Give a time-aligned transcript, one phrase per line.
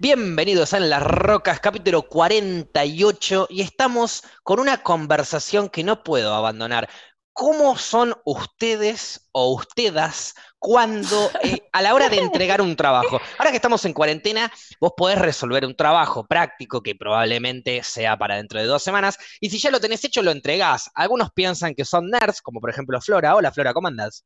[0.00, 6.36] Bienvenidos a En las Rocas, capítulo 48, y estamos con una conversación que no puedo
[6.36, 6.88] abandonar.
[7.32, 13.20] ¿Cómo son ustedes o ustedes cuando eh, a la hora de entregar un trabajo?
[13.38, 18.36] Ahora que estamos en cuarentena, vos podés resolver un trabajo práctico que probablemente sea para
[18.36, 20.88] dentro de dos semanas, y si ya lo tenés hecho, lo entregás.
[20.94, 23.34] Algunos piensan que son nerds, como por ejemplo Flora.
[23.34, 24.24] Hola Flora, ¿cómo andás?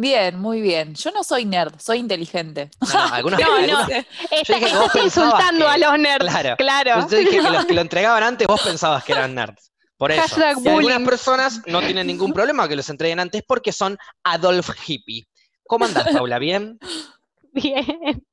[0.00, 0.94] Bien, muy bien.
[0.94, 2.70] Yo no soy nerd, soy inteligente.
[2.80, 3.94] No, no, algunos, No, algunos- no.
[3.96, 6.24] Está- dije que vos estás insultando que- a los nerds.
[6.28, 6.56] Claro.
[6.56, 7.08] Claro.
[7.10, 9.72] Yo dije que los que lo entregaban antes vos pensabas que eran nerds.
[9.96, 10.36] Por eso.
[10.64, 15.26] Y algunas personas no tienen ningún problema que los entreguen antes porque son Adolf Hippie.
[15.66, 16.38] ¿Cómo andás, Paula?
[16.38, 16.78] ¿Bien?
[17.52, 18.24] Bien.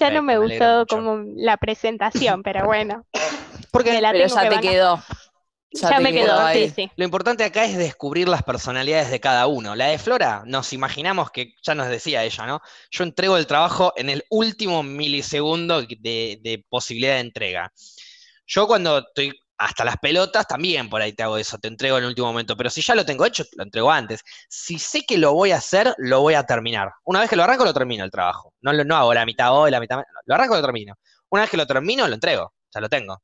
[0.00, 3.06] Ya no me gustó como la presentación, pero bueno.
[3.70, 5.02] Porque me la Pero tengo ya que te quedó.
[5.80, 6.90] Ya, me quedó, sí, sí.
[6.96, 9.74] lo importante acá es descubrir las personalidades de cada uno.
[9.76, 12.60] La de Flora, nos imaginamos que, ya nos decía ella, ¿no?
[12.90, 17.72] Yo entrego el trabajo en el último milisegundo de, de posibilidad de entrega.
[18.46, 22.04] Yo cuando estoy hasta las pelotas, también por ahí te hago eso, te entrego en
[22.04, 24.20] el último momento, pero si ya lo tengo hecho, lo entrego antes.
[24.48, 26.90] Si sé que lo voy a hacer, lo voy a terminar.
[27.04, 28.52] Una vez que lo arranco, lo termino el trabajo.
[28.60, 29.96] No, lo- no hago la mitad hoy, la mitad...
[29.96, 30.94] no, lo arranco, lo termino.
[31.30, 32.52] Una vez que lo termino, lo entrego.
[32.74, 33.22] Ya lo tengo.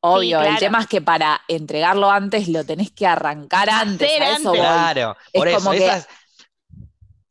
[0.00, 0.58] Obvio, el claro.
[0.58, 4.10] tema es que para entregarlo antes lo tenés que arrancar antes.
[4.10, 4.60] Hacer a eso antes.
[4.60, 6.08] Claro, por Es eso, como que esa es,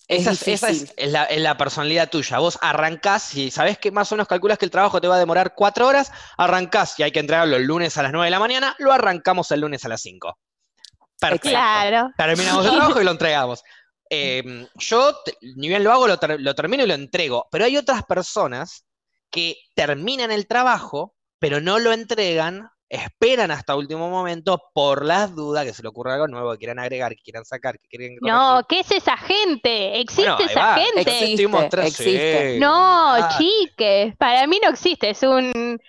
[0.07, 0.95] Es esa es- esa es- difícil.
[0.97, 2.39] es la, es la personalidad tuya.
[2.39, 5.19] Vos arrancás y sabés que más o menos calculas que el trabajo te va a
[5.19, 8.39] demorar cuatro horas, arrancás y hay que entregarlo el lunes a las nueve de la
[8.39, 10.37] mañana, lo arrancamos el lunes a las cinco.
[11.19, 11.49] Perfecto.
[11.49, 12.09] Claro.
[12.17, 13.63] Terminamos el trabajo y lo entregamos.
[14.09, 17.47] Eh, yo, ni bien lo hago, lo, ter- lo termino y lo entrego.
[17.51, 18.85] Pero hay otras personas
[19.29, 25.65] que terminan el trabajo, pero no lo entregan, esperan hasta último momento por las dudas
[25.65, 28.31] que se le ocurra algo nuevo, que quieran agregar, que quieran sacar, que quieran corregir.
[28.31, 29.99] No, ¿qué es esa gente?
[29.99, 30.75] ¿Existe Bueno, esa va.
[30.75, 30.99] gente?
[31.01, 31.23] Existe.
[31.23, 32.53] Existimos tres, existe.
[32.53, 33.35] sí, No, olvidate.
[33.37, 35.79] chiques, para mí no existe, es un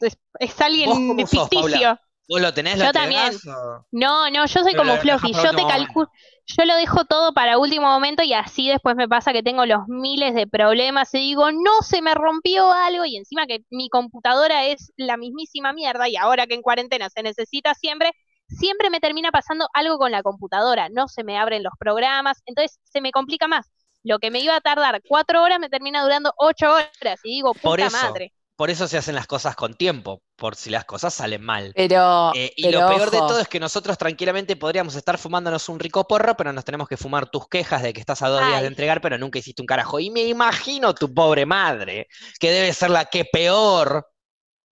[0.00, 1.98] es, es ¿Vos alguien sos, ficticio.
[2.26, 3.20] ¿Vos lo tenés, lo Yo también.
[3.24, 6.10] entregás, o- No, no, yo soy Pero como lo para yo te calculo,
[6.46, 9.88] yo lo dejo todo para último momento y así después me pasa que tengo los
[9.88, 14.64] miles de problemas y digo, no, se me rompió algo y encima que mi computadora
[14.66, 18.12] es la mismísima mierda y ahora que en cuarentena se necesita siempre,
[18.48, 22.78] siempre me termina pasando algo con la computadora, no se me abren los programas, entonces
[22.84, 23.70] se me complica más.
[24.02, 27.54] Lo que me iba a tardar cuatro horas me termina durando ocho horas y digo,
[27.54, 27.96] Por puta eso.
[27.96, 28.34] madre.
[28.56, 31.72] Por eso se hacen las cosas con tiempo, por si las cosas salen mal.
[31.74, 35.68] Pero, Eh, y pero lo peor de todo es que nosotros tranquilamente podríamos estar fumándonos
[35.68, 38.40] un rico porro, pero nos tenemos que fumar tus quejas de que estás a dos
[38.46, 40.00] días de entregar, pero nunca hiciste un carajo.
[40.00, 42.08] Y me imagino tu pobre madre,
[42.40, 44.06] que debe ser la que peor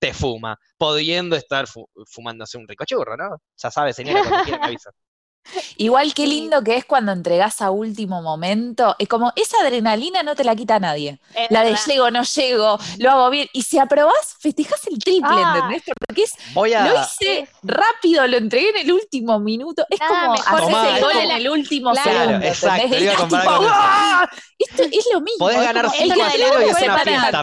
[0.01, 3.39] te fuma, pudiendo estar fu- fumándose un rico churro, ¿no?
[3.57, 4.91] Ya sabes, señora, cuando quiera me avisa.
[5.77, 8.95] Igual qué lindo que es cuando entregás a último momento.
[8.99, 11.19] Es como esa adrenalina no te la quita nadie.
[11.35, 11.85] Es La de verdad.
[11.87, 13.49] llego, no llego, lo hago bien.
[13.53, 15.55] Y si aprobás, festejás el triple, Ah.
[15.57, 15.83] ¿entendés?
[16.07, 16.87] Porque es, Voy a...
[16.87, 19.85] lo hice rápido, lo entregué en el último minuto.
[19.91, 21.25] Es Nada como hacer el gol tomar.
[21.27, 22.47] en el último Claro, segundo.
[22.47, 23.67] exacto, comparar tipo.
[23.71, 24.31] ¡ah!
[24.59, 25.39] Esto es lo mismo.
[25.39, 27.43] Podés ganar como el 5 que a de 0 entregó y una es una semana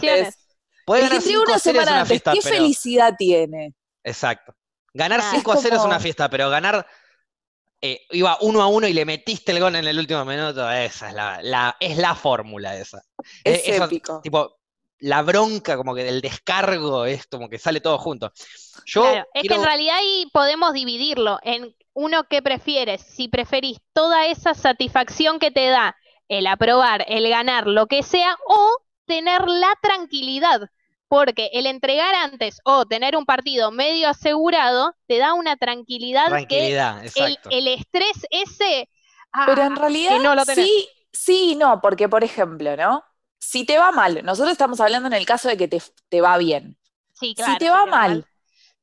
[0.86, 2.08] Podés ganar entregó 5 a una 0 es semana una antes.
[2.08, 2.56] fiesta, ¿Qué pero...
[2.56, 3.74] felicidad tiene?
[4.02, 4.54] Exacto.
[4.94, 6.86] Ganar Ah, 5 a es 0 es como- una fiesta, pero ganar
[7.82, 11.08] eh, iba 1 a 1 y le metiste el gol en el último minuto, esa
[11.08, 13.02] es la, la- es la fórmula esa.
[13.44, 14.20] Es Eh, eso, épico.
[14.22, 14.58] Tipo,
[15.00, 18.32] la bronca como que del descargo es como que sale todo junto.
[18.86, 23.78] Yo Claro, es que en realidad ahí podemos dividirlo en uno que prefieres, si preferís
[23.92, 25.96] toda esa satisfacción que te da
[26.28, 28.76] el aprobar, el ganar, lo que sea, o
[29.06, 30.68] tener la tranquilidad,
[31.10, 37.02] porque el entregar antes o tener un partido medio asegurado te da una tranquilidad, tranquilidad,
[37.04, 37.50] que exacto.
[37.50, 38.88] el, el estrés ese...
[39.32, 40.70] ah, Pero en realidad, no lo tenés.
[40.70, 43.04] sí, sí y no, porque por ejemplo, ¿no?
[43.38, 46.36] Si te va mal, nosotros estamos hablando en el caso de que te, te va
[46.38, 46.78] bien.
[47.12, 48.26] sí, claro, si te va que mal,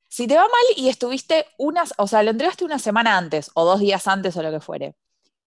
[0.09, 3.66] si te va mal y estuviste unas, o sea, lo entregaste una semana antes o
[3.66, 4.95] dos días antes o lo que fuere,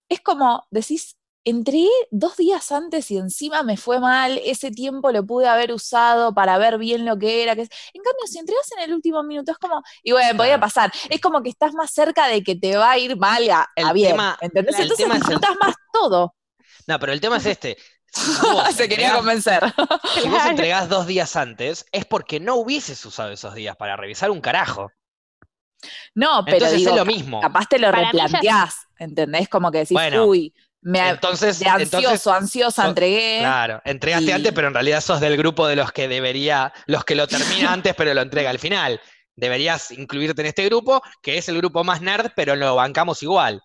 [0.09, 5.25] es como decís, entregué dos días antes y encima me fue mal, ese tiempo lo
[5.25, 7.55] pude haber usado para ver bien lo que era.
[7.55, 7.63] Que...
[7.63, 10.91] es- En cambio, si entregas en el último minuto, es como, y bueno, podía pasar,
[11.09, 13.69] es como que estás más cerca de que te va a ir mal a, a
[13.75, 14.75] El bien, tema- ¿entendés?
[14.75, 16.35] el Entonces tema es el- disfrutas más todo.
[16.87, 17.77] No, pero el tema es este.
[18.13, 19.73] Si vos Se quería entregás- convencer.
[20.21, 24.29] Si vos entregás dos días antes, es porque no hubieses usado esos días para revisar
[24.31, 24.91] un carajo.
[26.13, 27.41] No, pero Entonces digo, es lo mismo.
[27.41, 29.49] capaz te lo Para mí ya- replanteás, ¿entendés?
[29.49, 33.39] Como que decís, Bueno, uy, me, Entonces, de ansioso, entonces ansiosa entregué.
[33.39, 37.05] Claro, entregaste y- antes, pero en realidad sos del grupo de los que debería, los
[37.05, 38.99] que lo termina antes, pero lo entrega al final.
[39.35, 43.61] Deberías incluirte en este grupo, que es el grupo más nerd, pero lo bancamos igual.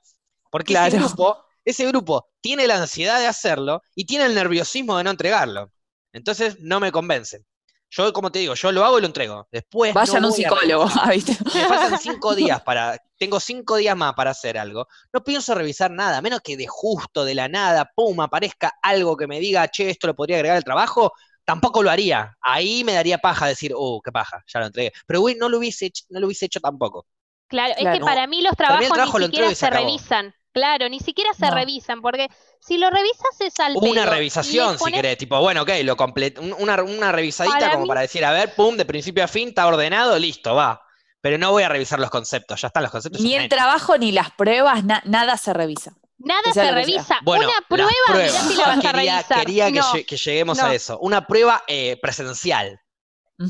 [0.50, 5.04] Porque ese grupo, ese grupo tiene la ansiedad de hacerlo y tiene el nerviosismo de
[5.04, 5.72] no entregarlo.
[6.12, 7.44] Entonces no me convence.
[7.90, 9.48] Yo, como te digo, yo lo hago y lo entrego.
[9.50, 9.94] Después.
[9.94, 10.88] Vayan no a un a psicólogo.
[11.12, 11.34] ¿viste?
[11.34, 12.98] Si me faltan cinco días para.
[13.18, 14.86] Tengo cinco días más para hacer algo.
[15.12, 19.16] No pienso revisar nada, a menos que de justo, de la nada, pum, aparezca algo
[19.16, 21.12] que me diga, che, esto lo podría agregar al trabajo.
[21.44, 22.36] Tampoco lo haría.
[22.40, 24.92] Ahí me daría paja decir, uh, qué paja, ya lo entregué.
[25.06, 27.06] Pero güey, no lo hubiese hecho, no lo hubiese hecho tampoco.
[27.48, 29.84] Claro, es que para mí los trabajos trabajo ni siquiera se se acabó.
[29.84, 30.34] revisan.
[30.56, 31.54] Claro, ni siquiera se No.
[31.54, 32.28] revisan, porque
[32.60, 34.14] si lo revisas es al Una pedo.
[34.14, 37.88] revisación, si querés, tipo, bueno, ok, lo comple- un- una, una revisadita Para como mí-
[37.88, 40.80] para decir, a ver, pum, de principio a fin, está ordenado, listo, va.
[41.20, 43.20] Pero no voy a revisar los conceptos, ya están los conceptos.
[43.20, 43.54] Ni el hechos.
[43.58, 45.92] trabajo ni las pruebas, na- nada se revisa.
[46.16, 47.18] Nada se revisa.
[47.22, 49.38] Bueno, Una prueba, mirá si la vas a quería, revisar.
[49.40, 49.92] quería que, No.
[49.92, 50.98] lle- que lleguemos a eso.
[51.00, 52.80] Una prueba eh, presencial.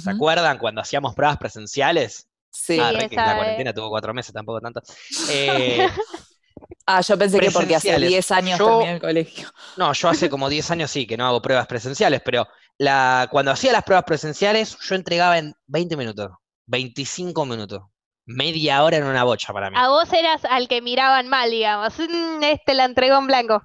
[0.02, 2.26] ¿Se acuerdan cuando hacíamos pruebas presenciales?
[2.50, 2.80] Sí.
[2.80, 4.80] ah, re la cuarentena tuvo cuatro meses, tampoco tanto.
[5.30, 5.88] Eh,
[6.86, 8.08] Ah, yo pensé que porque hace Presenciales.
[8.08, 9.48] 10 años Yo- terminé el colegio.
[9.76, 12.46] no, yo hace como 10 años sí que no hago pruebas presenciales, pero
[12.78, 16.30] la, cuando hacía las pruebas presenciales, yo entregaba en 20 minutos,
[16.66, 17.82] 25 minutos,
[18.26, 19.76] media hora en una bocha para mí.
[19.78, 21.94] A vos eras al que miraban mal, digamos.
[22.08, 23.62] Mm, este la entregó en blanco.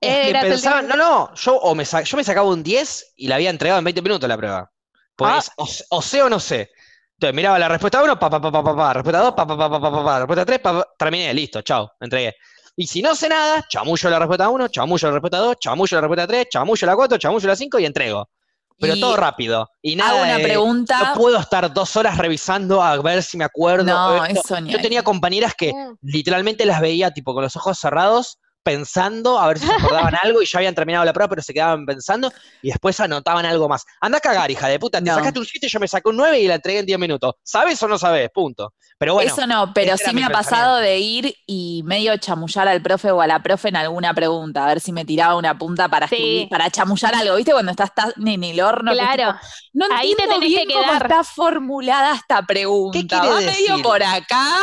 [0.00, 3.14] Es que Eras el pensaban, no, no, yo, o me, yo me sacaba un 10
[3.16, 4.70] y la había entregado en 20 minutos la prueba.
[5.16, 5.52] Pues Ah.
[5.56, 6.70] o, o sé o no sé.
[7.16, 9.56] Entonces miraba la respuesta 1, pa, pa, pa, pa, pa, pa, respuesta 2, pa, pa,
[9.56, 12.34] pa, pa, pa, pa, pa, respuesta 3, pa, pa, terminé, listo, chao, entregué.
[12.76, 16.00] Y si no sé nada, chamullo la respuesta 1, chamullo la respuesta 2, chamullo la
[16.00, 18.28] respuesta 3, chamullo la 4, chamullo la 5 y entrego.
[18.76, 19.70] Pero Y todo rápido.
[19.80, 20.98] Y nada Hago una de- pregunta.
[20.98, 23.84] No puedo estar dos horas revisando a ver si me acuerdo.
[23.84, 24.40] No, esto.
[24.40, 25.94] eso ni Yo tenía compañeras que Mm.
[26.02, 30.42] literalmente las veía tipo con los ojos cerrados, pensando a ver si se acordaban algo
[30.42, 32.32] y ya habían terminado la prueba, pero se quedaban pensando
[32.62, 33.84] y después anotaban algo más.
[34.00, 35.14] Anda a cagar, hija de puta, te No.
[35.14, 37.34] sacaste un 7, yo me saqué un 9 y la entregué en 10 minutos.
[37.44, 38.28] ¿Sabes o no sabes?
[38.34, 38.74] Punto.
[38.98, 42.80] Pero bueno, Eso no, pero sí me ha pasado de ir y medio chamullar al
[42.80, 45.88] profe o a la profe en alguna pregunta, a ver si me tiraba una punta
[45.88, 46.14] para Sí.
[46.14, 47.52] escribir, para chamullar algo, ¿viste?
[47.52, 48.92] Cuando estás en el horno.
[48.92, 49.32] que Claro.
[49.34, 51.02] tipo, no Ahí te entiendo tenés que bien cómo quedar.
[51.02, 52.98] está formulada esta pregunta.
[53.20, 53.82] quiere Va medio decir?
[53.82, 54.56] por acá.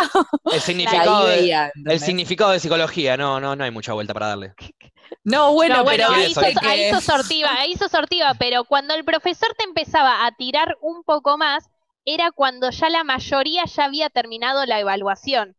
[0.53, 4.53] el significado, de, el significado de psicología, no, no, no hay mucha vuelta para darle.
[5.23, 8.93] No, bueno, No, bueno, pero ahí sos, ahí sos sortiva, ahí sos sortiva, pero cuando
[8.93, 11.69] el profesor te empezaba a tirar un poco más,
[12.05, 15.57] era cuando ya la mayoría ya había terminado la evaluación.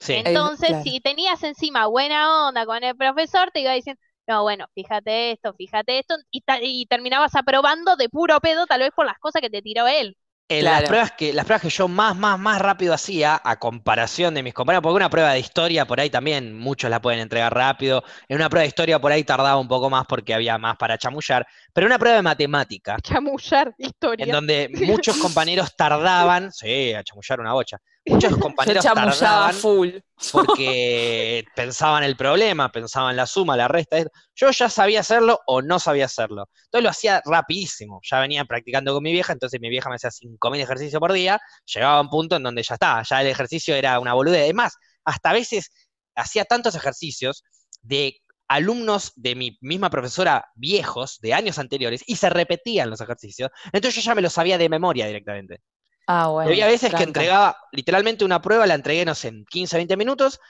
[0.00, 0.14] Sí.
[0.24, 0.84] Entonces, claro.
[0.84, 5.52] si tenías encima buena onda con el profesor, te iba diciendo, no, bueno, fíjate esto,
[5.54, 9.62] fíjate esto, y terminabas aprobando de puro pedo, tal vez por las cosas que te
[9.62, 10.16] tiró él.
[10.48, 10.80] En Claro.
[10.82, 14.42] las pruebas que, las pruebas que yo más, más, más rápido hacía, a comparación de
[14.42, 18.04] mis compañeros, porque una prueba de historia por ahí también muchos la pueden entregar rápido.
[18.28, 20.98] En una prueba de historia por ahí tardaba un poco más porque había más para
[20.98, 21.46] chamullar.
[21.72, 24.24] Pero una prueba de matemática, Chamullar, historia.
[24.26, 24.68] en donde
[25.02, 27.78] muchos compañeros tardaban, sí, a chamullar una bocha.
[28.06, 29.90] Muchos compañeros tardaban full.
[30.32, 34.04] porque pensaban el problema, pensaban la suma, la resta.
[34.34, 36.48] Yo ya sabía hacerlo o no sabía hacerlo.
[36.64, 38.00] Entonces lo hacía rapidísimo.
[38.02, 41.40] Ya venía practicando con mi vieja, entonces mi vieja me hacía 5.000 ejercicios por día.
[41.72, 44.42] Llegaba a un punto en donde ya está, ya el ejercicio era una boludez.
[44.42, 45.70] Además, hasta a veces
[46.14, 47.42] hacía tantos ejercicios
[47.82, 48.16] de
[48.48, 53.50] alumnos de mi misma profesora viejos, de años anteriores, y se repetían los ejercicios.
[53.72, 55.60] Entonces yo ya me los sabía de memoria directamente.
[56.06, 56.50] Ah, Y bueno.
[56.50, 60.40] había veces que entregaba literalmente una prueba, la entregué, no sé, en 15, 20 minutos,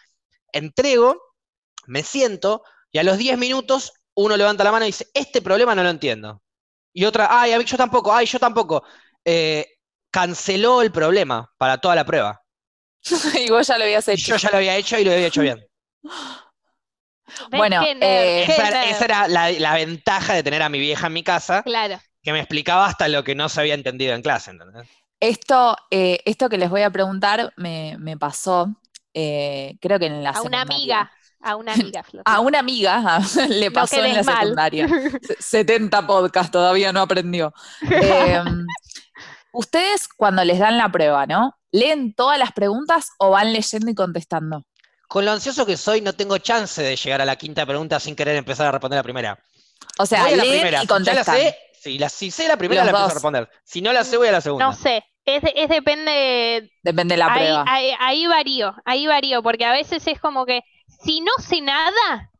[0.52, 1.20] entrego,
[1.86, 2.62] me siento,
[2.92, 5.90] y a los 10 minutos uno levanta la mano y dice, este problema no lo
[5.90, 6.42] entiendo.
[6.92, 8.84] Y otra, ay, a mí yo tampoco, ay, yo tampoco.
[9.24, 9.66] Eh,
[10.10, 12.42] canceló el problema para toda la prueba.
[13.38, 14.32] y vos ya lo habías Y hecho.
[14.32, 15.64] yo ya lo había hecho y lo había hecho bien.
[17.50, 21.12] ¿Ves Bueno, eh, era- esa era la, la ventaja de tener a mi vieja en
[21.12, 22.00] mi casa, Claro.
[22.22, 24.50] que me explicaba hasta lo que no se había entendido en clase.
[24.52, 24.88] ¿entendés?
[25.20, 28.68] Esto, eh, esto que les voy a preguntar me, me pasó,
[29.14, 31.10] eh, creo que en la A una amiga.
[31.40, 32.22] A una amiga, Flor.
[32.26, 34.36] A una amiga le No pasó en la mal.
[34.40, 34.88] secundaria.
[35.22, 37.52] Se- 70 podcasts, todavía no aprendió.
[37.90, 38.42] Eh,
[39.52, 41.56] ustedes cuando les dan la prueba, ¿no?
[41.72, 44.64] ¿Leen todas las preguntas o van leyendo y contestando?
[45.08, 48.16] Con lo ansioso que soy, no tengo chance de llegar a la quinta pregunta sin
[48.16, 49.38] querer empezar a responder la primera.
[49.98, 50.78] O sea, la leen primera.
[50.82, 51.36] y Si ya la contestan.
[51.36, 53.10] sé, si, la, si sé la primera, Los la empiezo dos.
[53.10, 53.50] a responder.
[53.64, 54.64] Si no la sé, voy a la segunda.
[54.66, 57.64] No sé, es, de- es depende, Depende de la ahí, prueba.
[57.66, 60.60] ahí, ahí varío, ahí varío, porque a veces es como que
[61.04, 62.30] si no sé nada,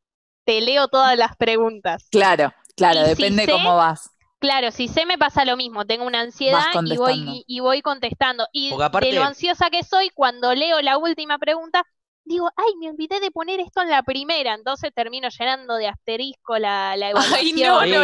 [0.45, 2.07] te leo todas las preguntas.
[2.11, 4.11] Claro, claro, Y si depende sé, cómo vas.
[4.39, 7.33] Claro, si sé me pasa lo mismo, tengo una ansiedad y contestando.
[7.33, 8.47] voy, y voy contestando.
[8.53, 11.83] Y Porque aparte- de lo ansiosa que soy, cuando leo la última pregunta,
[12.25, 16.59] digo, ay, me olvidé de poner esto en la primera, entonces termino llenando de asterisco
[16.59, 17.41] la, la evaluación.
[17.45, 18.03] Ay, no, no,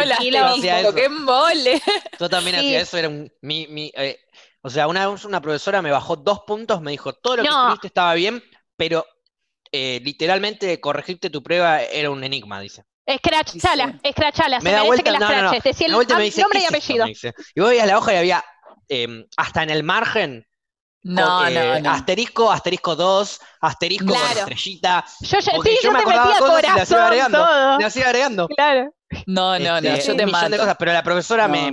[0.53, 0.93] hacía eso.
[0.95, 1.81] ¡Qué embole!
[2.19, 2.65] Yo también Sí.
[2.67, 4.19] hacía eso, era un, mi, mi, eh,
[4.61, 7.49] o sea, una vez una profesora me bajó dos puntos, me dijo, todo lo que
[7.49, 8.43] escribiste estaba bien,
[8.77, 9.05] pero
[9.71, 12.83] eh, literalmente corregirte tu prueba era un enigma, dice.
[13.05, 15.63] Escrachala, Sí, escrachalas, Me se da merece vuelta, que la no, no, no, escraches.
[15.63, 17.33] Decía el vuelta me am- dice, nombre "¿Qué y es esto?", apellido.
[17.55, 18.45] Y vos veías la hoja y había
[18.87, 20.45] em, hasta en el margen,
[21.03, 21.91] No, con, eh, no, no.
[21.91, 25.03] asterisco, asterisco 2, asterisco con estrellita.
[25.21, 27.37] Yo ya sí, yo yo me te acordaba metía cosas y las iba agregando.
[27.39, 28.05] todo.
[28.05, 28.47] Agregando.
[28.49, 28.93] Claro.
[29.25, 30.57] No, no, no, Este, yo un te millón de mato.
[30.63, 31.53] cosas, pero la profesora No.
[31.53, 31.67] me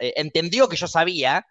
[0.00, 1.44] eh, entendió que yo sabía.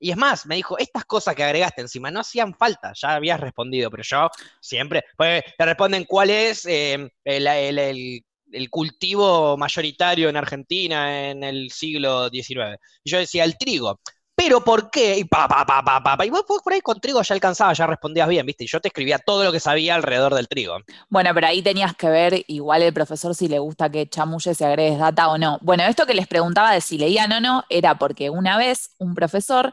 [0.00, 3.40] Y es más, me dijo, estas cosas que agregaste encima no hacían falta, ya habías
[3.40, 4.28] respondido, pero yo
[4.60, 11.30] siempre, pues te responden cuál es eh, el, el- el- el cultivo mayoritario en Argentina
[11.30, 12.78] en el siglo XIX.
[13.02, 14.00] Y yo decía, el trigo.
[14.36, 15.18] Pero ¿por qué?
[15.18, 16.26] Y pa, pa, pa, pa, pa, pa.
[16.26, 18.64] Y vos, vos por ahí con trigo ya alcanzaba, ya respondías bien, ¿viste?
[18.64, 20.76] Y yo te escribía todo lo que sabía alrededor del trigo.
[21.08, 24.64] Bueno, pero ahí tenías que ver igual el profesor si le gusta que chamulles y
[24.64, 25.58] agregues data o no.
[25.62, 29.14] Bueno, esto que les preguntaba de si leían o no era porque una vez un
[29.14, 29.72] profesor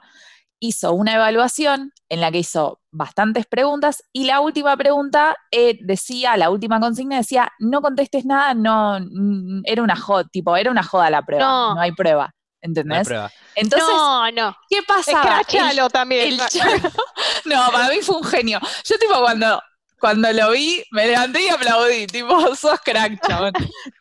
[0.64, 6.38] hizo una evaluación en la que hizo bastantes preguntas y la última pregunta eh, decía,
[6.38, 9.00] la última consigna decía, no contestes nada, no,
[9.66, 11.74] era una joda, tipo, era una joda la prueba, No.
[11.76, 13.08] no, hay prueba, ¿entendés?
[13.56, 14.58] Entonces, no, no.
[14.70, 15.22] ¿qué pasaba?
[15.22, 16.34] El- Escrachalo también.
[16.34, 16.38] el
[17.46, 18.60] no, para mí fue un genio.
[18.86, 19.62] Yo tipo cuando,
[20.00, 23.54] cuando lo vi, me levanté y aplaudí, tipo, sos crack, chabón.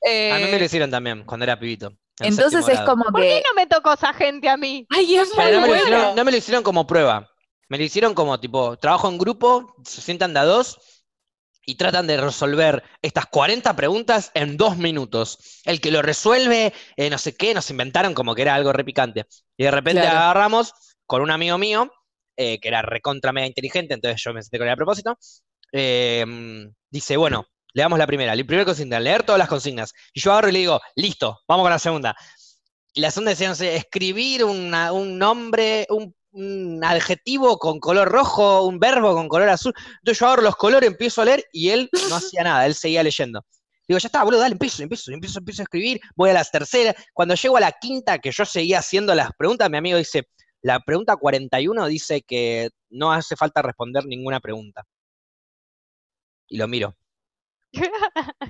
[0.07, 1.89] Eh, A mí me lo hicieron también cuando era pibito.
[2.21, 4.87] en entonces es como ¿Por qué que, no me tocó esa gente a mí?
[4.91, 7.29] ay, es muy no me, lo hicieron, no me lo hicieron como prueba.
[7.69, 10.79] Me lo hicieron como tipo, trabajo en grupo, se sientan de a dos
[11.71, 15.61] y tratan de resolver estas 40 preguntas en dos minutos.
[15.65, 19.27] El que lo resuelve, eh, no sé qué, nos inventaron como que era algo repicante.
[19.57, 20.19] Y de repente Claro.
[20.19, 20.73] agarramos
[21.07, 21.93] con un amigo mío,
[22.37, 25.17] eh, que era recontra mega inteligente, entonces yo me senté con él a propósito.
[25.73, 26.25] eh,
[26.91, 29.93] dice, bueno, le damos la primera, la primera consigna, leer todas las consignas.
[30.13, 32.17] Y yo agarro y le digo, listo, vamos con la segunda.
[32.93, 38.09] Y la segunda decía, no sé, escribir una- un nombre, un, un adjetivo con color
[38.09, 39.75] rojo, un verbo con color azul.
[39.99, 43.03] Entonces yo agarro los colores, empiezo a leer y él no hacía nada, él seguía
[43.03, 43.45] leyendo.
[43.89, 46.95] Digo, ya está, boludo, dale, empiezo, empiezo, empiezo, empiezo a escribir, voy a las terceras.
[47.13, 50.29] Cuando llego a la quinta, que yo seguía haciendo las preguntas, mi amigo dice,
[50.63, 54.85] la pregunta 41 dice que no hace falta responder ninguna pregunta.
[56.49, 56.97] Y lo miro.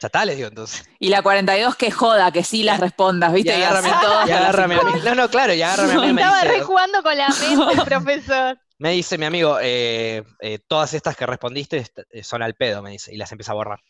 [0.00, 0.88] Ya está, les digo entonces.
[0.98, 3.56] Y la 42 que joda, que sí las respondas, ¿viste?
[3.56, 4.92] Y, agárrame, y agárrame a mí.
[5.04, 6.12] No, no, claro, y agárrame a mí.
[6.12, 8.58] Me Estaba dice, rejugando con la mente el profesor.
[8.78, 12.90] Me dice mi amigo, eh, eh, todas estas que respondiste eh, son al pedo, me
[12.90, 13.80] dice, y las empieza a borrar.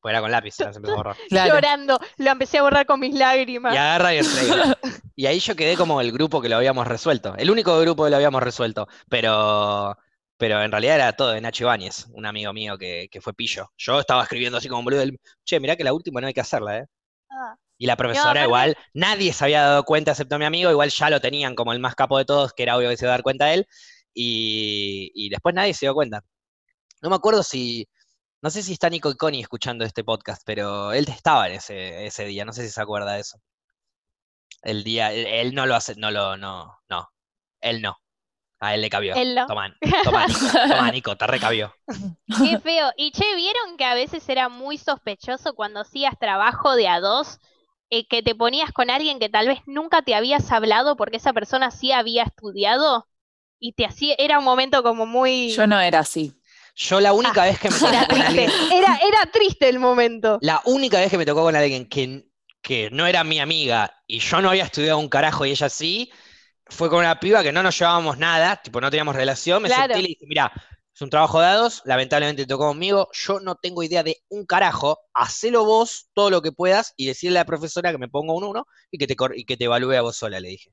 [0.00, 1.16] Pues era con lápiz, las empieza a borrar.
[1.28, 1.54] Claro.
[1.54, 1.98] Llorando.
[2.18, 3.72] Lo empecé a borrar con mis lágrimas.
[3.74, 4.78] Y agarra y entrega.
[5.14, 7.34] Y ahí yo quedé como el grupo que lo habíamos resuelto.
[7.38, 8.88] El único grupo que lo habíamos resuelto.
[9.08, 9.96] Pero,
[10.36, 13.70] pero en realidad era todo de Nacho Ibáñez, un amigo mío que, que fue pillo.
[13.76, 15.00] Yo estaba escribiendo así como boludo.
[15.00, 16.86] del, Che, mirá que la última no hay que hacerla, ¿eh?
[17.30, 17.56] Ah.
[17.78, 21.20] Y la profesora igual, nadie se había dado cuenta excepto mi amigo, igual ya lo
[21.20, 23.22] tenían como el más capo de todos, que era obvio que se iba a dar
[23.22, 23.66] cuenta él,
[24.14, 26.22] y, y después nadie se dio cuenta.
[27.02, 27.86] No me acuerdo si,
[28.42, 32.06] no sé si está Nico y Connie escuchando este podcast, pero él estaba en ese,
[32.06, 33.38] ese día, no sé si se acuerda de eso.
[34.62, 37.08] El día, él, él no lo hace, no lo, no, no,
[37.60, 37.96] él no.
[38.60, 39.14] A él le cabió.
[39.14, 39.46] Él no.
[39.46, 41.74] Toma, toma, Nico, toma, Nico, te recabió.
[42.42, 42.90] Qué feo.
[42.96, 47.38] Y che, ¿vieron que a veces era muy sospechoso cuando hacías trabajo de a dos?
[47.90, 51.32] eh, que te ponías con alguien que tal vez nunca te habías hablado porque esa
[51.32, 53.06] persona sí había estudiado
[53.58, 55.50] y te hacía, era un momento como muy...
[55.50, 56.34] Yo no era así.
[56.74, 59.78] Yo la única vez que me tocó Era con triste, alguien, era, era triste el
[59.78, 60.38] momento.
[60.42, 62.26] La única vez que me tocó con alguien que,
[62.60, 66.10] que no era mi amiga y yo no había estudiado un carajo y ella sí,
[66.68, 69.94] fue con una piba que no nos llevábamos nada, tipo no teníamos relación, me Claro.
[69.94, 70.52] senté y le dije, mira,
[70.94, 74.46] es un trabajo de dados, lamentablemente te tocó conmigo, yo no tengo idea de un
[74.46, 78.32] carajo, hacelo vos todo lo que puedas y decirle a la profesora que me ponga
[78.32, 80.72] un uno y que te, y que te evalúe a vos sola, le dije.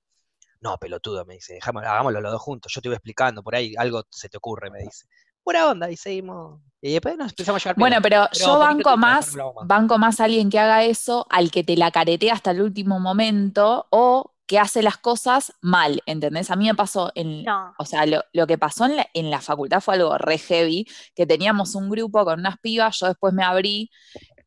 [0.61, 3.73] No, pelotudo, me dice, "Dejámoslo- hagámoslo los dos juntos, yo te voy explicando, por ahí
[3.77, 5.05] algo se te ocurre, me dice.
[5.43, 6.61] Buena onda, y seguimos.
[6.81, 9.35] Y después nos empezamos a llevar Bueno, pero, Pero yo banco más.
[9.65, 12.97] banco más a alguien que haga eso al que te la caretea hasta el último
[13.01, 16.51] momento o que hace las cosas mal, ¿entendés?
[16.51, 17.73] A mí me pasó en, No.
[17.77, 20.85] o sea, lo, lo que pasó en la, en la facultad fue algo re heavy,
[21.15, 23.89] que teníamos un grupo con unas pibas, yo después me abrí,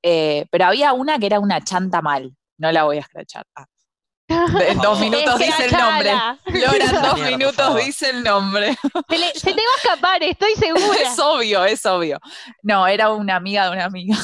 [0.02, 3.44] eh, pero había una que era una chanta mal, no la voy a escrachar.
[3.56, 3.64] Ah.
[4.82, 6.12] Dos minutos dice el nombre.
[6.46, 8.76] Lora, en dos minutos dice el nombre.
[9.08, 10.98] Se, le- se te va a escapar, estoy segura.
[11.00, 12.18] Es obvio, es obvio.
[12.62, 14.16] No, era una amiga de una amiga.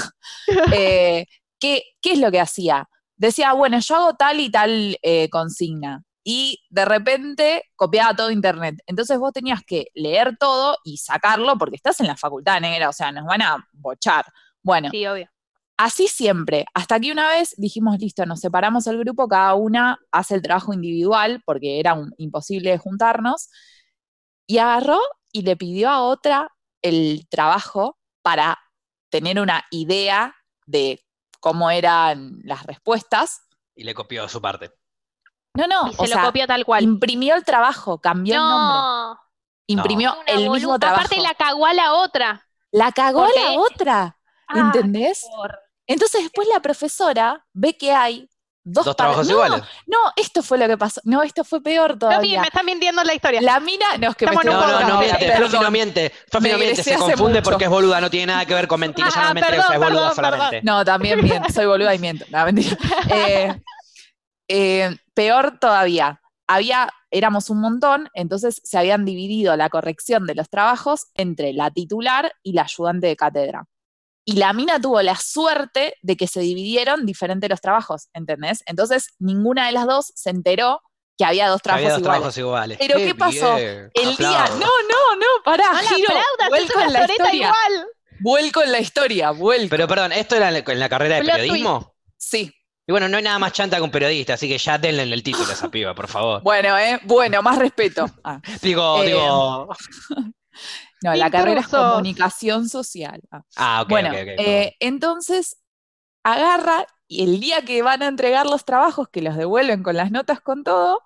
[0.75, 1.26] Eh,
[1.61, 2.88] ¿qué, qué es lo que hacía?
[3.23, 6.02] Decía, bueno, yo hago tal y tal eh, consigna.
[6.25, 8.81] Y de repente copiaba todo internet.
[8.87, 12.93] Entonces vos tenías que leer todo y sacarlo porque estás en la facultad negra, o
[12.93, 14.25] sea, nos van a bochar.
[14.62, 15.29] Bueno, Sí, obvio.
[15.76, 16.64] así siempre.
[16.75, 20.73] Hasta que una vez dijimos, listo, nos separamos el grupo, cada una hace el trabajo
[20.75, 23.49] individual porque era un- imposible juntarnos.
[24.49, 24.99] Y agarró
[25.33, 26.49] y le pidió a otra
[26.83, 28.59] el trabajo para
[29.11, 30.35] tener una idea
[30.67, 31.00] de
[31.42, 33.42] cómo eran las respuestas.
[33.75, 34.72] Y le copió su parte.
[35.54, 36.84] No, no, y se o lo sea, copió tal cual.
[36.84, 38.78] imprimió el trabajo, cambió el nombre.
[38.78, 39.18] No,
[39.66, 40.78] Imprimió el mismo boluda.
[40.78, 41.00] trabajo.
[41.02, 42.46] Aparte la cagó a la otra.
[42.70, 45.26] La cagó a la otra, Ah, ¿entendés?
[45.37, 48.28] por- Entonces después la profesora ve que hay
[48.64, 49.62] dos, Dos trabajos no, iguales.
[49.87, 51.00] No, esto fue lo que pasó.
[51.04, 52.40] No, esto fue peor No, todavía.
[52.40, 53.40] me están mintiendo la historia.
[53.40, 55.62] La mina, no, es que me Estamos en estoy No, no, no miente, perdón.
[55.62, 56.12] No miente.
[56.31, 57.50] Fluffy no Me miente, se confunde mucho.
[57.50, 59.04] porque es boluda, no tiene nada que ver con mentir.
[59.04, 60.33] Ah, Ella no me entrega, perdón, es boluda perdón, perdón.
[60.38, 60.66] solamente.
[60.66, 62.25] No, también miento, soy boluda y miento.
[62.31, 62.76] No, mentira.
[63.11, 63.61] Eh,
[64.49, 70.49] eh, peor todavía, había, éramos un montón, entonces se habían dividido la corrección de los
[70.50, 73.64] trabajos entre la titular y la ayudante de cátedra.
[74.25, 78.62] Y la mina tuvo la suerte de que se dividieron diferentes los trabajos, ¿entendés?
[78.67, 80.81] Entonces ninguna de las dos se enteró
[81.19, 82.19] que había dos trabajos Había dos iguales.
[82.21, 82.79] trabajos iguales.
[82.81, 83.57] Pero ¿qué pasó?
[83.57, 86.93] bien, El día, no, no, no, pará, No la giro, aplaudas, es vuelco una en
[86.93, 87.87] la historia, igual.
[88.21, 89.69] vuelco en la historia, vuelco.
[89.71, 91.95] Pero perdón, ¿esto era en la- carrera de Plot periodismo?
[92.17, 92.52] sí,
[92.87, 95.23] Y bueno, no hay nada más chanta que un periodista, así que ya denle el
[95.23, 96.43] título a esa piba, por favor.
[96.43, 98.07] bueno, eh, bueno, más respeto.
[98.25, 98.41] Ah.
[98.62, 99.69] Digo, Eh, digo.
[101.02, 103.21] No, la carrera es comunicación social.
[103.30, 103.42] Ah.
[103.56, 105.56] Ah, ok, bueno, ok, ok, eh, entonces
[106.23, 110.11] agarra y el día que van a entregar los trabajos, que los devuelven con las
[110.11, 111.00] notas con todo,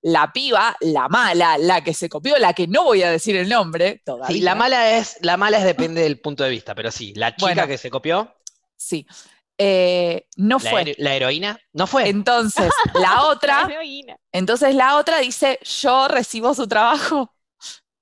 [0.00, 3.48] la piba, la mala, la que se copió, la que no voy a decir el
[3.48, 4.34] nombre todavía.
[4.36, 7.30] Sí, la mala es, la mala es depende del punto de vista, pero sí, la
[7.36, 7.66] chica Bueno.
[7.68, 8.34] que se copió,
[8.76, 9.06] Sí.
[9.58, 10.80] Eh, no la, fue.
[10.82, 12.08] hero- la heroína, no fue.
[12.08, 14.16] Entonces, la otra, Heroína.
[14.32, 17.32] entonces la otra dice, yo recibo su trabajo.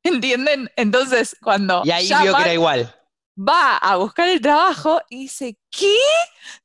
[0.05, 0.71] ¿Entienden?
[0.77, 2.95] Entonces, cuando y ahí ya vio que era igual.
[3.37, 5.97] va a buscar el trabajo y dice, ¿qué?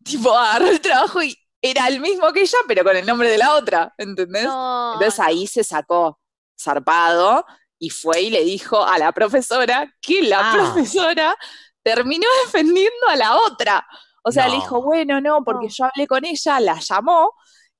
[0.03, 3.37] Tipo, agarró el trabajo y era el mismo que ella, pero con el nombre de
[3.37, 4.43] la otra, ¿entendés?
[4.45, 6.19] No, Entonces ahí se sacó
[6.59, 7.45] zarpado
[7.79, 10.53] y fue y le dijo a la profesora que la Ah.
[10.53, 11.35] profesora
[11.83, 13.85] terminó defendiendo a la otra.
[14.23, 15.71] O sea, le dijo, bueno, no, porque No.
[15.71, 17.31] yo hablé con ella, la llamó.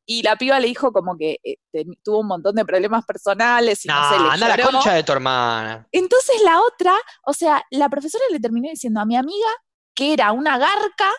[0.07, 1.55] Y la piba le dijo como que eh,
[2.03, 4.71] tuvo un montón de problemas personales y no, No, sé, le anda a la lloró.
[4.71, 5.87] concha de tu hermana.
[5.91, 6.93] Entonces la otra,
[7.25, 9.47] o sea, la profesora le terminó diciendo a mi amiga
[9.95, 11.09] que era una garca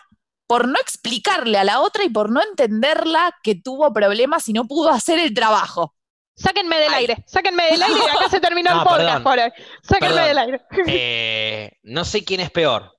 [0.47, 4.65] por no explicarle a la otra y por no entenderla que tuvo problemas y no
[4.65, 5.93] pudo hacer el trabajo.
[6.37, 6.99] Sáquenme del Ay.
[7.01, 9.23] aire, sáquenme del aire y acá se terminó No, el podcast perdón.
[9.23, 9.51] por hoy.
[9.81, 10.27] Sáquenme Perdón.
[10.27, 10.61] del aire.
[10.87, 12.93] Eh, no sé quién es peor.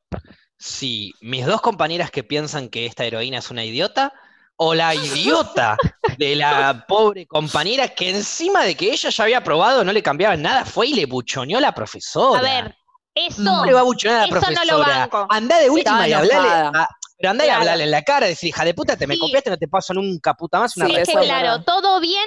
[0.59, 4.13] Si mis dos compañeras que piensan que esta heroína es una idiota
[4.61, 5.77] o la idiota
[6.19, 10.37] de la pobre compañera que encima de que ella ya había probado no le cambiaba
[10.37, 12.41] nada, fue y le buchoneó a la profesora.
[12.41, 12.77] A ver,
[13.15, 13.41] eso.
[13.43, 14.67] No ¿Cómo le va a buchonear a la Eso no profesora?
[14.77, 14.79] lo
[15.11, 15.27] banco.
[15.31, 16.49] Andá de última y hablale.
[16.49, 19.21] a- pero andá y hablale en la cara decir, hija de puta, te me Sí.
[19.21, 21.35] copiaste, no te paso nunca puta más una Sí, es que eso es respuesta".
[21.41, 21.65] claro, verdad.
[21.65, 22.27] todo bien,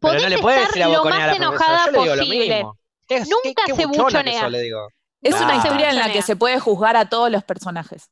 [0.00, 2.22] Pero podés no le puedes estar decir a lo más enojada Yo le digo lo
[2.24, 2.54] posible.
[2.56, 2.78] mismo.
[3.08, 4.40] ¿Qué es- Nunca qué- qué se buchonea.
[4.42, 4.88] sos, le digo.
[5.22, 8.08] Es una historia en la que se puede juzgar a todos los personajes.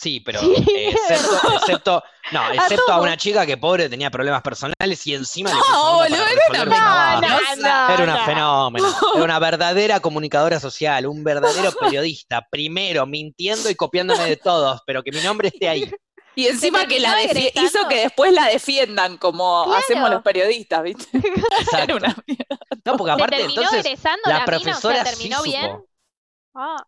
[0.00, 4.42] Sí, pero Sí, eh, excepto, excepto, no, excepto a, una chica que pobre tenía problemas
[4.42, 7.20] personales y encima le No, puso onda boludo, una no,
[7.56, 8.24] no, Era una no.
[8.24, 14.80] fenómeno, era una verdadera comunicadora social, un verdadero periodista, primero mintiendo y copiándome de todos,
[14.86, 15.90] pero que mi nombre esté ahí.
[16.36, 19.80] Y encima que la hizo que después la defiendan como Claro.
[19.80, 21.08] hacemos los periodistas, ¿viste?
[21.12, 21.96] Era Exacto.
[21.96, 22.58] una mierda.
[22.84, 24.42] No, porque ¿Se aparte terminó entonces, la la, mina?
[24.42, 25.70] O profesora sea, sí ¿terminó bien?
[25.72, 25.86] supo.
[26.54, 26.86] Ah,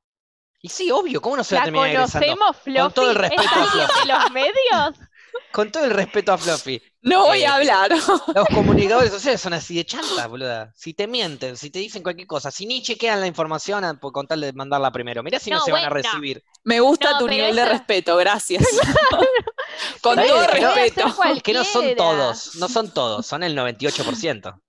[0.62, 2.26] y sí, obvio, ¿cómo no se va a ¿La terminar egresando?
[2.26, 2.94] conocemos, Fluffy?
[2.94, 4.00] todo el respeto ¿Es a Fluffy.
[4.00, 5.08] de los medios?
[5.52, 7.90] Con todo el respeto a Fluffy, No voy Eh, a hablar.
[7.90, 10.72] los comunicadores sociales son así de chantas, boluda.
[10.76, 14.12] Si te mienten, si te dicen cualquier cosa, si ni chequean la información a- por
[14.12, 16.42] con tal de mandarla primero, mirá si no, No, se van a recibir.
[16.64, 18.64] Me gusta No, tu nivel de respeto, gracias.
[20.02, 21.14] Con todo que no- respeto.
[21.34, 24.60] Es que no son todos, no son todos, son el 98%.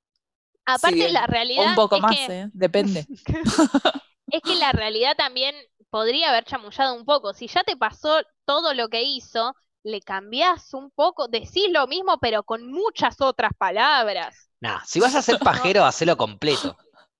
[0.65, 2.49] Aparte, Sí, la realidad Un poco es más, que, ¿eh?
[2.53, 3.05] Depende.
[4.27, 5.55] es que la realidad también
[5.91, 7.33] podría haber chamullado un poco.
[7.35, 12.17] Si ya te pasó todo lo que hizo, le cambiás un poco, decís lo mismo,
[12.19, 14.49] pero con muchas otras palabras.
[14.61, 15.37] Nah, si vas a ser
[15.75, 16.77] pajero, hacelo completo.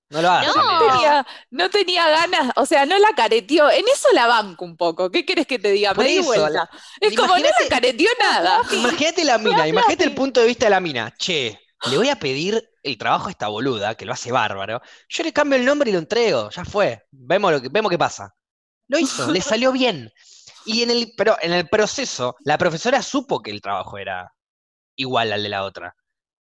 [0.09, 0.53] No lo hagas.
[0.55, 0.91] No.
[0.91, 3.69] tenía, no tenía ganas, o sea, no la careteó.
[3.71, 5.09] En eso la banco un poco.
[5.09, 5.93] ¿Qué querés que te diga?
[5.93, 6.49] Por Me di eso, vuelta.
[6.49, 8.61] la- Es como, no la careteó nada.
[8.73, 11.13] Imagínate la mina, imagínate el punto de vista de la mina.
[11.17, 14.81] Che, le voy a pedir el trabajo a esta boluda, que lo hace bárbaro.
[15.07, 17.05] Yo le cambio el nombre y lo entrego, ya fue.
[17.11, 18.35] Vemos, lo que, vemos qué pasa.
[18.91, 20.11] Lo hizo, le salió bien.
[20.65, 24.33] Y en el, pero en el proceso, la profesora supo que el trabajo era
[24.97, 25.95] igual al de la otra.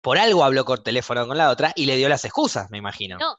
[0.01, 3.17] Por algo habló por teléfono con la otra y le dio las excusas, me imagino.
[3.19, 3.37] No.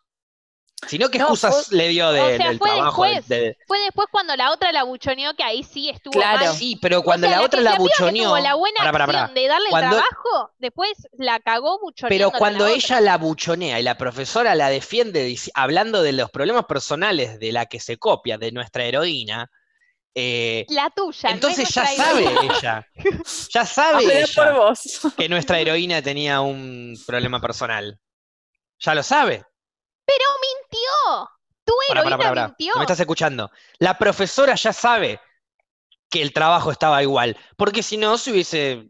[0.89, 3.05] Si no, ¿qué No, excusas fue- le dio de- O sea, del fue trabajo?
[3.05, 3.29] de- después.
[3.29, 6.47] de- Fue después cuando la otra la buchoneó que ahí sí estuvo Claro.
[6.47, 6.55] mal.
[6.57, 8.25] Sí, pero cuando O sea, la otra que- la que buchoneó.
[8.31, 12.29] tuvo la buena acción de darle Cuando- el trabajo, después la cagó buchoneando.
[12.31, 17.39] Pero cuando ella la buchonea y la profesora la defiende hablando de los problemas personales
[17.39, 19.51] de la que se copia, de nuestra heroína,
[20.13, 21.29] Eh, La tuya.
[21.29, 22.85] no entonces ya sabe ella,
[23.55, 25.01] ya sabe ella vos.
[25.17, 27.97] que nuestra heroína tenía un problema personal.
[28.81, 29.45] Ya lo sabe.
[30.11, 31.31] Pero mintió.
[31.65, 32.47] Tu heroína pará, pará.
[32.49, 32.73] mintió.
[32.75, 33.51] No me estás escuchando.
[33.79, 35.21] La profesora ya sabe
[36.11, 37.37] que el trabajo estaba igual.
[37.57, 38.87] Porque si no, se hubiese.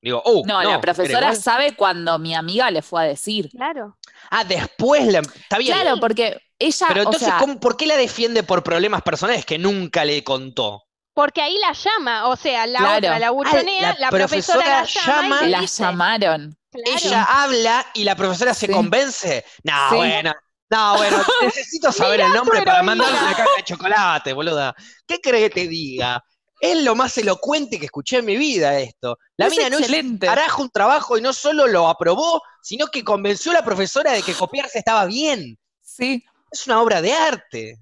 [0.00, 3.50] Digo, oh, No, la ¿era profesora sabe cuando mi amiga le fue a decir.
[3.50, 3.96] Claro.
[4.30, 5.20] Ah, después la.
[5.20, 5.74] Está bien.
[5.78, 9.44] Claro, porque ella, Pero o entonces, sea, ¿cómo- ¿por qué la defiende por problemas personales
[9.44, 10.84] que nunca le contó?
[11.14, 12.96] Porque ahí la llama, o sea, la Claro.
[12.98, 16.56] otra, la buchonea, Ah, la la, profesora, la llama, y llama- la dice, llamaron.
[16.70, 16.96] claro.
[16.96, 18.72] Ella habla y la profesora se Sí.
[18.72, 19.44] convence.
[19.64, 19.96] No, Sí.
[19.96, 20.32] bueno.
[20.70, 24.74] No, bueno, necesito saber el nombre para mandarle una caja de chocolate, boluda.
[25.06, 26.22] ¿Qué crees que te diga?
[26.60, 29.16] Es lo más elocuente que escuché en mi vida esto.
[29.36, 30.26] La Es mina no hizo excelente.
[30.26, 34.22] carajo un trabajo y no solo lo aprobó, sino que convenció a la profesora de
[34.22, 35.56] que copiarse estaba bien.
[35.80, 36.22] Sí.
[36.50, 37.76] Es una obra de arte.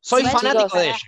[0.00, 0.98] Soy Sí, fanático chicos, de ella.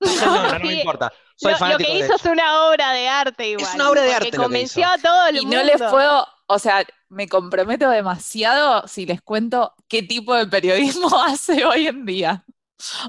[0.00, 1.12] No, no, no me importa.
[1.36, 2.16] Soy Lo, lo fanático que de hizo ella.
[2.16, 3.74] es una obra de arte igual.
[3.74, 4.90] una obra de arte lo que convenció hizo.
[4.92, 5.56] a todo el Y mundo.
[5.58, 11.08] no les puedo, o sea, me comprometo demasiado si les cuento qué tipo de periodismo
[11.24, 12.44] hace hoy en día.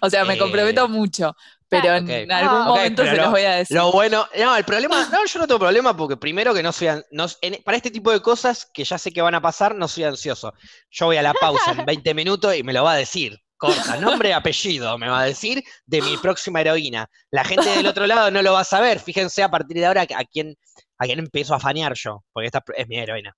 [0.01, 1.35] O sea, me Eh, comprometo mucho,
[1.67, 3.75] pero en algún Ah, momento se lo- los voy a decir.
[3.75, 6.87] Lo bueno, no, el problema, no, yo no tengo problema porque primero que no soy,
[7.11, 9.87] no- en- para este tipo de cosas que ya sé que van a pasar, no
[9.89, 10.53] soy ansioso.
[10.89, 13.37] Yo voy a la pausa en 20 minutos y me lo va a decir.
[13.59, 17.09] Corta, nombre y apellido, me va a decir de mi próxima heroína.
[17.31, 18.99] La gente del otro lado no lo va a saber.
[18.99, 20.55] Fíjense a partir de ahora a quién,
[20.99, 23.35] a quién empiezo a fanear yo, porque esta es mi heroína.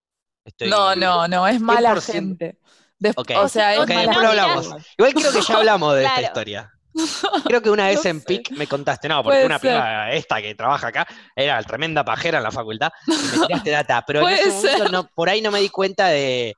[0.50, 2.12] Estoy- No, no, no, es mala 100%.
[2.12, 2.58] gente.
[2.98, 3.14] Des-.
[3.18, 4.26] O sea, es después lo gente.
[4.28, 4.66] hablamos.
[4.98, 6.72] Igual creo que ya hablamos de esta historia.
[7.46, 8.26] Creo que una vez No en sé.
[8.26, 12.40] PIC me contaste, no, porque Puede una piba esta que trabaja acá era tremenda pajera
[12.40, 15.52] en la facultad y me tiraste data, pero en ese momento no- por ahí no
[15.52, 16.56] me di cuenta de,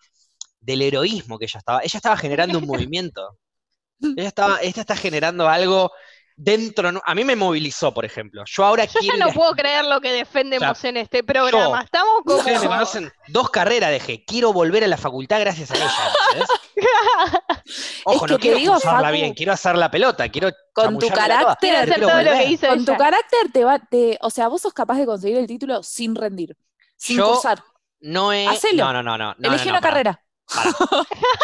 [0.62, 1.80] del heroísmo que ella estaba.
[1.84, 3.38] Ella estaba generando un movimiento.
[4.02, 5.92] Ella estaba, ella está generando algo
[6.44, 6.92] dentro.
[7.06, 8.44] A mí me movilizó, por ejemplo.
[8.46, 9.18] Yo ahora Yo ya quiero.
[9.18, 11.80] no ir a- puedo creer lo que defendemos en este programa.
[11.80, 12.38] yo- Estamos como.
[12.40, 14.24] Ustedes me conocen, dos carreras dejé.
[14.26, 15.92] Quiero volver a la facultad gracias a ella.
[18.06, 21.08] Ojo, que no quiero digo, usarla Facu, bien, quiero hacer la pelota, quiero con tu
[21.10, 22.52] carácter, Quiero hacer quiero todo lo que volver.
[22.52, 25.48] hizo Con tu carácter te va, te, o sea, vos sos capaz de conseguir el
[25.48, 26.58] título sin rendir,
[26.98, 27.64] sin Yo cursar.
[28.00, 28.48] No he.
[28.48, 28.86] Hacelo.
[28.86, 29.36] No, no, no, no.
[29.48, 29.94] Elegí no, una pará.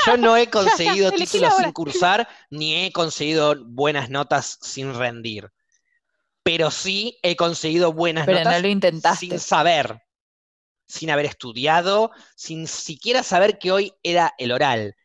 [0.06, 5.52] Yo no he conseguido títulos sin cursar, ni he conseguido buenas notas sin rendir.
[6.44, 9.28] Pero sí he conseguido buenas Pero notas no lo intentaste.
[9.28, 10.02] sin saber,
[10.88, 14.96] sin haber estudiado, sin siquiera saber que hoy era el oral,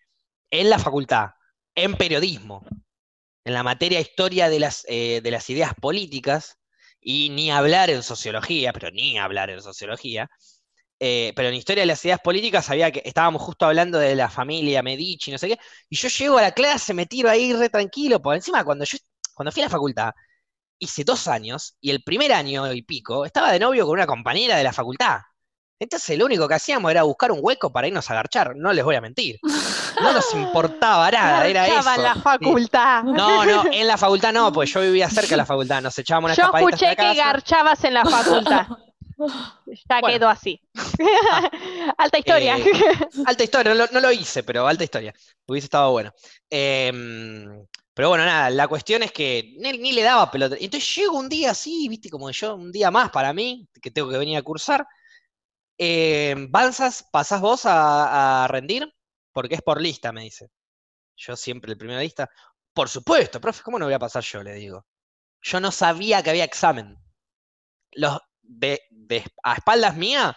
[0.51, 1.31] en la facultad,
[1.75, 2.65] en periodismo,
[3.45, 6.59] en la materia historia de las, eh, de las ideas políticas,
[7.03, 10.31] y ni hablar en sociología, pero ni hablar en sociología.
[11.05, 14.31] Eh, pero en historia de las ideas políticas sabía que estábamos justo hablando de la
[14.31, 15.59] familia Medici, no sé qué,
[15.91, 18.99] y yo llego a la clase, me tiro ahí re tranquilo, por encima cuando yo
[19.35, 20.13] cuando fui a la facultad,
[20.79, 24.57] hice dos años, y el primer año y pico, estaba de novio con una compañera
[24.57, 25.19] de la facultad.
[25.81, 28.85] Entonces lo único que hacíamos era buscar un hueco para irnos a garchar, no les
[28.85, 29.41] voy a mentir.
[30.01, 31.95] No nos importaba nada, era eso.
[31.97, 33.03] en la facultad.
[33.03, 36.29] No, no, en la facultad no, pues yo vivía cerca de la facultad, nos echábamos
[36.29, 37.15] una Yo escuché que casa.
[37.15, 38.67] garchabas en la facultad.
[39.89, 40.19] Ya Bueno.
[40.19, 40.61] quedó así.
[41.99, 42.57] Alta historia.
[42.59, 42.65] Eh,
[43.27, 45.15] Alta historia, no lo, no lo hice, pero alta historia.
[45.47, 46.13] Hubiese estado bueno.
[46.51, 50.57] Em, pero bueno, nada, la cuestión es que ni, ni le daba pelota.
[50.59, 53.91] Y Entonces llego un día así, viste, como yo, un día más para mí, que
[53.91, 54.87] tengo que venir a cursar.
[55.79, 58.93] Em, ¿Banzas, pasás vos a, a rendir?
[59.33, 60.51] Porque es por lista, me dice.
[61.17, 62.31] Yo siempre el primera lista.
[62.75, 64.43] Por supuesto, profe, ¿cómo no voy a pasar yo?
[64.43, 64.87] Le digo.
[65.43, 66.97] Yo no sabía que había examen.
[67.93, 70.37] Los de, de- a espaldas mía,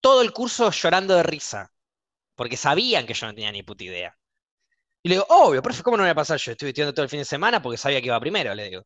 [0.00, 1.72] todo el curso llorando de risa.
[2.34, 4.16] Porque sabían que yo no tenía ni puta idea.
[5.02, 6.52] Y le digo, obvio, profe, ¿cómo no voy a pasar yo?
[6.52, 8.82] Estoy estudiando todo el fin de semana porque sabía que iba primero, le digo.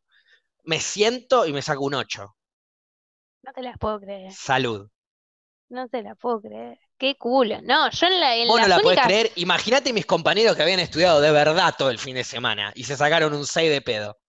[0.63, 2.35] Me siento y me saco un 8.
[3.43, 4.31] No te las puedo creer.
[4.31, 4.87] Salud.
[5.69, 6.79] No te la puedo creer.
[6.97, 7.59] Qué culo.
[7.63, 9.31] No, yo en, la, en Vos no la podés creer.
[9.35, 12.95] Imagínate mis compañeros que habían estudiado de verdad todo el fin de semana y se
[12.95, 14.19] sacaron un 6 de pedo.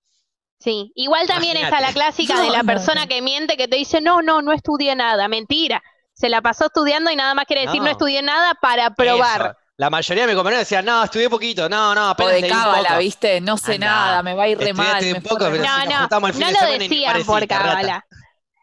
[0.62, 3.08] Sí, igual también está la clásica de la no, persona no.
[3.08, 5.26] que miente, que te dice, no, no, no estudié nada.
[5.28, 5.82] Mentira.
[6.14, 7.90] Se la pasó estudiando y nada más quiere decir no, No.
[7.90, 9.40] estudié nada para probar.
[9.40, 9.56] Eso.
[9.78, 12.48] La mayoría de mis compañeros decían, no, estudié poquito, no, no, O apenas de un
[12.48, 12.98] cábala, poco".
[13.00, 13.40] ¿viste?
[13.40, 15.02] No sé Anda, nada, me va a ir re mal.
[15.04, 17.46] un me poco, pero si No, no, juntamos el fin no de lo decían por
[17.48, 18.06] cábala.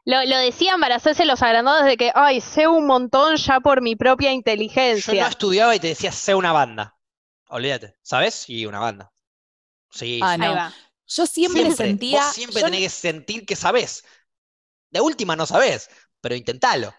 [0.05, 3.81] Lo, lo decían para hacerse los agrandados de que, ay, sé un montón ya por
[3.81, 5.27] mi propia Yo no inteligencia.
[5.27, 6.95] estudiaba y te decía, sé una banda.
[7.49, 8.49] Olvídate, ¿sabes?
[8.49, 9.11] Y una banda.
[9.91, 10.39] Sí, Ah, sí.
[10.41, 10.45] no.
[10.45, 10.73] Ahí va.
[11.09, 12.23] Yo siempre, Siempre, sentía.
[12.23, 14.03] vos siempre yo- tenés que sentir que sabés.
[14.91, 15.89] De última no sabés,
[16.21, 16.93] pero intentalo.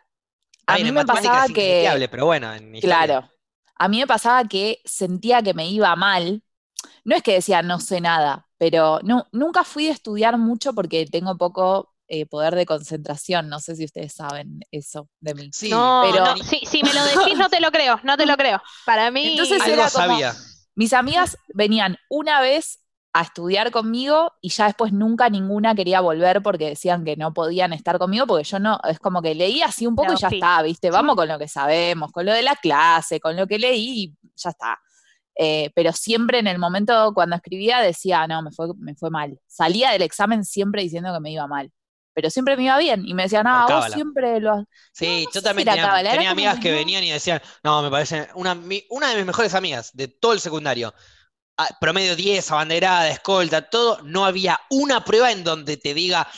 [0.66, 3.31] A mí me pasaba es que- pero bueno, en historia- Claro.
[3.77, 6.42] A mí me pasaba que sentía que me iba mal.
[7.05, 11.07] No es que decía no sé nada, pero no, nunca fui a estudiar mucho porque
[11.07, 13.49] tengo poco eh, poder de concentración.
[13.49, 15.51] No sé si ustedes saben eso de mí.
[15.53, 18.27] Sí, No, pero- no, si, si me lo decís no te lo creo, no te
[18.27, 18.61] lo creo.
[18.85, 20.35] Para mí, Entonces algo era como- sabía.
[20.75, 22.80] Mis amigas venían una vez
[23.12, 27.73] a estudiar conmigo y ya después nunca ninguna quería volver porque decían que no podían
[27.73, 30.29] estar conmigo porque yo no, es como que leí así un poco No, y ya
[30.29, 30.29] sí.
[30.29, 30.90] está, ¿viste?
[30.90, 34.14] Vamos con lo que sabemos, con lo de la clase, con lo que leí y
[34.37, 34.79] ya está.
[35.37, 39.38] Eh, pero siempre en el momento cuando escribía decía, no, me fue, me fue mal.
[39.46, 41.73] Salía del examen siempre diciendo que me iba mal.
[42.14, 44.64] Pero siempre me iba bien y me decían, Por ah, vos siempre lo has-".
[44.92, 45.88] Sí, No, no yo también si tenía,
[46.29, 46.73] amigas que que no.
[46.73, 50.33] venían y decían, no, me parece una, mi- una de mis mejores amigas de todo
[50.33, 50.94] el secundario,
[51.81, 56.29] promedio 10, abanderada, escolta, todo, no había una prueba en donde te diga,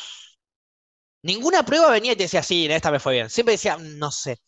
[1.22, 3.30] ninguna prueba venía y te decía, sí, en esta me fue bien.
[3.30, 4.38] Siempre decía, no sé,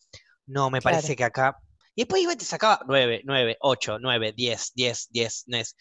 [0.46, 0.96] no, me Claro.
[0.96, 1.56] parece que acá.
[1.94, 5.76] Y después iba y te sacaba 9, 9, 8, 9, 10, 10, 10, 10.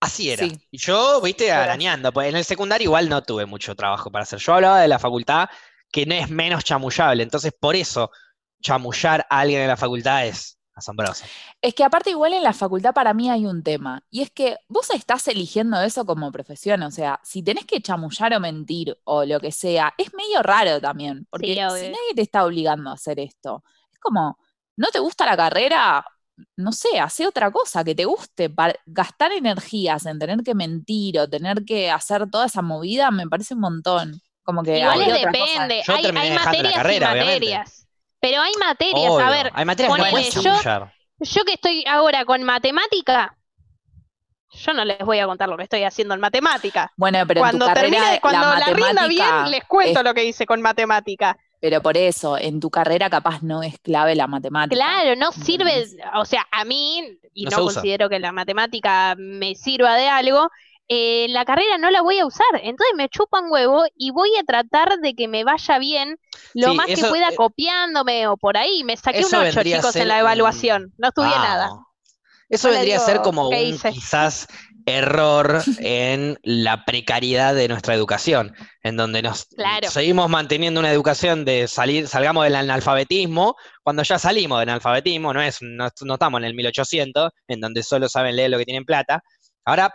[0.00, 0.46] Así era.
[0.46, 0.52] Sí.
[0.70, 2.12] Y yo, viste, arañando.
[2.12, 4.38] Pues en el secundario igual no tuve mucho trabajo para hacer.
[4.38, 5.48] Yo hablaba de la facultad,
[5.90, 7.22] que no es menos chamullable.
[7.22, 8.10] Entonces, por eso,
[8.62, 11.24] chamullar a alguien en la facultad es asombroso.
[11.62, 14.56] Es que aparte igual en la facultad para mí hay un tema, y es que
[14.68, 19.24] vos estás eligiendo eso como profesión, o sea, si tenés que chamullar o mentir o
[19.24, 22.94] lo que sea, es medio raro también, porque Sí, si nadie te está obligando a
[22.94, 23.62] hacer esto,
[23.92, 24.38] es como,
[24.76, 26.04] ¿no te gusta la carrera?
[26.56, 31.18] No sé, hace otra cosa que te guste, pa- gastar energías en tener que mentir
[31.20, 34.20] o tener que hacer toda esa movida me parece un montón.
[34.42, 37.46] Como que igual depende, hay, terminé hay dejando la materias carrera, y obviamente.
[37.46, 37.86] materias.
[38.20, 42.42] Pero hay materias, a ver, hay materias que no yo- yo que estoy ahora con
[42.42, 43.36] matemática,
[44.52, 46.92] yo no les voy a contar lo que estoy haciendo en matemática.
[46.96, 50.04] Bueno, pero en tu Cuando carrera termine, cuando la la, rinda bien, les cuento es-
[50.04, 51.36] lo que hice con matemática.
[51.60, 54.74] Pero por eso, en tu carrera capaz no es clave la matemática.
[54.76, 56.06] Claro, no sirve, ¿entendés?
[56.14, 57.74] o sea, a mí, y No no, se usa.
[57.74, 60.48] considero que la matemática me sirva de algo,
[60.92, 64.42] eh, la carrera no la voy a usar, entonces me chupan huevo y voy a
[64.42, 66.18] tratar de que me vaya bien
[66.54, 68.82] lo Sí, más que pueda eh, copiándome o por ahí.
[68.82, 71.30] Me saqué un eso 8, vendría a chicos, ser en la un- evaluación, no estudié
[71.30, 71.70] nada.
[72.48, 73.92] Eso No vendría a ser como un hice.
[73.92, 74.48] quizás
[74.84, 79.88] error en la precariedad de nuestra educación, en donde nos Claro.
[79.88, 85.40] seguimos manteniendo una educación de salir, salgamos del analfabetismo, cuando ya salimos del analfabetismo, no
[85.40, 88.84] es, no, no estamos en el 1800, en donde solo saben leer lo que tienen
[88.84, 89.22] plata.
[89.64, 89.94] Ahora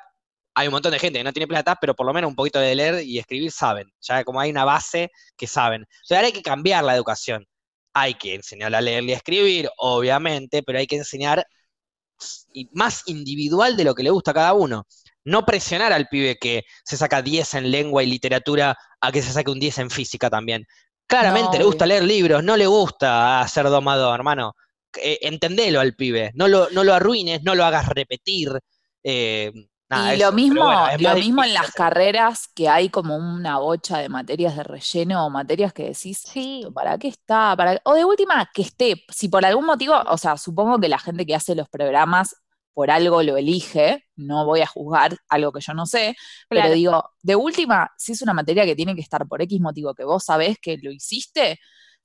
[0.56, 2.60] hay un montón de gente que no tiene plata, pero por lo menos un poquito
[2.60, 3.88] de leer y escribir saben.
[4.02, 5.82] Ya como hay una base que saben.
[5.84, 7.46] Entonces ahora hay que cambiar la educación.
[7.94, 11.46] Hay que enseñar a leer y a escribir, obviamente, pero hay que enseñar
[12.74, 14.88] más individual de lo que le gusta a cada uno.
[15.24, 19.32] No presionar al pibe que se saca 10 en lengua y literatura a que se
[19.32, 20.65] saque un 10 en física también.
[21.08, 24.54] Claramente No, le gusta leer libros, no le gusta hacer domador, hermano.
[25.02, 28.50] Eh, entendelo al pibe, no lo, no lo arruines, no lo hagas repetir.
[29.04, 29.52] eh,
[29.89, 30.26] nada, y eso.
[30.26, 34.56] lo mismo, bueno, lo mismo en las carreras que hay como una bocha de materias
[34.58, 36.60] de relleno o materias que decís, Sí.
[36.62, 37.56] "¿Esto ¿para qué está?
[37.56, 37.82] ¿Para qué?".
[37.86, 39.04] O de última, que esté.
[39.10, 42.36] Si por algún motivo, o sea, supongo que la gente que hace los programas
[42.74, 46.15] por algo lo elige, no voy a juzgar algo que yo no sé,
[46.50, 49.93] pero digo, de última, si es una materia que tiene que estar por X motivo
[49.95, 51.60] que vos sabés que lo hiciste,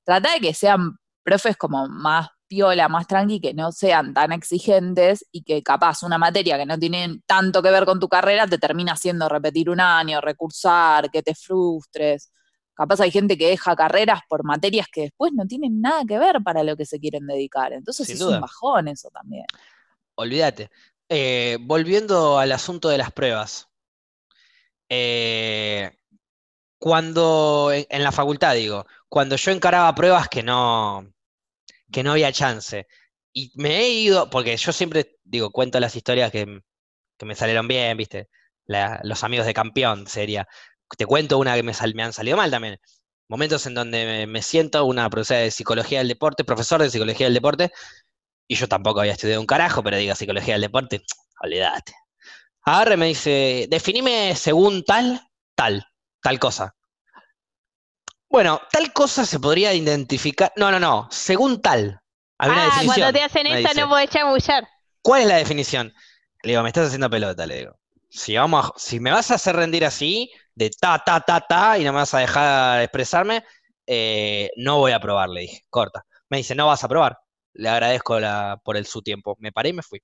[0.05, 5.25] trata de que sean profes como más piola, más tranqui, que no sean tan exigentes
[5.31, 8.57] y que capaz una materia que no tiene tanto que ver con tu carrera te
[8.57, 12.29] termina haciendo repetir un año, recursar, que te frustres.
[12.73, 16.43] Capaz hay gente que deja carreras por materias que después no tienen nada que ver
[16.43, 17.71] para lo que se quieren dedicar.
[17.71, 18.35] Entonces Sin es duda.
[18.35, 19.45] un bajón eso también.
[20.15, 20.69] Olvídate.
[21.07, 23.69] Eh, volviendo al asunto de las pruebas.
[24.89, 25.89] Eh,
[26.77, 31.05] cuando, en, en la facultad digo, cuando yo encaraba pruebas que no,
[31.91, 32.87] que no había chance.
[33.33, 36.61] Y me he ido, porque yo siempre digo, cuento las historias que,
[37.17, 38.29] que me salieron bien, ¿viste?
[38.65, 40.47] La- los amigos de campeón sería.
[40.97, 42.79] Te cuento una que me, sal- me han salido mal también.
[43.29, 47.33] Momentos en donde me, siento una profesora de psicología del deporte, profesor de psicología del
[47.35, 47.71] deporte,
[48.47, 51.03] y yo tampoco había estudiado un carajo, pero digo psicología del deporte,
[51.43, 51.93] olvídate.
[52.65, 55.21] Y me dice, definime según tal,
[55.55, 55.85] tal,
[56.21, 56.75] tal cosa.
[58.31, 60.51] Bueno, tal cosa se podría identificar.
[60.55, 61.99] No, no, no, según tal.
[62.37, 62.95] Hay una Ah, definición.
[62.99, 63.81] cuando te hacen dice.
[63.81, 64.67] no podés chamullar.
[65.01, 65.93] ¿Cuál es la definición?
[66.43, 67.79] Le digo, me estás haciendo pelota, le digo.
[68.09, 71.77] Si, vamos a- si me vas a hacer rendir así, de ta, ta, ta, ta,
[71.77, 73.43] y no me vas a dejar expresarme,
[73.87, 76.03] eh, no voy a probar, le dije, corta.
[76.29, 77.17] Me dice, no vas a probar.
[77.53, 79.35] Le agradezco la, por el, su tiempo.
[79.39, 80.01] Me paré y me fui.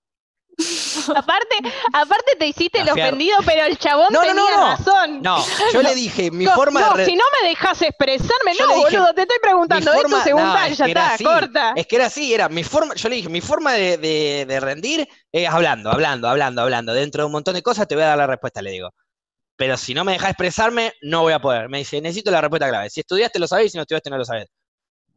[1.15, 1.55] Aparte,
[1.93, 4.77] aparte te hiciste el ofendido, pero el chabón No, no, tenía no, no.
[4.77, 5.21] razón.
[5.21, 6.95] No, yo le dije, mi No, forma no, de...
[6.97, 10.71] re- si no me dejas expresarme, Yo no, dije, boludo, te estoy preguntando no, tal,
[10.71, 11.23] es ya está, así.
[11.23, 11.73] corta.
[11.75, 14.59] Es que era así, era mi forma, yo le dije, mi forma de, de- de
[14.59, 16.93] rendir es hablando, hablando, hablando, hablando.
[16.93, 18.89] Dentro de un montón de cosas te voy a dar la respuesta, le digo.
[19.55, 21.67] Pero si no me dejas expresarme, no voy a poder.
[21.69, 22.89] Me dice, necesito la respuesta clave.
[22.89, 24.47] Si estudiaste, lo sabés, si no estudiaste, no lo sabés.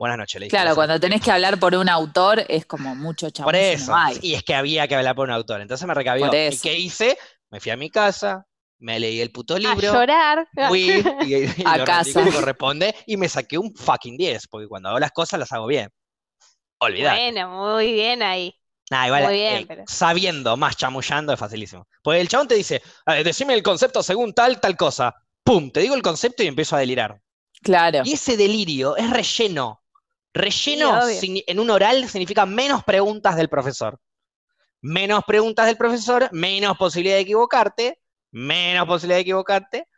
[0.00, 0.56] Buenas noches, le dije.
[0.56, 3.54] Claro, cuando tenés que hablar por un autor es como mucho Por chabón.
[3.54, 3.92] eso.
[4.22, 5.60] Y es que había que hablar por un autor.
[5.60, 6.24] Entonces me recabió.
[6.24, 6.60] Por ¿Y eso.
[6.62, 7.18] qué hice?
[7.50, 8.46] Me fui a mi casa,
[8.78, 9.92] me leí el puto A libro.
[9.92, 10.48] llorar.
[10.68, 10.88] Fui
[11.22, 12.24] y, y A lo casa.
[12.32, 15.90] corresponde y me saqué un fucking 10, porque cuando hago las cosas las hago bien.
[16.78, 17.16] Olvidar.
[17.18, 18.54] Bueno, muy bien ahí.
[18.90, 21.86] Nah, igual, muy bien, eh, pero- sabiendo más chamullando es facilísimo.
[22.02, 25.14] Porque el chabón te dice, "A ver, decime el concepto según tal, tal cosa.
[25.44, 27.20] Pum, te digo el concepto y empiezo a delirar.
[27.62, 28.00] Claro.
[28.04, 29.82] Y ese delirio es relleno.
[30.32, 33.98] Relleno en un oral significa menos preguntas del profesor.
[34.82, 39.88] Menos preguntas del profesor, menos posibilidad de equivocarte, menos posibilidad de equivocarte,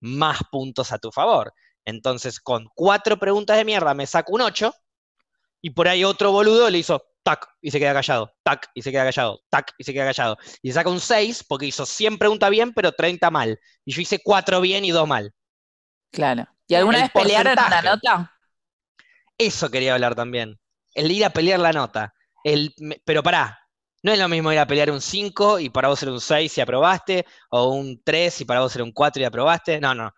[0.00, 1.52] más puntos a tu favor.
[1.84, 4.74] Entonces, con cuatro preguntas de mierda me saco un 8
[5.62, 8.90] y por ahí otro boludo le hizo tac y se queda callado, tac y se
[8.90, 10.36] queda callado, tac y se queda callado.
[10.62, 13.60] Y saca un 6 porque hizo 100 preguntas bien, pero 30 mal.
[13.84, 15.32] Y yo hice 4 bien y 2 mal.
[16.10, 16.46] Claro.
[16.66, 17.88] ¿Y alguna El vez pelearon porcentaje.
[17.88, 18.37] nota?
[19.38, 20.58] Eso quería hablar también.
[20.94, 22.12] El ir a pelear la nota.
[22.44, 22.74] El,
[23.04, 23.58] pero pará,
[24.02, 26.58] no es lo mismo ir a pelear un 5 y para vos era un 6
[26.58, 29.80] y aprobaste, o un 3 y para vos era un 4 y aprobaste.
[29.80, 30.12] No, no.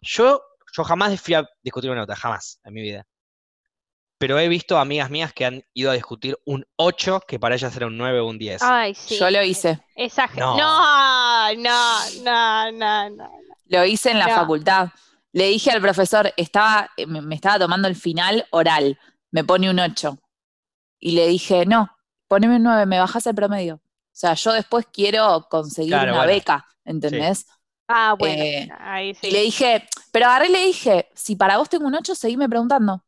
[0.00, 0.40] Yo,
[0.76, 3.06] yo jamás fui a discutir una nota, jamás en mi vida.
[4.18, 7.76] Pero he visto amigas mías que han ido a discutir un 8 que para ellas
[7.76, 8.62] era un 9 o un 10.
[8.62, 9.18] Ay, sí.
[9.18, 9.80] Yo lo hice.
[9.94, 10.56] Esa No.
[10.56, 13.30] no, no, no, no, no.
[13.66, 14.34] Lo hice en la No.
[14.36, 14.88] facultad.
[15.34, 18.98] Le dije al profesor, estaba, eh, me estaba tomando el final oral,
[19.32, 20.16] me pone un 8.
[21.00, 21.90] Y le dije, no,
[22.28, 23.74] poneme un 9, me bajas el promedio.
[23.74, 23.80] O
[24.16, 26.32] sea, yo después quiero conseguir Claro, una bueno.
[26.32, 27.46] beca, ¿entendés?
[27.88, 29.26] Ah, bueno, Eh, ahí sí.
[29.26, 32.48] Y le dije, pero agarré y le dije, si para vos tengo un 8, seguime
[32.48, 33.04] preguntando.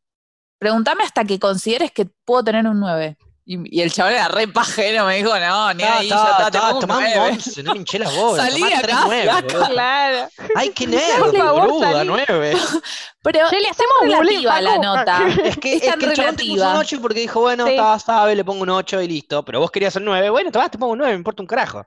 [0.59, 3.17] Pregúntame hasta que consideres que puedo tener un 9.
[3.49, 6.59] Y, y el chabón era re pajero, me dijo, no, ni ahí, ya está, te
[6.59, 7.31] un tomando 9".
[7.35, 8.45] 11, no me hinché las bolas.
[8.49, 9.45] Salí acá.
[9.69, 10.29] Claro.
[10.57, 10.89] Ay, qué
[11.33, 12.09] favor, boluda, salí.
[12.09, 12.57] 9.
[13.23, 15.29] Pero le hacemos relativa la nota.
[15.45, 16.79] Es que, Es es que el chabón te puso un relativa.
[16.81, 17.71] 8 porque dijo, bueno, Sí.
[17.71, 19.45] estaba sabe, le pongo un 8 y listo.
[19.45, 21.85] Pero vos querías el 9, bueno, tomás, te pongo un 9, me importa un carajo.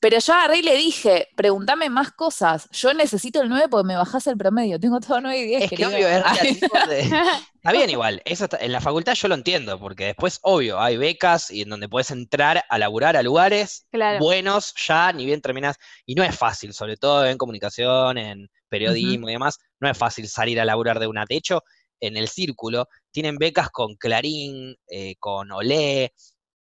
[0.00, 2.68] Pero yo agarré y le dije, pregúntame más cosas.
[2.72, 4.78] Yo necesito el 9 porque me bajás el promedio.
[4.80, 5.62] Tengo todo 9 y 10.
[5.64, 6.22] Es que obvio, es
[6.88, 7.10] de-
[7.54, 10.96] Está bien igual, eso está- en la facultad yo lo entiendo, porque después, obvio, hay
[10.96, 14.18] becas y en donde puedes entrar a laburar a lugares Claro.
[14.18, 19.28] buenos ya, ni bien terminas, y no es fácil, sobre todo en comunicación, en periodismo
[19.28, 21.24] y demás, no es fácil salir a laburar de una.
[21.28, 21.62] De hecho,
[22.00, 26.12] en el círculo tienen becas con Clarín, eh, con Olé,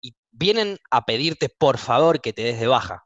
[0.02, 3.04] y vienen a pedirte por favor que te des de baja.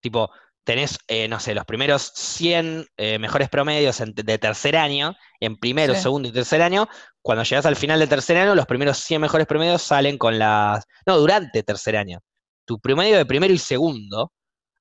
[0.00, 0.30] Tipo,
[0.64, 5.56] tenés, eh, no sé, los primeros 100 eh, mejores promedios en- de tercer año, en
[5.56, 6.00] primero, Sí.
[6.02, 6.88] segundo y tercer año,
[7.22, 10.84] cuando llegas al final del tercer año, los primeros 100 mejores promedios salen con las...
[11.06, 12.20] No, durante tercer año.
[12.64, 14.32] Tu promedio de primero y segundo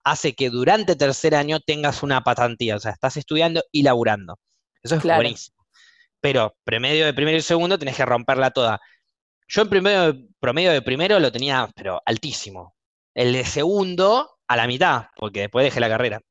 [0.03, 4.39] hace que durante tercer año tengas una patantía, o sea, estás estudiando y laburando.
[4.81, 5.17] Eso es Claro.
[5.21, 5.55] buenísimo.
[6.19, 8.79] Pero promedio de primero y segundo tenés que romperla toda.
[9.47, 12.75] Yo en primero, promedio de primero lo tenía, pero altísimo.
[13.13, 16.21] El de segundo a la mitad, porque después dejé la carrera.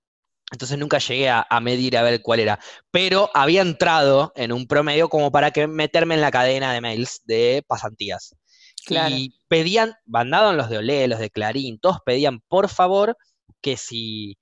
[0.53, 2.61] Entonces nunca llegué a, a medir a ver cuál era.
[2.91, 7.23] Pero había entrado en un promedio como para que meterme en la cadena de mails
[7.25, 8.37] de pasantías.
[8.87, 9.17] Claro.
[9.17, 13.17] Y pedían, mandaban los de Olé, los de Clarín, todos pedían por favor
[13.63, 14.39] que si,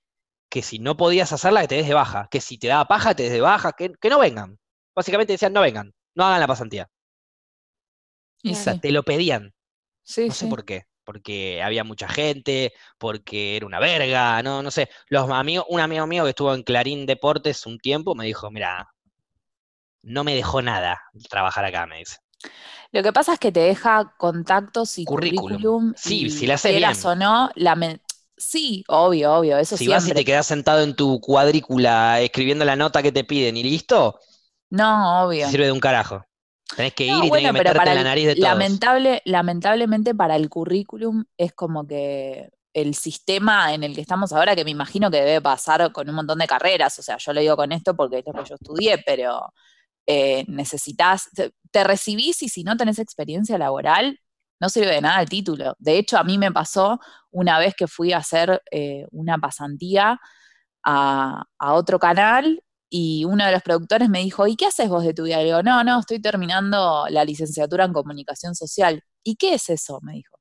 [0.51, 2.29] que si no podías hacerla, que te des de baja.
[2.31, 4.59] Que si te daba paja, te des de baja, que, que no vengan.
[4.97, 6.89] Básicamente decían, no vengan, no hagan la pasantía.
[8.43, 9.53] Y O sea, te lo pedían.
[10.05, 10.49] sí, No sé sí.
[10.49, 10.85] por qué.
[11.05, 14.89] Porque había mucha gente, porque era una verga, no, no sé.
[15.09, 18.89] Los amigos, un amigo mío que estuvo en Clarín Deportes un tiempo me dijo, mira,
[20.03, 22.17] no me dejó nada trabajar acá, me dice.
[22.93, 25.59] Lo que pasa es que te deja contactos y Currículum.
[25.59, 25.95] currículum.
[25.97, 26.93] Sí, y si la haces bien.
[27.05, 27.99] o no, la
[28.37, 32.77] sí, obvio, obvio, eso Si vas y te quedas sentado en tu cuadrícula escribiendo la
[32.77, 34.19] nota que te piden y listo,
[34.71, 35.47] No, obvio.
[35.47, 36.25] sirve de un carajo.
[36.77, 38.49] Tenés que ir No, y tenés que meterte para en la nariz de todos.
[38.49, 44.57] lamentable, lamentablemente para el currículum es como que el sistema en el que estamos ahora,
[44.57, 47.41] que me imagino que debe pasar con un montón de carreras, o sea, yo lo
[47.41, 49.53] digo con esto porque es lo que yo estudié, pero
[50.07, 54.19] eh, necesitas, te, te recibís y si no tenés experiencia laboral,
[54.61, 55.75] no sirve de nada el título.
[55.79, 60.21] De hecho, a mí me pasó una vez que fui a hacer eh, una pasantía
[60.85, 62.63] a, a otro canal
[62.95, 65.39] y uno de los productores me dijo, ¿y qué haces vos de tu vida?
[65.39, 69.03] Le digo, no, no, estoy terminando la licenciatura en comunicación social.
[69.23, 69.99] ¿Y qué es eso?
[70.03, 70.37] Me dijo.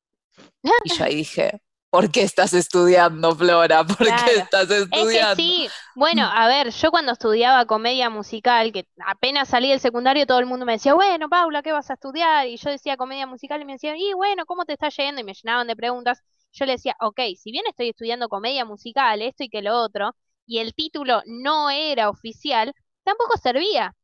[0.83, 3.85] Y yo ahí dije, ¿Por qué estás estudiando, Flora?
[3.85, 5.11] ¿Por qué estás estudiando?
[5.11, 9.79] Es que sí, bueno, a ver, yo cuando estudiaba comedia musical, que apenas salí del
[9.79, 12.47] secundario, todo el mundo me decía, bueno, Paula, ¿qué vas a estudiar?
[12.47, 15.19] Y yo decía comedia musical y me decían, y bueno, ¿cómo te está yendo?
[15.19, 16.21] Y me llenaban de preguntas.
[16.53, 20.15] Yo le decía, ok, si bien estoy estudiando comedia musical, esto y que lo otro,
[20.51, 22.73] y el título no era oficial,
[23.03, 23.95] tampoco servía.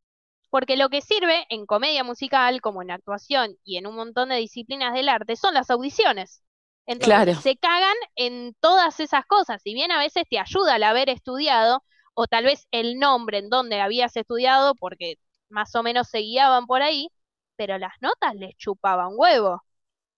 [0.50, 4.38] Porque lo que sirve en comedia musical, como en actuación y en un montón de
[4.38, 6.42] disciplinas del arte, son las audiciones.
[6.86, 9.62] Entonces se cagan en todas esas cosas.
[9.62, 11.84] Si bien a veces te ayuda el haber estudiado,
[12.14, 15.16] o tal vez el nombre en donde habías estudiado, porque
[15.50, 17.10] más o menos se guiaban por ahí,
[17.58, 19.64] pero las notas les chupaban huevo.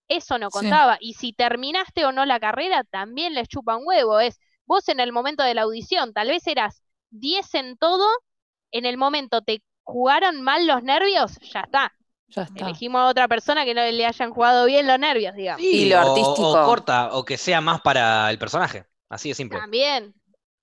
[0.10, 0.98] Eso no contaba.
[1.00, 4.20] Y si terminaste o no la carrera, también les chupan huevo.
[4.20, 4.40] Es
[4.70, 8.08] vos en el momento de la audición, tal vez eras 10 en todo,
[8.72, 11.92] en el momento te jugaron mal los nervios, ya está.
[12.56, 15.64] Elegimos a otra persona que no le hayan jugado bien los nervios, digamos.
[15.64, 16.52] y lo artístico.
[16.52, 18.86] O, corta, o que sea más para el personaje.
[19.10, 19.58] Así de simple.
[19.58, 20.14] También.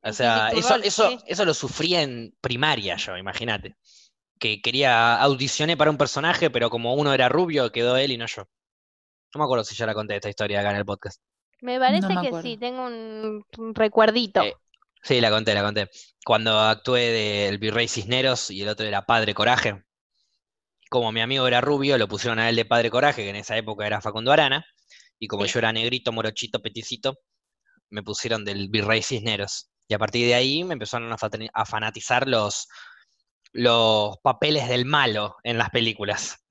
[0.01, 3.75] O sea, eso, eso, eso lo sufrí en primaria yo, imagínate.
[4.39, 8.27] Que quería, audicioné para un personaje, pero como uno era rubio, quedó él y no
[8.27, 8.45] yo.
[9.35, 11.21] No me acuerdo si ya la conté esta historia acá en el podcast.
[11.61, 13.45] Me parece que sí, tengo un,
[13.75, 14.43] recuerdito.
[14.43, 14.55] Eh,
[15.03, 15.91] sí, la conté, la conté.
[16.25, 19.83] Cuando actué del Virrey Cisneros y el otro era Padre Coraje,
[20.91, 23.57] como mi amigo era rubio, lo pusieron a él de Padre Coraje, que en esa
[23.57, 24.65] época era Facundo Arana,
[25.19, 27.19] y como yo era negrito, morochito, peticito,
[27.91, 29.71] me pusieron del Virrey Cisneros.
[29.89, 32.69] Y a partir de ahí me empezaron a, fanatizar los,
[33.53, 36.45] los papeles del malo en las películas.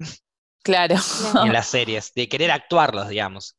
[0.64, 0.96] Claro.
[1.44, 3.56] en las series, de querer actuarlos, digamos.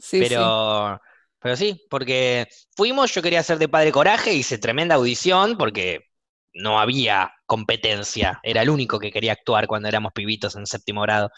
[0.00, 1.10] Sí, pero, sí.
[1.38, 6.10] pero sí, porque fuimos, yo quería ser de Padre Coraje, hice tremenda audición, porque
[6.54, 11.30] no había competencia, era el único que quería actuar cuando éramos pibitos en séptimo grado.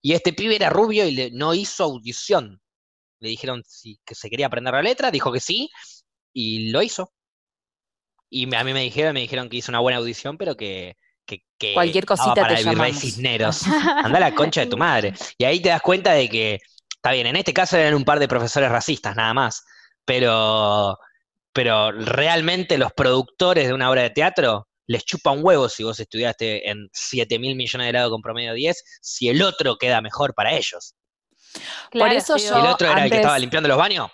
[0.00, 2.60] Y este pibe era rubio y le, no hizo audición.
[3.20, 5.68] Le dijeron si, que se quería aprender la letra, dijo que sí,
[6.32, 7.12] y lo hizo.
[8.30, 10.96] Y a mí me dijeron, me dijeron que hizo una buena audición, pero que,
[11.26, 11.42] que,
[11.74, 13.62] cualquier cosita para te el Cisneros.
[13.66, 15.14] Anda la concha de tu madre.
[15.36, 16.60] Y ahí te das cuenta de que,
[16.98, 19.64] está bien, en este caso eran un par de profesores racistas, nada más.
[20.04, 20.98] Pero
[21.52, 25.98] pero realmente los productores de una obra de teatro les chupa un huevo si vos
[25.98, 30.34] estudiaste en 7 mil millones de grados con promedio 10, si el otro queda mejor
[30.34, 30.94] para ellos.
[31.92, 32.38] por eso yo.
[32.38, 34.10] Si el otro era el que estaba limpiando los baños,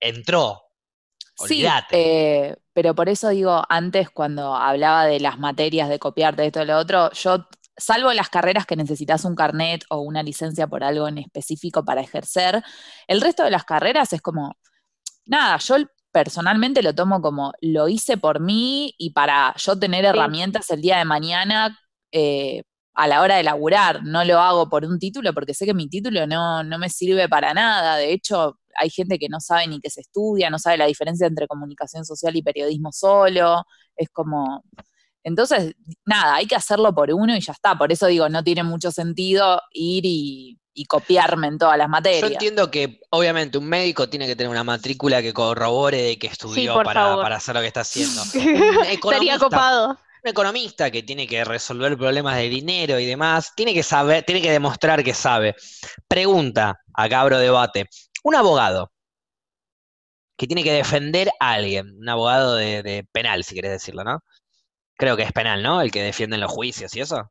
[0.00, 0.62] entró.
[1.34, 6.62] Sí, eh, pero por eso digo, antes cuando hablaba de las materias, de copiarte esto
[6.62, 10.84] y lo otro, yo, salvo las carreras que necesitas un carnet o una licencia por
[10.84, 12.62] algo en específico para ejercer,
[13.06, 14.56] el resto de las carreras es como,
[15.26, 15.76] nada, yo
[16.12, 20.98] personalmente lo tomo como lo hice por mí y para yo tener herramientas el día
[20.98, 21.78] de mañana
[22.12, 22.62] eh,
[22.94, 24.02] a la hora de laburar.
[24.04, 27.28] No lo hago por un título porque sé que mi título no, no me sirve
[27.28, 27.96] para nada.
[27.96, 31.26] De hecho, hay gente que no sabe ni qué se estudia, no sabe la diferencia
[31.26, 33.64] entre comunicación social y periodismo solo.
[33.96, 34.64] Es como...
[35.24, 37.76] Entonces, nada, hay que hacerlo por uno y ya está.
[37.76, 42.22] Por eso digo, no tiene mucho sentido ir y y copiarme en todas las materias.
[42.22, 46.28] Yo entiendo que obviamente un médico tiene que tener una matrícula que corrobore de que
[46.28, 48.22] estudió para, hacer lo que está haciendo.
[49.10, 49.98] Sería copado.
[50.24, 54.40] Un economista que tiene que resolver problemas de dinero y demás, tiene que saber, tiene
[54.40, 55.56] que demostrar que sabe.
[56.06, 57.88] Pregunta, acá abro debate.
[58.22, 58.92] Un abogado
[60.38, 64.22] que tiene que defender a alguien, un abogado de, penal, si querés decirlo, ¿no?
[65.02, 65.80] Creo que es penal, ¿no?
[65.80, 67.30] El que defiende en los juicios y eso.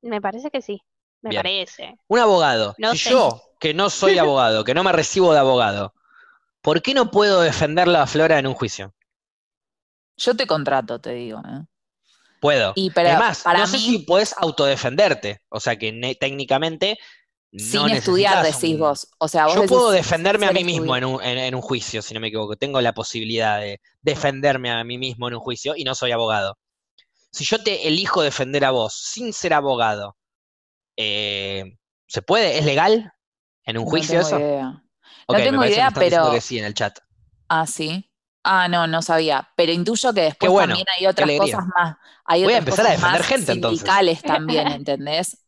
[0.00, 0.80] Me parece que sí
[1.24, 1.96] me parece.
[2.08, 2.74] Un abogado.
[2.92, 5.94] si yo, que no soy abogado, que no me recibo de abogado,
[6.60, 8.94] ¿por qué no puedo defender la Flora en un juicio?
[10.16, 11.40] Yo te contrato, te digo.
[11.40, 11.64] ¿eh?
[12.40, 12.72] Puedo.
[12.76, 15.40] Y Además, no sé si puedes autodefenderte.
[15.48, 16.98] O sea que técnicamente.
[17.56, 19.08] Sin estudiar, decís vos.
[19.18, 22.20] O sea, Yo puedo defenderme a mí mismo en un, en un, juicio, si no
[22.20, 22.56] me equivoco.
[22.56, 26.58] Tengo la posibilidad de defenderme a mí mismo en un juicio y no soy abogado.
[27.34, 30.16] Si yo te elijo defender a vos sin ser abogado,
[30.96, 31.76] eh,
[32.06, 32.58] ¿Se puede?
[32.58, 33.12] ¿Es legal
[33.64, 34.38] en un juicio eso?
[34.38, 36.30] no tengo idea, pero.
[36.30, 36.98] Que sí en el chat.
[37.48, 38.10] Ah, sí.
[38.42, 39.50] Ah, no, no sabía.
[39.56, 41.96] Pero intuyo que después también hay otras cosas más.
[42.26, 45.44] Hay Voy a empezar a defender gente sindicales también, ¿entendés?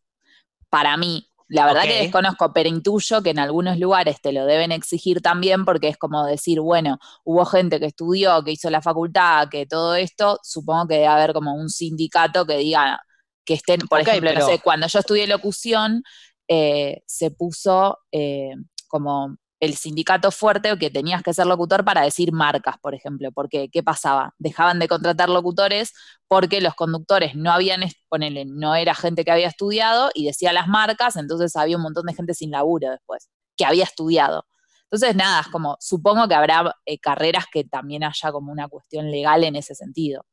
[0.70, 1.28] Para mí.
[1.49, 5.64] La verdad que desconozco, pero intuyo que en algunos lugares te lo deben exigir también
[5.64, 9.94] porque es como decir, bueno, hubo gente que estudió, que hizo la facultad, que todo
[9.94, 13.01] esto, supongo que debe haber como un sindicato que diga,
[13.44, 16.03] que estén, por ejemplo, no sé, cuando yo estudié locución,
[16.49, 18.55] eh, se puso eh,
[18.88, 23.69] como el sindicato fuerte que tenías que ser locutor para decir marcas, por ejemplo, porque
[23.71, 24.35] ¿qué pasaba?
[24.39, 25.93] Dejaban de contratar locutores
[26.29, 30.69] porque los conductores no habían, ponele, no era gente que había estudiado y decía las
[30.69, 34.47] marcas, entonces había un montón de gente sin laburo después, que había estudiado.
[34.91, 39.11] Entonces, nada, es como, supongo que habrá eh, carreras que también haya como una cuestión
[39.11, 40.25] legal en ese sentido.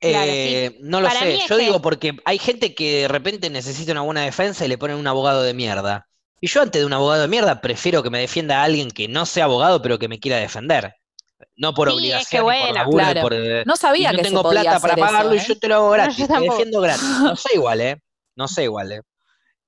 [0.00, 0.78] Claro, Eh, sí.
[0.82, 4.00] no lo Para sé, yo que- digo porque hay gente que de repente necesita una
[4.00, 6.08] buena defensa y le ponen un abogado de mierda.
[6.40, 9.08] Y yo antes de un abogado de mierda prefiero que me defienda a alguien que
[9.08, 10.94] no sea abogado pero que me quiera defender.
[11.56, 13.20] No por Sí, es que obligación, ni por laburo, ni claro.
[13.22, 15.48] por, eh, No y sabía no que tengo se podía plata para pagarlo eso, y
[15.48, 15.58] yo ¿eh?
[15.60, 17.02] te lo hago gratis, yo te defiendo gratis.
[17.22, 18.02] No sé igual, ¿eh?
[18.36, 19.00] No sé igual, ¿eh?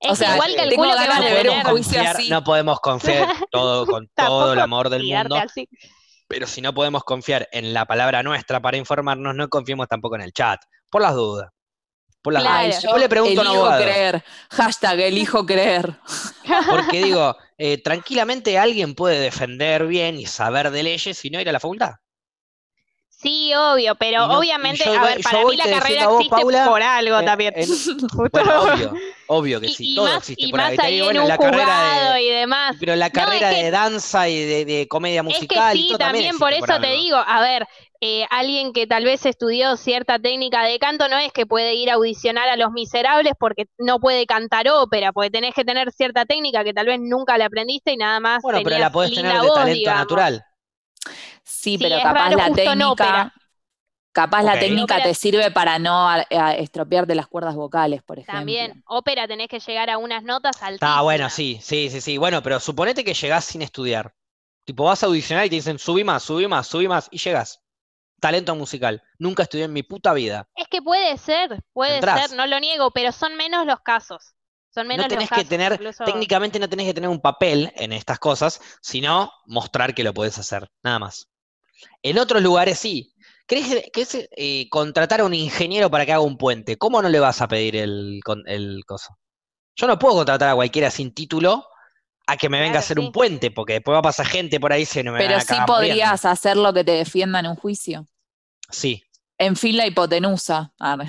[0.01, 2.29] Es O sea, que igual tengo calculo que van a ver un juicio Confiar- así.
[2.31, 5.69] no podemos confiar todo, con todo el amor del mundo, así.
[6.27, 10.23] pero si no podemos confiar en la palabra nuestra para informarnos, no confiemos tampoco en
[10.23, 10.61] el chat,
[10.91, 11.51] por las dudas.
[12.23, 12.73] Por las Claro.
[12.81, 13.83] Yo le pregunto a un elijo abogado.
[13.83, 14.25] creer.
[14.51, 15.99] Hashtag elijo creer.
[16.71, 21.49] Porque digo, eh, tranquilamente alguien puede defender bien y saber de leyes y no ir
[21.49, 21.95] a la facultad.
[23.09, 26.21] Sí, obvio, pero Y no- y obviamente, yo a ver, para mí la carrera vos,
[26.23, 27.53] existe Paula, por algo también.
[27.57, 27.69] en-
[28.33, 28.93] bueno, obvio,
[29.29, 30.67] obvio que y, sí, y todo más, existe y por ahí.
[30.71, 32.77] más Te ahí digo, en bueno, un la carrera de, y demás.
[32.81, 35.77] pero la No, es carrera que- de danza y de, de comedia Es que musical
[35.77, 37.01] y sí, todo también por eso te algo.
[37.01, 37.67] digo, a ver,
[38.03, 41.91] eh, alguien que tal vez estudió cierta técnica de canto no es que puede ir
[41.91, 46.27] a audicionar a Los Miserables porque no puede cantar ópera, porque tenés que tener cierta
[46.27, 49.33] técnica que tal vez nunca la aprendiste y nada más Bueno, pero la podés tener
[49.41, 50.01] de voz, talento digamos.
[50.01, 50.45] natural.
[51.45, 53.33] Sí, Sí, pero capaz raro la técnica,
[54.13, 58.19] capaz la técnica Ópera- te sirve para no a- a estropearte las cuerdas vocales, por
[58.19, 58.35] ejemplo.
[58.35, 60.75] También, ópera tenés que llegar a unas notas altísimas.
[60.75, 62.19] Está bueno, sí, sí, sí, sí.
[62.19, 64.15] Bueno, pero suponete que llegás sin estudiar.
[64.65, 67.62] Tipo, vas a audicionar y te dicen, subí más, subí más, subí más, y llegas.
[68.23, 69.03] Talento musical.
[69.19, 70.47] Nunca estudié en mi puta vida.
[70.55, 72.29] Es que puede ser, puede Entrás.
[72.29, 74.35] ser, no lo niego, pero son menos los casos.
[74.73, 75.49] Son menos No tenés los que casos.
[75.49, 80.05] tener, incluso- técnicamente no tenés que tener un papel en estas cosas, sino mostrar que
[80.05, 81.27] lo podés hacer, nada más.
[82.01, 83.13] En otros lugares sí.
[83.49, 86.79] ¿Querés que es, eh, contratar a un ingeniero para que haga un puente?
[86.79, 89.19] ¿Cómo no le vas a pedir el, con- el coso?
[89.75, 91.67] Yo no puedo contratar a cualquiera sin título
[92.29, 93.05] a que me venga a hacer sí.
[93.05, 95.37] un puente, porque después va a pasar gente por ahí y no me van Pero
[95.39, 95.67] a sí muriendo.
[95.67, 98.07] podrías hacer lo que te defienda en un juicio.
[98.73, 99.03] Sí.
[99.39, 100.73] En fin, la hipotenusa.
[100.79, 101.07] Arre.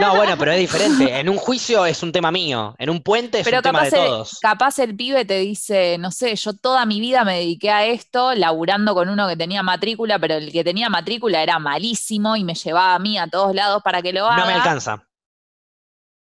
[0.00, 1.18] No, bueno, pero es diferente.
[1.18, 2.74] En un juicio es un tema mío.
[2.78, 4.38] En un puente es Pero un tema de el, todos.
[4.40, 8.34] capaz el pibe te dice, no sé, yo toda mi vida me dediqué a esto,
[8.34, 12.54] laburando con uno que tenía matrícula, pero el que tenía matrícula era malísimo y me
[12.54, 14.36] llevaba a mí a todos lados para que lo haga.
[14.36, 15.08] No me alcanza.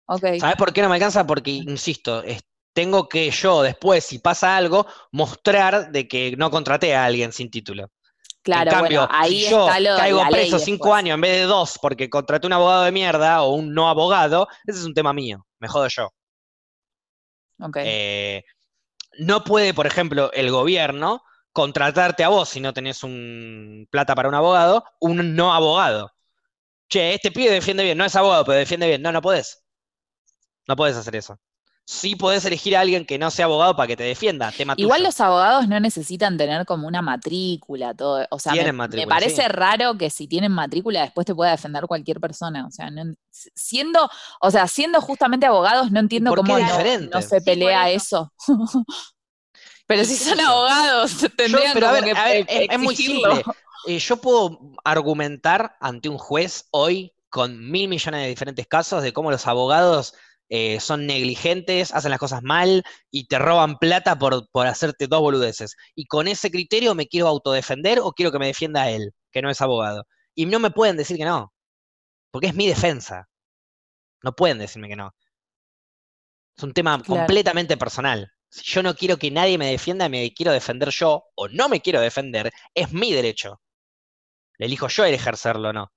[0.07, 0.25] Ok.
[0.41, 1.27] ¿Sabes por qué no me alcanza?
[1.27, 2.25] Porque, insisto,
[2.73, 7.51] tengo que yo después, si pasa algo, mostrar de que no contraté a alguien sin
[7.51, 7.89] título.
[8.47, 11.33] Claro, en cambio, bueno, ahí si yo está lo caigo preso cinco años en vez
[11.41, 14.95] de dos porque contraté un abogado de mierda o un no abogado, ese es un
[14.95, 15.45] tema mío.
[15.59, 16.11] Me jodo yo.
[17.75, 18.45] Eh,
[19.19, 24.29] no puede, por ejemplo, el gobierno contratarte a vos si no tenés un plata para
[24.29, 26.13] un abogado, un no abogado.
[26.89, 29.03] Che, este pibe defiende bien, no es abogado, pero defiende bien.
[29.03, 29.65] No, no podés.
[30.69, 31.41] No podés hacer eso.
[31.89, 34.99] Sí podés elegir a alguien que no sea abogado para que te defienda, tema Igual
[34.99, 35.09] tuyo.
[35.09, 38.27] los abogados no necesitan tener como una matrícula, todo.
[38.31, 39.49] O sea, me- Tienen me, matrícula, parece sí.
[39.49, 42.67] raro que si tienen matrícula después te pueda defender cualquier persona.
[42.67, 44.11] O sea, no siendo,
[44.41, 48.33] o sea, siendo justamente abogados, no entiendo cómo no, se Sí, pelea eso.
[48.49, 48.85] eso.
[49.87, 52.97] Pero si son abogados, tendrían pero a como ver, que a ver, es, es muy
[52.97, 53.45] simple.
[53.87, 59.13] Eh, yo puedo argumentar ante un juez hoy con mil millones de diferentes casos de
[59.13, 60.15] cómo los abogados
[60.49, 65.21] eh, son negligentes, hacen las cosas mal y te roban plata por, por hacerte dos
[65.21, 65.77] boludeces.
[65.95, 69.51] Y con ese criterio me quiero autodefender o quiero que me defienda él, que no
[69.51, 70.05] es abogado.
[70.35, 71.53] Y no me pueden decir que no,
[72.31, 73.29] porque es mi defensa.
[74.23, 75.13] No pueden decirme que no.
[76.57, 77.21] Es un tema Claro.
[77.21, 78.31] completamente personal.
[78.49, 81.81] Si yo no quiero que nadie me defienda, me quiero defender yo, o no me
[81.81, 83.61] quiero defender, es mi derecho.
[84.59, 85.93] Le elijo yo el ejercerlo o no.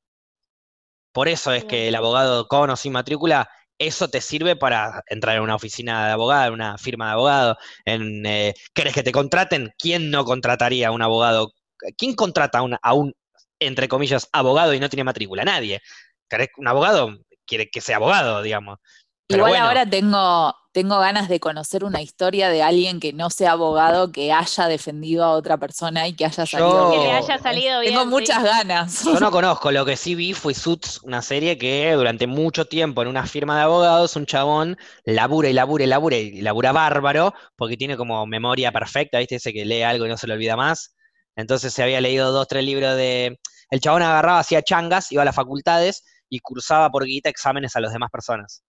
[1.11, 5.37] Por eso es que el abogado con o sin matrícula, eso te sirve para entrar
[5.37, 7.57] en una oficina de abogado, en una firma de abogado.
[7.85, 9.73] En, eh, ¿Querés que te contraten?
[9.79, 11.53] ¿Quién no contrataría a un abogado?
[11.97, 13.13] ¿Quién contrata a un,
[13.59, 15.45] entre comillas, abogado y no tiene matrícula?
[15.45, 15.81] Nadie.
[16.29, 17.17] ¿Querés un abogado?
[17.45, 18.79] Quiere que sea abogado, digamos.
[19.29, 23.29] Pero Igual bueno, ahora tengo, tengo ganas de conocer una historia de alguien que no
[23.29, 27.03] sea abogado, que haya defendido a otra persona y que haya salido Yo- Que le
[27.03, 27.15] bien.
[27.15, 27.93] haya salido bien.
[27.93, 28.09] Tengo sí.
[28.09, 29.03] muchas ganas.
[29.03, 33.03] Yo no conozco, lo que sí vi fue Suits, una serie que durante mucho tiempo
[33.03, 37.35] en una firma de abogados, un chabón labura y labura y labura y labura bárbaro,
[37.55, 39.35] porque tiene como memoria perfecta, ¿viste?
[39.35, 40.95] Ese que lee algo y no se lo olvida más.
[41.35, 43.39] Entonces se había leído dos, tres libros de...
[43.69, 47.79] El chabón agarraba, hacía changas, iba a las facultades y cursaba por guita exámenes a
[47.79, 48.63] las demás personas.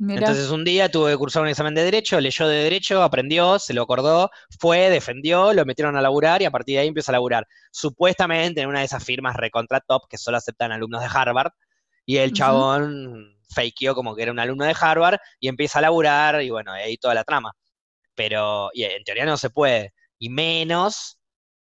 [0.00, 0.20] Mirá.
[0.20, 3.74] Entonces un día tuvo que cursar un examen de derecho, leyó de derecho, aprendió, se
[3.74, 7.16] lo acordó, fue, defendió, lo metieron a laburar y a partir de ahí empieza a
[7.16, 7.46] laburar.
[7.70, 11.52] Supuestamente en una de esas firmas recontra top que solo aceptan alumnos de Harvard
[12.06, 16.40] y el chabón fakeó como que era un alumno de Harvard y empieza a laburar
[16.42, 17.52] y bueno, ahí toda la trama.
[18.14, 19.92] Pero y en teoría no se puede.
[20.18, 21.19] y menos.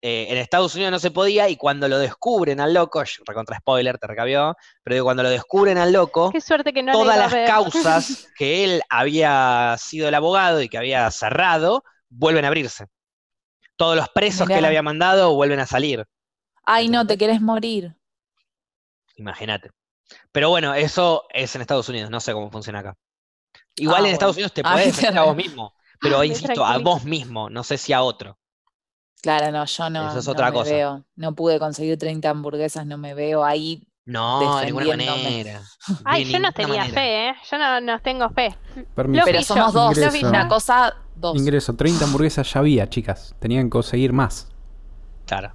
[0.03, 3.99] Eh, en Estados Unidos no se podía, y cuando lo descubren al loco, recontra spoiler,
[3.99, 7.33] te recabió, pero digo, cuando lo descubren al loco, Qué suerte que no todas las
[7.33, 7.47] ver.
[7.47, 12.87] causas que él había sido el abogado y que había cerrado, vuelven a abrirse.
[13.77, 16.05] Todos los presos que él había mandado vuelven a salir.
[16.65, 17.95] Ay, no, te querés morir.
[19.17, 19.71] Imagínate.
[20.33, 22.97] Pero bueno, eso es en Estados Unidos, no sé cómo funciona acá.
[23.77, 24.47] Igual Ah, en Estados bueno.
[24.47, 27.63] Unidos te Ah, podés defender a vos mismo, pero Me insisto, a vos mismo, no
[27.65, 28.39] sé si a otro.
[29.23, 30.71] Claro, no, yo no, Eso es no otra me cosa.
[30.73, 31.05] veo.
[31.17, 33.87] No pude conseguir 30 hamburguesas, no me veo ahí.
[34.07, 35.61] No, de ninguna manera.
[36.05, 36.95] Ay, de yo no tenía manera.
[37.01, 37.35] fe, ¿eh?
[37.51, 38.57] Yo no, no tengo fe.
[38.95, 39.25] Permiso.
[39.27, 39.97] Pero somos yo- dos.
[39.97, 40.29] Ingreso.
[40.29, 41.37] Una cosa, dos.
[41.37, 43.35] Ingreso, 30 hamburguesas ya había, chicas.
[43.39, 44.49] Tenían que conseguir más.
[45.27, 45.53] Claro.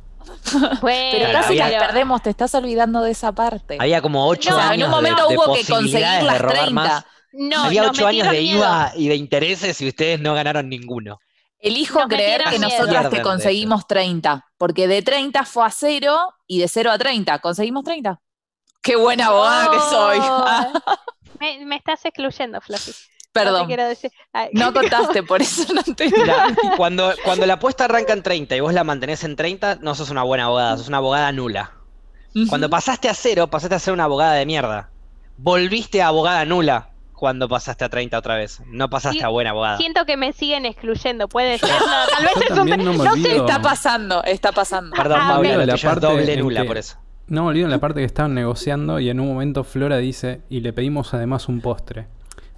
[0.82, 3.78] Bueno, Pero casi las perdemos, te estás olvidando de esa parte.
[3.80, 5.99] Había como ocho No, o sea, años en un de- momento de hubo que conseguir
[6.07, 6.72] de las robar 30.
[6.72, 7.05] más.
[7.34, 8.57] no, Había nos ocho años de miedo.
[8.59, 11.20] IVA y de intereses y ustedes no ganaron ninguno.
[11.66, 12.70] Elijo Nos creer que miedo.
[12.70, 16.97] nosotras Pierden, te conseguimos 30, porque de 30 fue a 0 y de 0 a
[16.99, 18.20] 30 conseguimos 30.
[18.84, 20.20] Qué buena abogada que soy.
[20.22, 20.45] Oh,
[21.39, 22.91] me, me estás excluyendo, Fluffy.
[22.91, 24.11] No Perdón, quiero decir.
[24.32, 24.49] Ay.
[24.53, 26.09] no contaste, por eso no te...
[26.11, 29.95] Mira, cuando, cuando la apuesta arranca en 30 y vos la mantenés en 30, no
[29.95, 31.74] sos una buena abogada, sos una abogada nula.
[32.47, 34.91] Cuando pasaste a cero, pasaste a ser una abogada de mierda.
[35.38, 38.61] Volviste a abogada nula cuando pasaste a 30 otra vez.
[38.68, 39.78] No pasaste Sí, a buena abogada.
[39.78, 41.70] Siento que me siguen excluyendo, puede ser.
[41.70, 41.78] No,
[42.16, 42.70] tal vez Yo es un.
[42.70, 44.95] no me no sé, Está pasando, está pasando.
[44.95, 46.97] Perdón, Ah, la parte doble nula que- por eso.
[47.28, 50.59] No me olvido la parte que estaban negociando y en un momento Flora dice, y
[50.59, 52.07] le pedimos además un postre.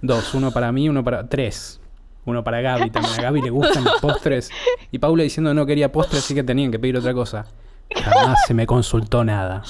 [0.02, 1.26] Dos, uno para mí, uno para...
[1.28, 1.80] Tres.
[2.26, 3.18] Uno para Gaby también.
[3.18, 4.50] A Gaby le gustan los postres.
[4.90, 7.46] Y Paula diciendo no quería postre, así que tenían que pedir otra cosa.
[7.94, 9.62] Jamás se me consultó nada.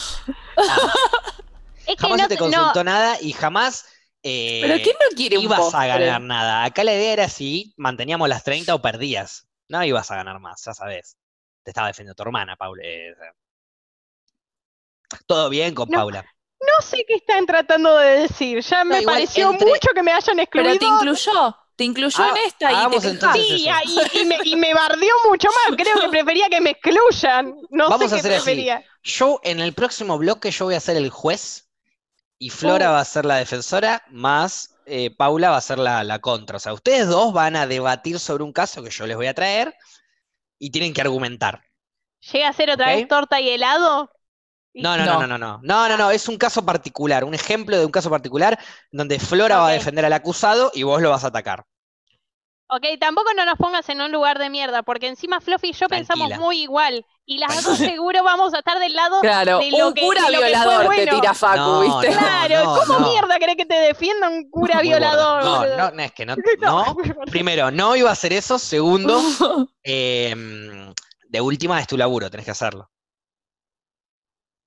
[1.86, 3.86] Es que Jamás no, se te no, consultó nada y jamás
[4.22, 6.64] eh, Pero ¿quién no quiere un ibas a ganar nada.
[6.64, 9.46] Acá la idea era si manteníamos las 30 o perdías.
[9.68, 11.16] No ibas a ganar más, ya sabes.
[11.62, 12.82] Te estaba defendiendo tu hermana, Paula.
[12.84, 13.14] eh,
[15.26, 16.22] Todo bien con No, Paula.
[16.60, 18.60] no sé qué están tratando de decir.
[18.60, 20.70] Ya No, me pareció entre- mucho que me hayan excluido.
[20.70, 23.46] Pero te incluyó, te incluyó Ah, en esta y te entonces.
[23.46, 23.66] Sí,
[24.14, 25.76] y, y me, y me bardeó mucho más.
[25.76, 27.54] Creo que prefería que me excluyan.
[27.70, 28.44] No Vamos sé a qué hacer así.
[28.44, 28.84] prefería.
[29.02, 31.67] Yo en el próximo bloque yo voy a ser el juez
[32.38, 32.92] y Flora Oh.
[32.92, 36.56] va a ser la defensora, más eh, Paula va a ser la, la contra.
[36.56, 39.34] O sea, ustedes dos van a debatir sobre un caso que yo les voy a
[39.34, 39.74] traer
[40.58, 41.62] y tienen que argumentar.
[42.32, 44.10] ¿Llega a ser otra vez torta y helado?
[44.74, 45.26] No, no, no, No.
[45.26, 48.58] no, no, no, no, no, es un caso particular, un ejemplo de un caso particular
[48.92, 51.64] donde Flora va a defender al acusado y vos lo vas a atacar.
[52.70, 55.88] Ok, tampoco no nos pongas en un lugar de mierda, porque encima Fluffy y yo
[55.88, 57.04] pensamos muy igual.
[57.24, 60.22] Y las dos seguro vamos a estar del lado Claro, de lo un que, cura
[60.26, 61.20] de lo que fue violador te bueno.
[61.20, 62.10] tira Facu, No, ¿viste?
[62.10, 62.18] no.
[62.18, 63.10] Claro, ¿cómo no.
[63.10, 64.98] mierda querés que te defienda un cura Muy gordo.
[64.98, 65.44] violador?
[65.44, 66.96] No, no, no, es que no, no.
[67.30, 68.58] Primero, no iba a hacer eso.
[68.58, 69.18] Segundo,
[69.82, 70.92] em,
[71.28, 72.90] de última es tu laburo, tenés que hacerlo.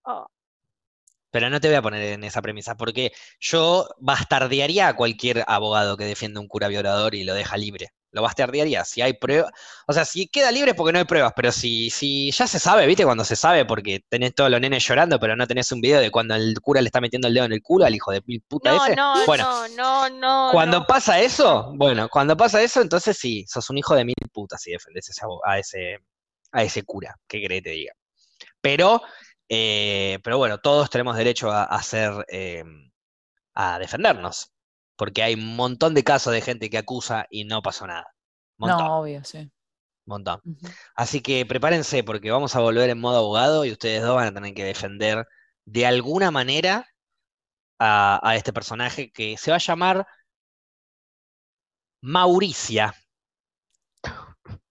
[0.06, 0.26] Oh,
[1.32, 5.97] Pero no te voy a poner en esa premisa, porque yo bastardearía a cualquier abogado
[5.97, 7.91] que defienda un cura violador y lo deja libre.
[8.11, 8.84] Lo bastardearía.
[8.84, 9.51] Si hay pruebas.
[9.88, 12.59] O sea, si queda libre es porque no hay pruebas, pero si, si ya se
[12.59, 13.05] sabe, ¿viste?
[13.05, 16.11] Cuando se sabe, porque tenés todos los nenes llorando, pero no tenés un video de
[16.11, 18.41] cuando el cura le está metiendo el dedo en el culo al hijo de mil
[18.41, 18.95] puta no, ese.
[18.97, 20.49] no, bueno, no, no, no.
[20.51, 20.86] cuando no.
[20.88, 24.71] pasa eso, bueno, cuando pasa eso, entonces sí, sos un hijo de mil putas si
[24.71, 25.99] defendés ese a ese,
[26.51, 27.15] a ese cura.
[27.27, 27.93] ¿Qué querés que te diga?
[28.59, 29.01] Pero,
[29.52, 32.64] eh, pero bueno, todos tenemos derecho a, a ser, eh,
[33.54, 34.52] a defendernos.
[34.95, 38.08] Porque hay un montón de casos de gente que acusa y no pasó nada.
[38.58, 39.52] Montón, No, obvio, sí.
[40.06, 40.41] montón.
[40.95, 44.34] Así que prepárense porque vamos a volver en modo abogado y ustedes dos van a
[44.34, 45.28] tener que defender
[45.66, 46.88] de alguna manera
[47.80, 50.08] a, a este personaje que se va a llamar
[52.04, 52.93] Mauricia.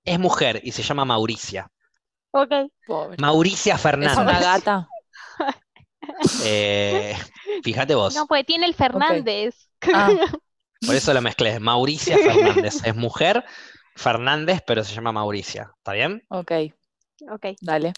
[0.05, 1.70] Es mujer y se llama Mauricia.
[2.33, 2.53] Ok.
[2.87, 3.16] Pobre.
[3.18, 4.18] Mauricia ¿Es Fernández.
[4.18, 4.89] una gata?
[6.45, 7.16] Eh,
[7.62, 9.55] fíjate vos, No, porque tiene el Fernández.
[9.93, 10.11] Ah,
[10.87, 11.59] por eso lo mezclé.
[11.61, 12.85] Mauricia Fernández.
[12.85, 13.45] Es mujer,
[13.97, 15.70] Fernández, pero se llama Mauricia.
[15.78, 16.22] ¿Está bien?
[16.28, 16.53] ok,
[17.33, 17.47] Ok.
[17.61, 17.93] dale.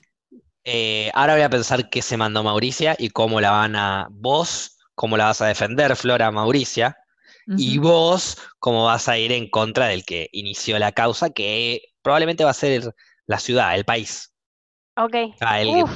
[0.64, 4.09] Eh, ahora voy a pensar qué se mandó Mauricia y cómo la van a.
[4.11, 6.97] Vos, cómo la vas a defender, Flora Mauricia.
[7.57, 12.45] Y vos, cómo vas a ir en contra del que inició la causa, que probablemente
[12.45, 12.95] va a ser
[13.27, 14.33] la ciudad, el país.
[14.97, 15.14] Ok.
[15.41, 15.91] Ah, el- Uf.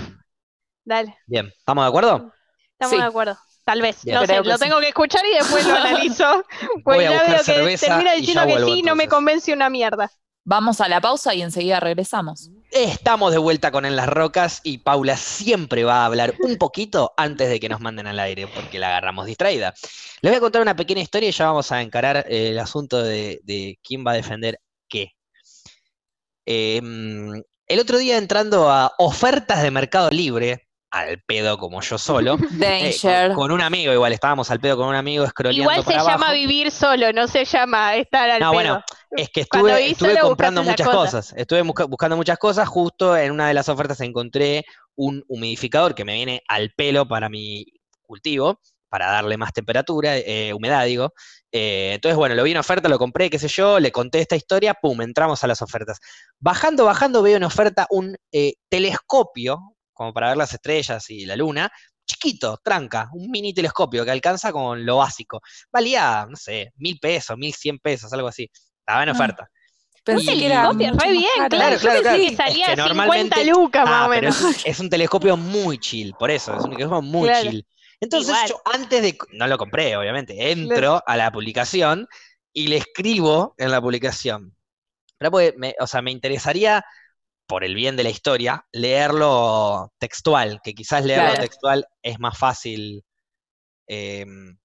[0.84, 1.16] Dale.
[1.26, 2.32] Bien, ¿estamos de acuerdo?
[2.72, 2.96] Estamos Sí.
[2.96, 3.38] de acuerdo.
[3.64, 4.04] Tal vez.
[4.04, 4.20] Bien.
[4.20, 4.60] No sé, lo sí.
[4.64, 6.44] tengo que escuchar y después lo analizo.
[6.74, 9.08] Voy Pues a ya veo que termina diciendo que sí, no me entonces.
[9.08, 10.10] convence una mierda.
[10.48, 12.50] Vamos a la pausa y enseguida regresamos.
[12.70, 17.12] Estamos de vuelta con En las Rocas y Paula siempre va a hablar un poquito
[17.16, 19.74] antes de que nos manden al aire, porque la agarramos distraída.
[20.20, 23.02] Les voy a contar una pequeña historia y ya vamos a encarar eh, el asunto
[23.02, 25.10] de, de quién va a defender qué.
[26.46, 31.98] Eh, mm, el otro día entrando a ofertas de Mercado Libre, al pedo como yo
[31.98, 33.28] solo, eh, Danger.
[33.32, 36.00] con, con un amigo, igual estábamos al pedo con un amigo scrolleando Igual se para
[36.00, 36.18] abajo.
[36.20, 38.54] llama vivir solo, no se llama estar al No, pedo.
[38.54, 41.00] bueno, es que estuve, comprando muchas cosas.
[41.26, 41.34] cosas.
[41.36, 42.68] Estuve busca- buscando muchas cosas.
[42.68, 47.28] Justo en una de las ofertas encontré un humidificador que me viene al pelo para
[47.28, 47.66] mi
[48.02, 51.12] cultivo, para darle más temperatura, eh, humedad, digo.
[51.52, 54.36] Eh, entonces, bueno, lo vi en oferta, lo compré, qué sé yo, le conté esta
[54.36, 55.98] historia, pum, entramos a las ofertas.
[56.38, 61.36] Bajando, bajando, veo en oferta un eh, telescopio, como para ver las estrellas y la
[61.36, 61.70] luna,
[62.06, 65.40] chiquito, tranca, un mini telescopio que alcanza con lo básico.
[65.72, 68.48] Valía, no sé, mil pesos, mil cien pesos, algo así.
[68.80, 69.48] Estaba en Ah, oferta.
[70.04, 72.02] Pensé Un telescopio, re bien, claro, Claro, claro, yo claro.
[72.02, 74.40] pensé que Es salía que 50 normalmente- lucas más Ah, o pero menos.
[74.56, 77.50] es, es un telescopio muy chill, por eso, es un telescopio muy Claro.
[77.50, 77.66] chill.
[78.00, 78.48] Entonces Igual.
[78.48, 82.06] yo antes de, no lo compré, obviamente, entro a la publicación
[82.52, 84.56] y le escribo en la publicación.
[85.18, 86.84] Pero porque me- o sea, me interesaría,
[87.46, 91.42] por el bien de la historia, leerlo textual, que quizás leerlo Claro.
[91.44, 93.04] textual es más fácil.
[93.88, 94.56] em,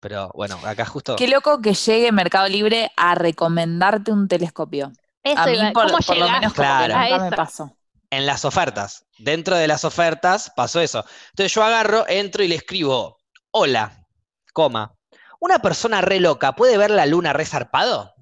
[0.00, 1.16] pero bueno, acá justo...
[1.16, 4.92] Qué loco que llegue Mercado Libre a recomendarte un telescopio.
[5.22, 6.94] Eso a mí, por, ¿Cómo por lo menos, llegaste como que Claro.
[6.94, 7.36] a nunca me eso?
[7.36, 7.76] pasó.
[8.10, 9.06] En las ofertas.
[9.18, 11.04] Dentro de las ofertas pasó eso.
[11.30, 13.18] Entonces yo agarro, entro y le escribo,
[13.50, 14.06] hola,
[14.52, 14.94] coma,
[15.40, 18.14] ¿una persona re loca puede ver la luna re zarpado?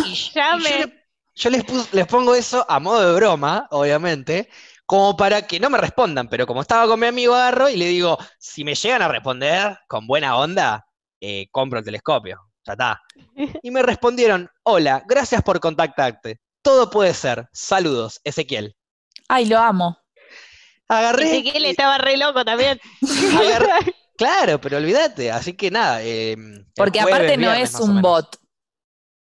[0.00, 0.92] Y, y yo, le-
[1.34, 4.48] yo les, pus- les pongo eso a modo de broma, obviamente,
[4.86, 7.86] como para que no me respondan, pero como estaba con mi amigo agarro y le
[7.86, 10.86] digo, si me llegan a responder con buena onda,
[11.20, 13.02] eh, compro el telescopio, ya está.
[13.62, 16.40] Y me respondieron, hola, gracias por contactarte.
[16.66, 17.48] Todo puede ser.
[17.52, 18.74] Saludos, Ezequiel.
[19.28, 19.98] Ay, lo amo.
[20.88, 21.30] Agarré.
[21.38, 22.80] Ezequiel estaba re loco también.
[23.02, 25.30] agarré- Claro, pero olvídate.
[25.30, 26.02] Así que nada.
[26.02, 26.36] eh,
[26.74, 28.36] Porque jueves, aparte no viernes, es un bot.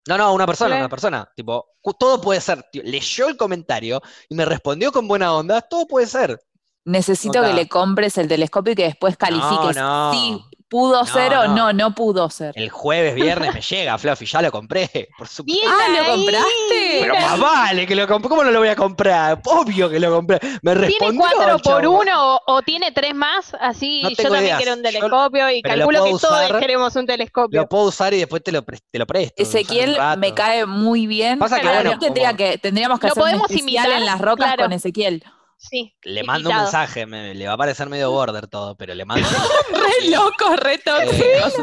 [0.08, 1.30] No, no, una persona, una persona.
[1.36, 1.68] Tipo,
[2.00, 2.64] todo puede ser.
[2.72, 5.62] tío, leyó el comentario y me respondió con buena onda.
[5.62, 6.40] Todo puede ser.
[6.86, 7.50] Necesito Onda.
[7.52, 10.12] que le compres el telescopio y que después califiques no.
[10.14, 11.56] si pudo No, ser o no.
[11.56, 12.54] no, no pudo ser.
[12.56, 14.26] El jueves, viernes me llega, Fluffy.
[14.26, 14.90] Ya lo compré.
[15.18, 15.66] Por supuesto.
[15.68, 16.98] Ah, ¿lo ahí, compraste?
[17.02, 18.30] Pero más vale que lo compré.
[18.30, 19.42] ¿Cómo no lo voy a comprar?
[19.46, 20.40] Obvio que lo compré.
[20.62, 21.22] Me ¿Tiene respondió.
[21.22, 23.54] cuatro el por uno o, o tiene tres más?
[23.60, 24.58] Así No yo también ideas.
[24.58, 26.60] quiero un Yo- telescopio y calculo que puedo todos usar.
[26.60, 27.62] queremos un telescopio.
[27.62, 29.42] Lo puedo usar y después te lo, pres- te lo presto.
[29.42, 31.40] usar un Ezequiel me cae muy bien.
[31.40, 34.06] Pasa que, bueno, tendría como- que, tendríamos que Lo hacer un podemos especial imitar, en
[34.06, 34.64] las rocas claro.
[34.64, 35.24] con Ezequiel.
[35.62, 39.04] Sí, Le mando un mensaje, me- le va a parecer medio border todo, pero le
[39.04, 39.28] mando.
[39.74, 41.54] Re loco, re tóxicos.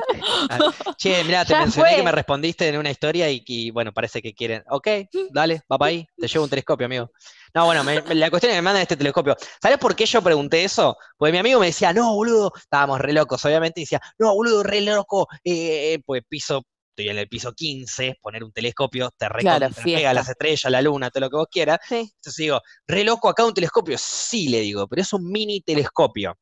[0.99, 1.97] che, mira, te Ya mencioné fue.
[1.97, 4.62] que me respondiste en una historia y, y, bueno, parece que quieren.
[4.68, 4.86] Ok,
[5.30, 7.11] dale, va para ahí, te llevo un telescopio, amigo.
[7.55, 9.34] No, bueno, me- me- la cuestión es que me mandan este telescopio.
[9.62, 10.97] ¿Sabes por qué yo pregunté eso?
[11.16, 14.62] Porque mi amigo me decía, no, boludo, estábamos re locos, obviamente, y decía, no, boludo,
[14.62, 16.64] re loco, eh, eh, pues piso,
[16.97, 20.14] estoy en el piso 15, poner un telescopio, te recontra, pega fiesta.
[20.14, 21.78] las estrellas, la luna, todo lo que vos quieras.
[21.86, 21.97] Sí.
[21.97, 23.99] Entonces digo, re loco acá un telescopio.
[23.99, 26.34] Sí, le digo, pero es un mini telescopio.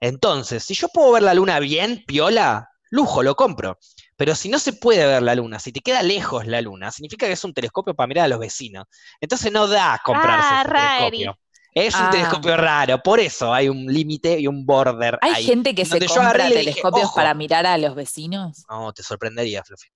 [0.00, 3.78] Entonces, si yo puedo ver la luna bien, piola, lujo, lo compro.
[4.16, 7.26] Pero si no se puede ver la luna, si te queda lejos la luna, significa
[7.26, 8.86] que es un telescopio para mirar a los vecinos.
[9.20, 11.38] Entonces no da comprarse Ah, ese telescopio.
[11.72, 12.10] Es un Ah.
[12.10, 15.44] telescopio raro, por eso hay un límite y un border ¿Hay ahí.
[15.44, 18.64] gente que se compra dije, telescopios para mirar a los vecinos?
[18.68, 19.88] No, te sorprendería, Fluffy.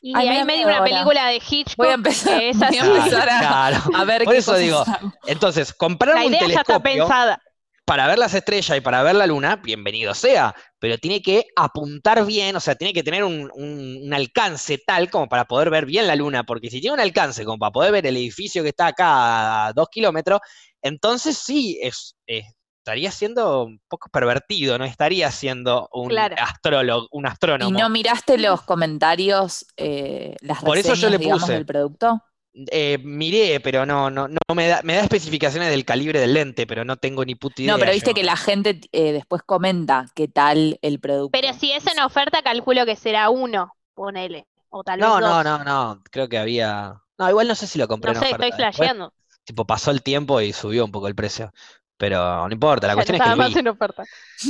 [0.00, 0.90] Y Ay, me ahí me dio una ahora.
[0.90, 2.78] película de Hitchcock Voy a empezar, que es voy a así.
[2.96, 3.76] empezar a, Claro.
[3.96, 4.84] a ver Por qué eso digo.
[5.26, 7.42] Entonces, comprar La un idea ya está telescopio pensada.
[7.84, 12.24] para ver las estrellas y para ver la luna, bienvenido sea, pero tiene que apuntar
[12.26, 15.84] bien, o sea, tiene que tener un, un- un alcance tal como para poder ver
[15.84, 18.68] bien la luna, porque si tiene un alcance como para poder ver el edificio que
[18.68, 20.38] está acá a dos kilómetros,
[20.82, 22.46] entonces sí, es, es-
[22.78, 26.36] estaría siendo un poco pervertido, no estaría siendo un Claro.
[26.36, 27.78] astrólogo, un ¿Y astrónomo.
[27.78, 31.54] no miraste los comentarios, eh, las Por eso yo reseñas, le digamos, puse.
[31.54, 32.22] del producto?
[32.70, 36.66] Eh, miré, pero no, no, no me da, me da especificaciones del calibre del lente,
[36.66, 37.72] pero no tengo ni puta idea.
[37.74, 38.14] No, pero viste yo.
[38.14, 41.30] que la gente eh, después comenta qué tal el producto.
[41.40, 44.46] Pero si es en oferta, calculo que será uno, ponele.
[44.70, 45.30] O tal vez No, dos.
[45.44, 47.00] no, no, no, creo que había...
[47.18, 48.42] No, igual no sé si lo compré No en sé, oferta.
[48.44, 49.12] estoy Después, flasheando.
[49.48, 51.52] Tipo, pasó el tiempo y subió un poco el precio.
[51.96, 53.58] Pero no importa, la Ya cuestión no es que más vi.
[53.58, 54.04] en oferta.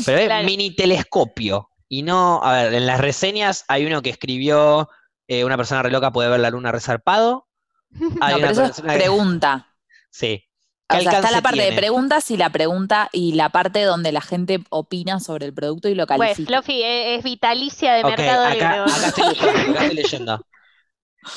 [0.04, 0.44] Pero es Claro.
[0.46, 1.70] mini telescopio.
[1.88, 4.90] Y no, a ver, en las reseñas hay uno que escribió
[5.28, 7.46] eh, una persona re loca puede ver la luna resarpado.
[8.20, 9.68] Hay no, una pero eso es que- pregunta.
[10.10, 10.44] Sí.
[10.90, 14.10] ¿Qué O sea, está la parte de preguntas y la pregunta y la parte donde
[14.10, 16.48] la gente opina sobre el producto y lo Pues califica.
[16.62, 18.68] Fluffy es, es vitalicia de Ok, Mercado acá, Libre.
[18.94, 20.46] acá estoy leyendo, acá estoy leyendo.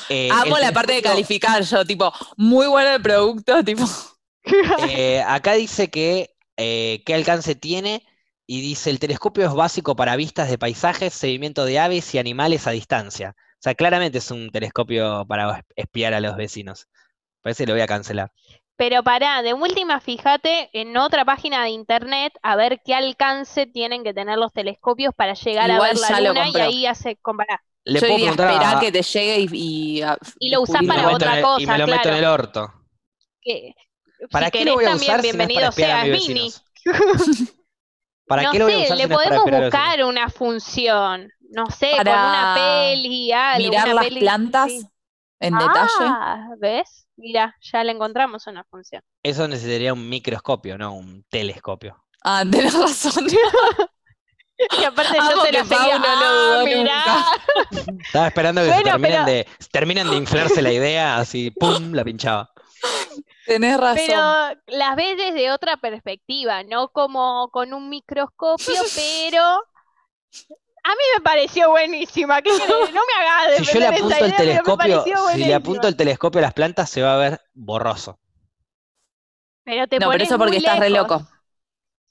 [0.08, 3.84] Eh, Amo la parte de calificar, yo, tipo, muy bueno el producto, tipo.
[4.88, 8.04] Eh, acá dice que eh, qué alcance tiene
[8.46, 12.66] y dice el telescopio es básico para vistas de paisajes, seguimiento de aves y animales
[12.66, 13.34] a distancia.
[13.58, 16.88] sea, claramente es un telescopio para espiar a los vecinos.
[17.40, 18.32] Parece que lo voy a cancelar.
[18.76, 24.02] Pero pará, de última, fíjate en otra página de internet a ver qué alcance tienen
[24.02, 27.60] que tener los telescopios para llegar a ver la luna y ahí hace comparar.
[27.84, 29.48] Le Yo puedo diría preguntar a- que te llegue y,
[29.98, 32.16] y, a- Y lo usás para otra el- cosa, y me lo meto en claro.
[32.18, 32.74] el orto.
[33.40, 33.74] Que,
[34.30, 35.90] ¿Para si qué querés lo voy a también, usar si no es para bienvenido espiar
[35.90, 36.52] a seas, mis Mini.
[38.28, 40.04] ¿Para no qué lo voy a sé, usar le si no es para podemos buscar
[40.04, 41.28] una función.
[41.50, 43.58] No sé, con Para una peli, algo.
[43.68, 44.86] mirar una las peli, plantas sí.
[45.40, 45.88] en detalle.
[46.00, 47.06] Ah, ¿ves?
[47.16, 49.02] Mira, ya le encontramos una función.
[49.22, 52.02] Eso necesitaría un microscopio, no un telescopio.
[52.24, 53.26] Ah, tenés razón.
[54.80, 57.04] Y aparte yo se lo seguía, no ah, dudó mirá.
[58.04, 61.92] Estaba esperando que se terminen, pero- de, terminen de inflarse la idea, así, ¡pum!
[61.92, 62.50] la pinchaba.
[63.46, 64.04] Tenés razón.
[64.06, 69.42] Pero las ves desde otra perspectiva, no como con un microscopio, pero
[70.84, 72.42] a mí me pareció buenísima.
[72.42, 72.92] ¿Qué querés?
[72.92, 75.96] No me hagas Si yo le apunto el idea, pero telescopio, si le apunto el
[75.96, 78.18] telescopio a las plantas, se va a ver borroso.
[79.64, 81.26] Pero te no, pero pones eso porque muy estás re loco.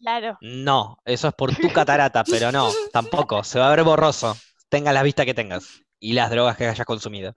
[0.02, 0.38] Claro.
[0.42, 3.44] No, eso es por tu catarata, pero no, tampoco.
[3.44, 4.36] Se va a ver borroso.
[4.70, 7.36] Tengas la vista que tengas y las drogas que hayas consumido.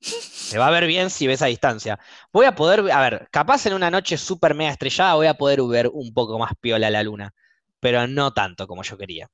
[0.00, 1.98] Se va a ver bien si ves a distancia.
[2.32, 5.60] Voy a poder, a ver, capaz en una noche súper mega estrellada voy a poder
[5.62, 7.34] ver un poco más piola la luna,
[7.80, 9.28] pero no tanto como yo quería.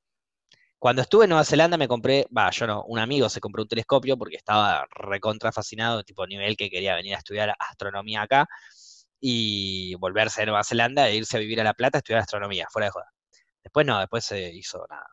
[0.79, 3.69] Cuando estuve en Nueva Zelanda me compré, va, yo no, un amigo se compró un
[3.69, 8.47] telescopio porque estaba recontra fascinado, tipo nivel que quería venir a estudiar astronomía acá
[9.19, 12.67] y volverse a Nueva Zelanda e irse a vivir a La Plata a estudiar astronomía,
[12.71, 13.11] fuera de joda.
[13.63, 15.07] Después no, después se hizo nada.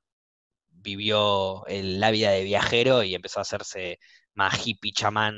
[0.70, 3.98] Vivió el- la vida de viajero y empezó a hacerse
[4.34, 5.34] más hippie, chamán,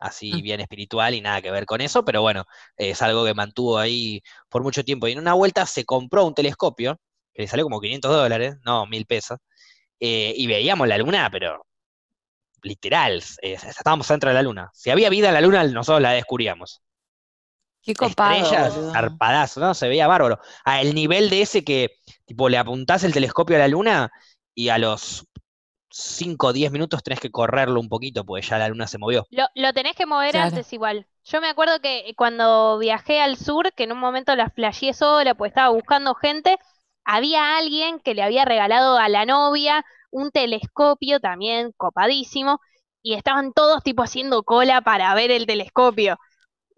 [0.00, 2.44] así bien espiritual y nada que ver con eso, pero bueno,
[2.76, 5.08] es algo que mantuvo ahí por mucho tiempo.
[5.08, 7.00] Y en una vuelta se compró un telescopio,
[7.34, 9.38] que le salió como 500 dólares, no, mil pesos,
[10.00, 11.66] eh, y veíamos la luna, pero
[12.62, 14.70] literal, eh, estábamos dentro de la luna.
[14.74, 16.82] Si había vida en la luna, nosotros la descubríamos.
[17.86, 18.44] Qué copado.
[18.44, 18.92] Estrellas, boludo.
[18.92, 19.74] zarpadazo, ¿no?
[19.74, 20.40] Se veía bárbaro.
[20.64, 21.92] A el nivel de ese que,
[22.26, 24.10] tipo, le apuntás el telescopio a la luna
[24.54, 25.26] y a los
[25.90, 29.26] 5 o 10 minutos tenés que correrlo un poquito, porque ya la luna se movió.
[29.30, 30.48] Lo, lo tenés que mover Claro.
[30.48, 31.06] antes igual.
[31.24, 35.34] Yo me acuerdo que cuando viajé al sur, que en un momento la flasheé sola,
[35.34, 36.58] pues estaba buscando gente,
[37.04, 42.60] había alguien que le había regalado a la novia un telescopio también copadísimo,
[43.02, 46.18] y estaban todos tipo haciendo cola para ver el telescopio.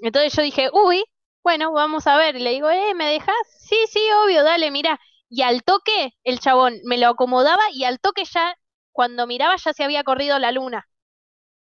[0.01, 1.05] Entonces yo dije, uy,
[1.43, 2.37] bueno, vamos a ver.
[2.37, 3.35] Y le digo, eh, ¿me dejas?
[3.61, 5.01] Sí, sí, obvio, dale, mira.
[5.29, 8.57] Y al toque, el chabón me lo acomodaba y al toque ya,
[8.93, 10.89] cuando miraba, ya se había corrido la luna.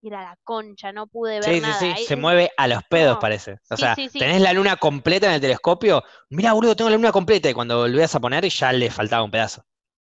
[0.01, 1.93] Y Era la concha, no pude ver Sí, sí, nada.
[1.93, 3.19] sí, Ahí- se mueve a los pedos, no.
[3.19, 3.57] parece.
[3.69, 4.31] O Sí, sea, sí, sí.
[4.31, 6.03] tenés la luna completa en el telescopio.
[6.29, 7.49] Mirá, boludo, tengo la luna completa.
[7.49, 9.65] Y cuando volvías a poner, ya le faltaba un pedazo.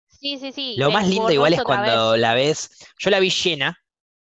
[0.06, 0.62] Sí, sí, sí.
[0.74, 2.16] Lo más lindo igual es cuando vez.
[2.16, 2.70] la ves.
[2.98, 3.78] Yo la vi llena,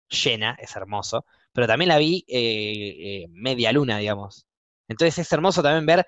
[0.09, 4.47] llena, es hermoso, pero también la vi eh, eh, media luna, digamos.
[4.89, 6.07] Entonces es hermoso también ver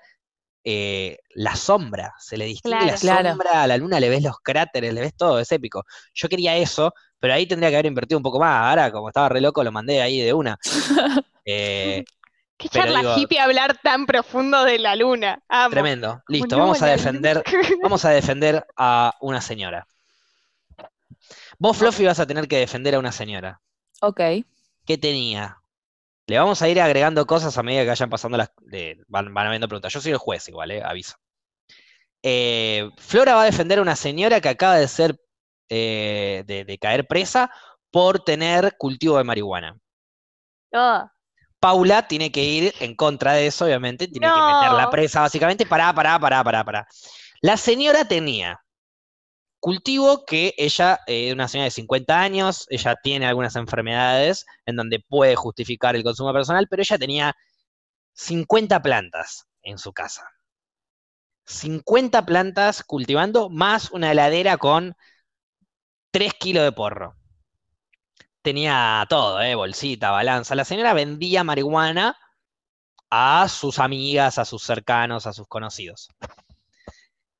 [0.63, 3.29] eh, la sombra, se le distingue la Claro.
[3.29, 5.83] Sombra a la luna, le ves los cráteres, le ves todo, es épico.
[6.13, 8.69] Yo quería eso, pero ahí tendría que haber invertido un poco más.
[8.69, 10.57] Ahora, como estaba re loco, lo mandé ahí de una.
[11.47, 12.03] Eh,
[12.57, 15.43] Qué pero charla digo- hippie hablar tan profundo de la luna.
[15.47, 15.69] Amo.
[15.69, 16.23] tremendo.
[16.27, 17.43] Listo, vamos a defender,
[17.83, 19.85] vamos a defender a una señora.
[21.59, 23.61] Vos, Fluffy, vas a tener que defender a una señora.
[24.01, 24.19] Ok.
[24.85, 25.57] ¿Qué tenía?
[26.27, 28.51] Le vamos a ir agregando cosas a medida que vayan pasando las.
[29.07, 29.93] van, van habiendo preguntas.
[29.93, 31.15] Yo soy el juez, igual, eh, aviso.
[32.23, 35.19] Eh, Flora va a defender a una señora que acaba de ser.
[35.69, 37.51] eh, de, de caer presa
[37.91, 39.77] por tener cultivo de marihuana.
[40.73, 41.09] Oh,
[41.59, 44.89] Paula tiene que ir en contra de eso, obviamente, tiene que meterla No.
[44.91, 45.65] presa, básicamente.
[45.65, 46.87] Pará, pará, pará, pará, pará.
[47.41, 48.59] La señora tenía
[49.65, 54.99] cultivo que ella, eh, una señora de 50 años, ella tiene algunas enfermedades en donde
[54.99, 57.35] puede justificar el consumo personal, pero ella tenía
[58.13, 60.29] 50 plantas en su casa.
[61.47, 64.95] 50 plantas cultivando, más una heladera con
[66.11, 67.15] 3 kilos de porro.
[68.43, 69.55] Tenía todo, ¿eh?
[69.55, 70.53] bolsita, balanza.
[70.53, 72.15] La señora vendía marihuana
[73.09, 76.09] a sus amigas, a sus cercanos, a sus conocidos.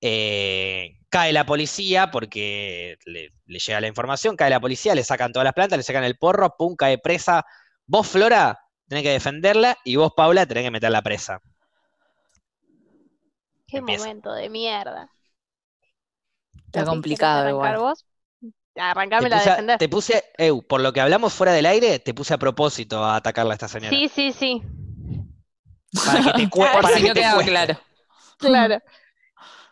[0.08, 5.32] Eh, cae la policía porque le, le llega la información, cae la policía, le sacan
[5.34, 7.44] todas las plantas, le sacan el porro, pum, cae presa.
[7.88, 11.42] Vos, Flora, tenés que defenderla y vos, Paula, tenés que meterla presa.
[13.68, 13.82] qué Empieza.
[13.82, 15.12] momento de mierda.
[16.68, 17.80] Está complicado ¿querés arrancar igual.
[17.80, 18.06] vos?
[19.18, 19.80] Te Arrancámela a puse, a- defender.
[19.80, 23.16] te puse, Eu, por lo que hablamos fuera del aire, te puse a propósito a
[23.18, 24.00] atacarla a esta señora.
[24.00, 24.62] Sí, sí, sí.
[26.04, 27.52] Para que te, Por para si que no te quedaba cueste.
[27.52, 27.80] claro.
[28.40, 28.80] Claro.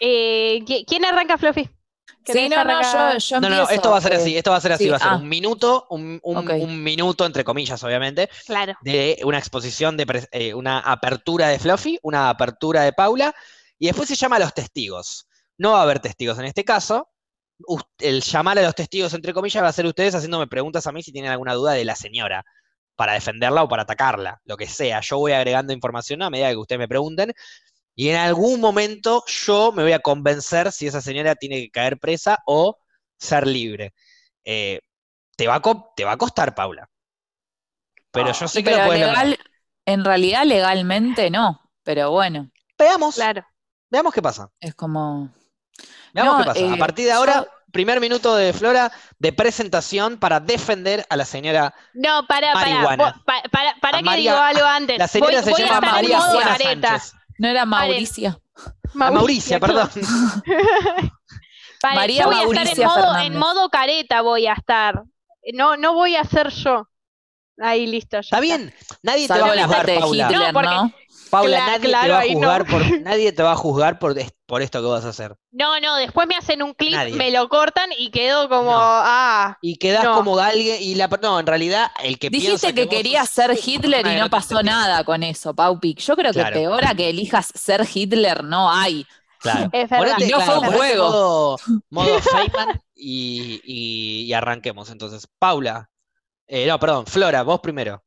[0.05, 1.63] Eh, ¿qui- ¿quién arranca, Fluffy?
[1.63, 4.57] Sí, ¿Querés no, no, yo, yo No, no, esto va a ser así, esto va
[4.57, 5.15] a ser así, sí, va a ser ah.
[5.15, 6.51] un minuto, un, un- Ok.
[6.59, 8.73] un minuto, entre comillas, obviamente, Claro.
[8.81, 13.33] de una exposición, de eh, una apertura de Fluffy, una apertura de Paula,
[13.79, 15.27] y después se llama a los testigos.
[15.57, 17.09] No va a haber testigos en este caso.
[17.99, 21.01] El llamar a los testigos, entre comillas, va a ser ustedes haciéndome preguntas a mí
[21.03, 22.43] si tienen alguna duda de la señora,
[22.95, 24.99] para defenderla o para atacarla, lo que sea.
[25.01, 27.33] Yo voy agregando información a medida que ustedes me pregunten,
[27.95, 31.99] y en algún momento yo me voy a convencer si esa señora tiene que caer
[31.99, 32.77] presa o
[33.19, 33.93] ser libre.
[34.43, 34.79] Eh,
[35.35, 35.61] te, va a
[35.95, 36.89] te va a costar, Paula.
[38.11, 39.25] Pero yo sé que lo puedes lograr.
[39.25, 39.39] legal,
[39.85, 43.45] en realidad legalmente no, pero bueno, Veamos, Claro.
[43.89, 44.49] veamos qué pasa.
[44.59, 45.29] es como...
[46.13, 46.59] Veamos No, qué pasa.
[46.59, 51.15] a eh, partir de ahora, yo- primer minuto de Flora de presentación para defender a
[51.15, 51.73] la señora.
[51.93, 54.97] No, para, para, para, para, A que María- digo algo antes.
[54.99, 56.57] La señora voy, se voy llama María Juana.
[56.57, 57.13] Sánchez.
[57.37, 58.39] No era Mauricia.
[58.93, 59.89] Mauricia, perdón.
[61.81, 63.27] Paren, María yo voy a estar Mauricia en modo, Fernández.
[63.27, 65.03] en modo careta voy a estar.
[65.53, 66.87] No, no voy a ser yo.
[67.59, 68.17] Ahí listo.
[68.17, 68.73] ya Está bien,
[69.03, 70.25] nadie te va a juzgar, Paula.
[70.31, 70.93] Hitler, No, porque- ¿no?
[71.33, 72.33] Paula, nadie te va a no.
[72.33, 75.35] juzgar por, nadie te va a juzgar por, es- por esto que vas a hacer.
[75.51, 77.15] No, no, después me hacen un clip, Nadie.
[77.15, 78.77] me lo cortan y quedo como, No.
[78.79, 80.15] ah, Y quedás No.
[80.15, 83.35] como alguien, y la no, en realidad, el que piensa Dijiste que vos querías sos
[83.35, 85.99] ser Hitler y no pasó nada con eso, Paupic.
[85.99, 86.53] Yo creo que Claro.
[86.55, 89.05] peor a que elijas ser Hitler no hay.
[89.39, 89.69] Claro.
[89.73, 90.13] es verdad.
[90.15, 91.03] Ponete, Y no fue un juego.
[91.09, 91.57] Modo,
[91.89, 95.27] modo Feynman y, y- y arranquemos entonces.
[95.39, 95.89] Paula,
[96.47, 98.03] eh, no, perdón, Flora, vos primero.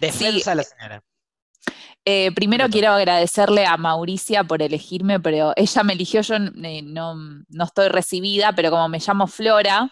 [0.00, 1.02] Defensa a la señora.
[2.06, 7.14] Eh, primero quiero agradecerle a Mauricia por elegirme, pero ella me eligió, yo eh, no,
[7.48, 9.90] no estoy recibida, pero como me llamo Flora,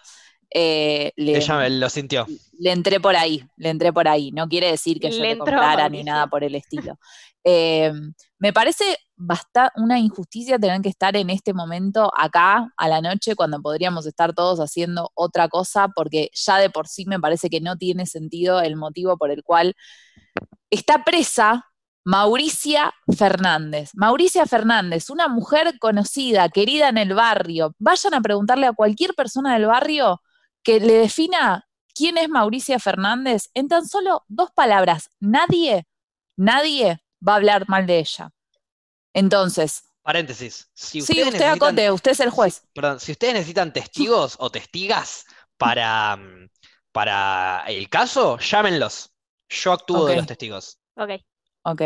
[0.53, 2.27] eh, le, Ella me- lo sintió.
[2.59, 4.31] le entré por ahí, le entré por ahí.
[4.31, 6.99] No quiere decir que yo Le comprara ni nada por el estilo.
[7.43, 7.91] Eh,
[8.37, 8.83] me parece
[9.15, 14.05] basta una injusticia tener que estar en este momento acá a la noche cuando podríamos
[14.05, 18.05] estar todos haciendo otra cosa, porque ya de por sí me parece que no tiene
[18.05, 19.73] sentido el motivo por el cual
[20.69, 21.65] está presa
[22.05, 23.91] Mauricia Fernández.
[23.93, 27.73] Mauricia Fernández, una mujer conocida, querida en el barrio.
[27.79, 30.21] Vayan a preguntarle a cualquier persona del barrio
[30.63, 35.09] que le defina quién es Mauricia Fernández en tan solo dos palabras.
[35.19, 35.85] Nadie,
[36.35, 38.31] nadie va a hablar mal de ella.
[39.13, 40.69] Entonces, Paréntesis.
[40.73, 42.63] Si sí, ustedes usted necesitan- acote, usted es el juez.
[42.73, 45.25] Perdón, si ustedes necesitan testigos o testigas
[45.57, 46.49] para, mm,
[46.91, 49.11] para el caso, llámenlos.
[49.47, 50.77] Yo actúo de los testigos.
[50.97, 51.11] Ok.
[51.63, 51.81] Ok.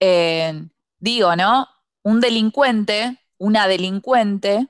[0.00, 0.68] Eh,
[0.98, 1.68] digo, ¿no?
[2.02, 4.68] Un delincuente, una delincuente,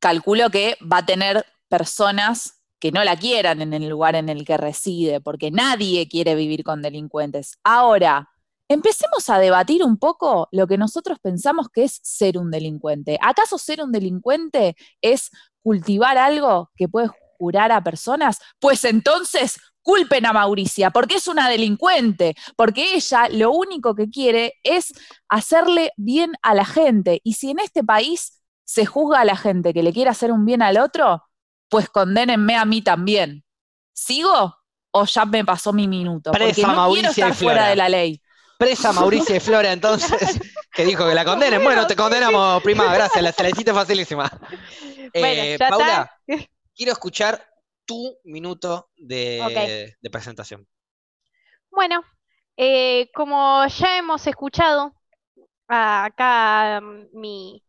[0.00, 4.44] calculo que va a tener personas que no la quieran en el lugar en el
[4.44, 7.56] que reside, porque nadie quiere vivir con delincuentes.
[7.62, 8.28] Ahora,
[8.68, 13.18] empecemos a debatir un poco lo que nosotros pensamos que es ser un delincuente.
[13.22, 15.30] ¿Acaso ser un delincuente es
[15.62, 18.40] cultivar algo que puede curar a personas?
[18.58, 24.54] Pues entonces culpen a Mauricia, porque es una delincuente, porque ella lo único que quiere
[24.62, 24.92] es
[25.28, 27.20] hacerle bien a la gente.
[27.24, 30.44] Y si en este país se juzga a la gente que le quiere hacer un
[30.46, 31.22] bien al otro,
[31.68, 33.44] pues condénenme a mí también.
[33.92, 34.56] ¿Sigo?
[34.92, 36.30] ¿O ya me pasó mi minuto?
[36.32, 37.70] Porque Presa no Mauricia quiero y estar fuera Flora.
[37.70, 38.20] de la ley.
[38.58, 40.38] Presa Mauricia y Flora, entonces,
[40.72, 41.62] que dijo que la condenen.
[41.64, 44.30] Bueno, te condenamos, prima, gracias, la, te la hiciste facilísima.
[45.14, 46.46] Bueno, Eh, Paula, está.
[46.76, 47.44] quiero escuchar
[47.92, 50.66] tu minuto de, de presentación.
[51.70, 52.02] Bueno,
[52.56, 54.94] eh, como ya hemos escuchado,
[55.68, 57.64] acá mm, mi,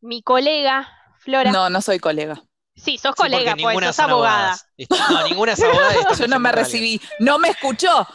[0.00, 0.88] mi colega
[1.20, 1.50] Flora.
[1.52, 2.42] No, no soy colega.
[2.76, 4.36] Sí, sos Sí, porque colega, pues, ninguna sos abogada.
[4.36, 4.66] abogadas.
[4.76, 4.96] ¿viste?
[5.08, 5.94] No, ninguna es abogada.
[6.18, 7.00] Yo no me recibí.
[7.20, 8.06] ¿No me escuchó?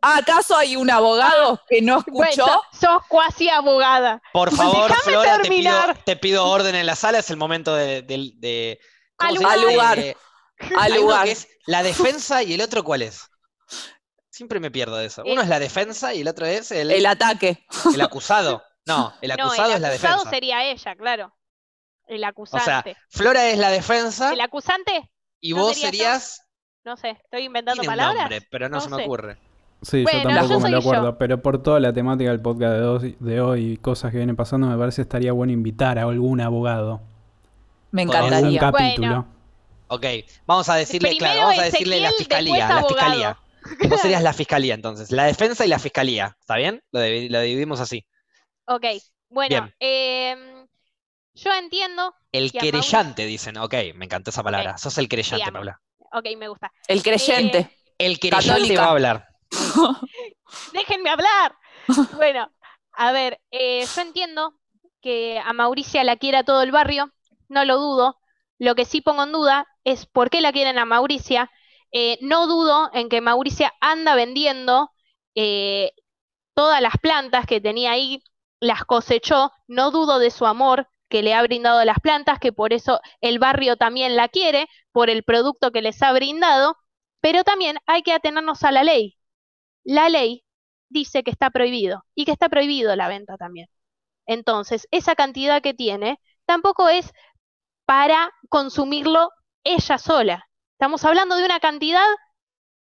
[0.00, 2.44] ¿Acaso hay un abogado que no escuchó?
[2.46, 4.22] Bueno, sos cuasi abogada.
[4.32, 6.04] Por favor, Déjame Flora, te pido, terminar.
[6.04, 7.18] te pido orden en la sala.
[7.18, 8.02] Es el momento de.
[8.02, 8.78] de- de-
[9.16, 9.98] ¿cómo Al lugar.
[9.98, 10.16] Eh,
[10.78, 11.24] Al lugar.
[11.26, 13.28] que es la defensa y el otro, ¿cuál es?
[14.30, 15.22] Siempre me pierdo de eso.
[15.26, 17.64] Uno es la defensa y el otro es el, El ataque.
[17.94, 18.62] el acusado.
[18.86, 20.30] No, el No, acusado el es la acusado defensa.
[20.30, 21.34] sería ella, claro.
[22.06, 22.96] El O sea, acusante.
[23.08, 25.10] Flora es la defensa ¿El acusante?
[25.40, 25.86] y ¿no vos yo?
[25.86, 26.42] serías.
[26.84, 28.22] No sé, estoy inventando Tiene un palabras.
[28.30, 29.38] nombre, pero no, No se me ocurre.
[29.82, 30.88] Sí, Bueno, yo yo tampoco me lo yo.
[30.88, 34.18] acuerdo, pero por toda la temática del podcast de hoy, de hoy y cosas que
[34.18, 37.00] vienen pasando, me parece que estaría bueno invitar a algún abogado.
[37.90, 38.60] Me encantaría.
[38.60, 39.08] capítulo.
[39.08, 39.35] Bueno.
[39.88, 40.04] Ok,
[40.46, 43.38] vamos a decirle, Primero claro, vamos a decirle la fiscalía, la fiscalía.
[43.88, 46.82] Vos serías la fiscalía entonces, la defensa y la fiscalía, ¿está bien?
[46.92, 48.06] Lo, divi- lo dividimos así.
[48.66, 48.84] Ok,
[49.28, 50.66] bueno, em,
[51.34, 52.14] yo entiendo.
[52.32, 53.56] El a querellante, dicen.
[53.58, 54.72] Ok, me encantó esa palabra.
[54.72, 54.78] Ok.
[54.78, 55.52] Sos el Bien.
[55.52, 55.80] Paula.
[56.12, 56.72] Ok, me gusta.
[56.88, 57.70] El creyente.
[57.98, 58.80] El querellante Católica.
[58.80, 59.28] va a hablar.
[60.72, 61.56] Déjenme hablar.
[62.14, 62.50] Bueno,
[62.92, 64.54] a ver, eh, yo entiendo
[65.00, 67.12] que a Mauricia la quiera todo el barrio,
[67.48, 68.18] no lo dudo.
[68.58, 71.50] Lo que sí pongo en duda es por qué la quieren a Mauricia.
[71.92, 74.90] Eh, no dudo en que Mauricia anda vendiendo
[75.36, 75.92] eh,
[76.54, 78.22] todas las plantas que tenía ahí,
[78.60, 79.52] las cosechó.
[79.68, 83.38] No dudo de su amor que le ha brindado las plantas, que por eso el
[83.38, 86.76] barrio también la quiere, por el producto que les ha brindado.
[87.20, 89.16] Pero también hay que atenernos a la ley.
[89.84, 90.44] La ley
[90.88, 93.68] dice que está prohibido y que está prohibido la venta también.
[94.26, 97.12] Entonces, esa cantidad que tiene tampoco es
[97.86, 99.30] para consumirlo
[99.66, 100.48] ella sola.
[100.72, 102.06] Estamos hablando de una cantidad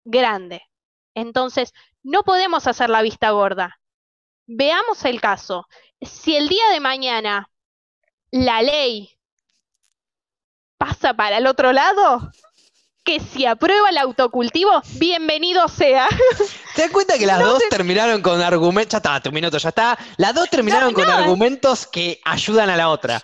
[0.03, 0.61] grande.
[1.15, 3.79] Entonces, no podemos hacer la vista gorda.
[4.45, 5.67] Veamos el caso.
[6.01, 7.49] Si el día de mañana
[8.31, 9.17] la ley
[10.77, 12.31] pasa para el otro lado,
[13.09, 16.07] que si aprueba el autocultivo, bienvenido sea.
[16.75, 18.91] ¿Te das cuenta que las dos terminaron con argumentos?
[18.91, 19.97] Ya está, tu minuto, ya está.
[20.17, 23.23] Las dos terminaron con argumentos que ayudan a la otra.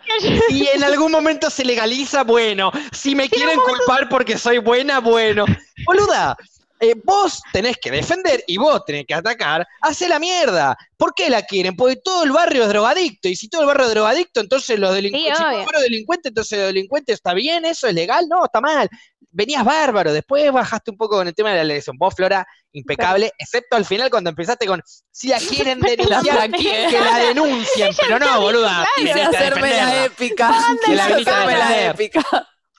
[0.49, 2.71] Y en algún momento se legaliza, bueno.
[2.91, 5.45] Si me quieren culpar porque soy buena, bueno.
[5.86, 6.36] Boluda,
[6.81, 10.77] eh, vos tenés que defender y vos tenés que atacar, hace la mierda.
[10.97, 11.75] ¿Por qué la quieren?
[11.75, 13.29] Porque todo el barrio es drogadicto.
[13.29, 15.38] Y si todo el barrio es drogadicto, entonces los delincuentes.
[15.38, 18.45] si todo el barrio es delincuente, entonces los delincuentes está bien, eso es legal, no,
[18.45, 18.89] está mal.
[19.36, 21.97] Venías bárbaro, después bajaste un poco con el tema de la elección.
[21.97, 24.81] Vos, Flora, impecable, excepto al final cuando empezaste con
[25.11, 27.93] si la quieren denunciar, que la denuncien.
[27.99, 28.88] Pero no, boluda.
[28.95, 30.53] Quise hacerme la épica.
[30.86, 32.23] Que la la épica.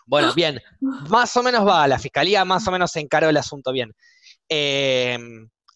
[0.06, 0.62] Bueno, bien.
[0.80, 3.92] Más o menos va, la fiscalía más o menos se encaró el asunto bien.
[4.48, 5.18] Eh,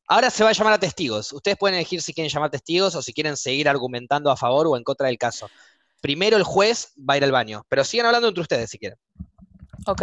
[0.08, 1.30] ahora se va a llamar a testigos.
[1.34, 4.78] Ustedes pueden elegir si quieren llamar testigos o si quieren seguir argumentando a favor o
[4.78, 5.50] en contra del caso.
[6.00, 8.98] Primero el juez va a ir al baño, pero sigan hablando entre ustedes si quieren.
[9.86, 10.02] Ok.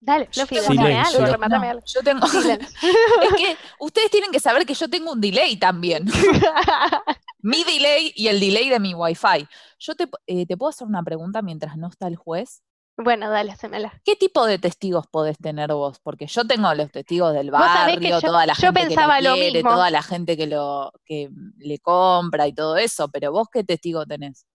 [0.00, 1.82] Dale, Fluffy, algo, rematame algo.
[1.86, 2.24] Yo tengo.
[2.26, 6.04] es que ustedes tienen que saber que yo tengo un delay también.
[7.40, 9.48] mi delay y el delay de mi wifi.
[9.78, 12.62] Yo te, eh, te, puedo hacer una pregunta mientras no está el juez.
[12.96, 14.00] Bueno, dale, hacémela.
[14.04, 16.00] ¿Qué tipo de testigos podés tener vos?
[16.00, 19.90] Porque yo tengo los testigos del barrio, toda la gente pensaba que lo quiere, toda
[19.90, 24.46] la gente que lo que le compra y todo eso, pero vos qué testigo tenés?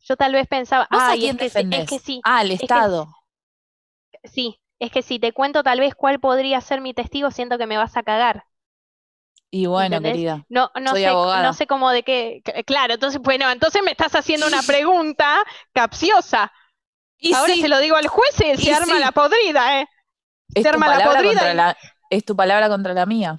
[0.00, 2.20] Yo tal vez pensaba, ah, a quién es, es que sí.
[2.22, 3.08] Ah, el Estado.
[4.24, 7.66] sí, es que si te cuento tal vez cuál podría ser mi testigo, siento que
[7.66, 8.44] me vas a cagar.
[9.50, 10.44] Y bueno, querida.
[10.48, 12.42] No, no sé, no sé cómo de qué.
[12.66, 16.52] Claro, entonces, bueno, entonces me estás haciendo una pregunta capciosa.
[17.18, 19.88] Y Ahora se lo digo al juez y se arma la podrida, ¿eh?
[20.54, 21.76] Se arma la podrida.
[22.10, 23.38] es tu palabra contra la mía.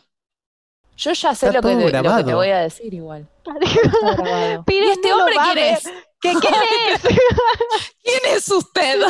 [0.96, 1.76] Yo ya sé lo que,
[2.24, 3.30] te, voy a decir igual.
[4.68, 5.84] ¿Y este hombre quién es?
[6.20, 6.54] ¿Qué, ¿Quién
[6.92, 7.02] es?
[8.04, 9.02] ¿Quién es usted?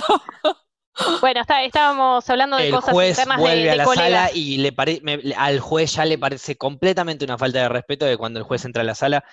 [1.21, 4.73] Bueno, estábamos hablando de cosas juez internas vuelve de, a la sala y le
[5.35, 8.81] al juez ya le parece completamente una falta de respeto de cuando el juez entra
[8.81, 9.23] a la sala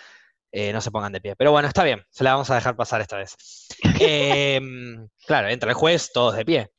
[0.57, 1.35] eh, no se pongan de pie.
[1.35, 3.37] Pero bueno, está bien, se la vamos a dejar pasar esta vez.
[4.01, 6.71] Em, claro, entra el juez, todos de pie.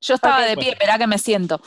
[0.00, 1.60] Yo estaba de pie, espera que me siento.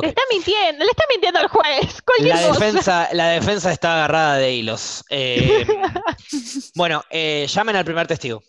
[0.00, 2.02] Le está mintiendo, le está mintiendo al juez.
[2.20, 5.04] La defensa, la defensa está agarrada de hilos.
[5.10, 5.66] Em,
[6.74, 8.42] bueno, eh, llamen al primer testigo.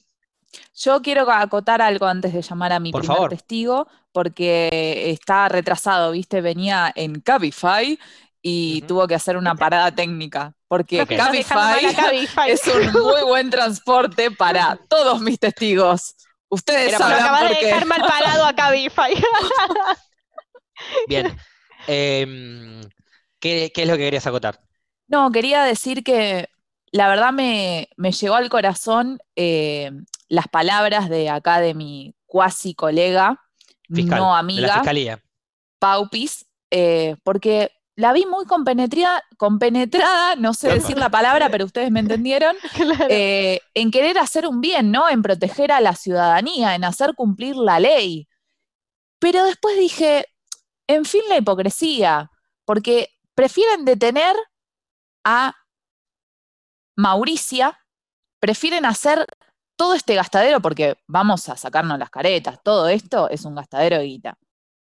[0.75, 6.41] Yo quiero acotar algo antes de llamar a mi primer testigo, porque está retrasado, ¿viste?
[6.41, 7.97] Venía en Cabify
[8.41, 11.85] y tuvo que hacer una parada técnica, porque Cabify,
[12.47, 16.15] es un muy buen transporte para todos mis testigos.
[16.49, 17.65] Ustedes sabrán por de qué.
[17.67, 19.13] dejar mal parado a Cabify.
[21.07, 21.35] Bien.
[21.85, 22.81] Em,
[23.41, 24.61] ¿qué, es lo que querías acotar?
[25.07, 26.47] No, quería decir que
[26.93, 29.91] la verdad me, llegó al corazón eh,
[30.29, 33.41] las palabras de acá de mi cuasi colega,
[33.89, 34.83] no amiga,
[35.79, 41.89] Paupis, eh, porque la vi muy compenetrada, compenetrada no sé decir la palabra, pero ustedes
[41.89, 42.55] me entendieron,
[43.09, 45.09] eh, en querer hacer un bien, ¿no?
[45.09, 48.27] En proteger a la ciudadanía, en hacer cumplir la ley.
[49.17, 50.27] Pero después dije,
[50.85, 52.29] en fin, la hipocresía,
[52.65, 54.35] porque prefieren detener
[55.23, 55.55] a
[56.95, 57.79] Mauricia,
[58.39, 59.25] prefieren hacer
[59.75, 64.05] todo este gastadero, porque vamos a sacarnos las caretas, todo esto es un gastadero de
[64.05, 64.37] guita,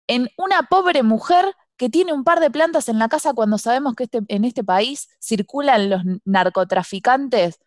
[0.08, 3.96] en una pobre mujer que tiene un par de plantas en la casa cuando sabemos
[3.96, 7.60] que este, en este país circulan los narcotraficantes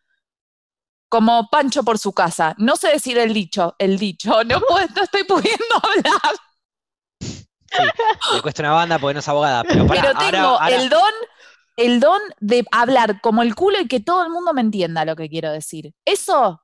[1.09, 2.55] como Pancho por su casa.
[2.59, 4.61] No sé decir el dicho, el dicho, no,
[4.97, 6.37] no estoy pudiendo hablar.
[7.21, 9.87] Sí, le cuesta una banda porque no es abogada, pero,
[10.19, 11.13] tengo el don
[11.79, 15.17] el don de hablar como el culo y que todo el mundo me entienda lo
[15.17, 15.95] que quiero decir.
[16.05, 16.61] Eso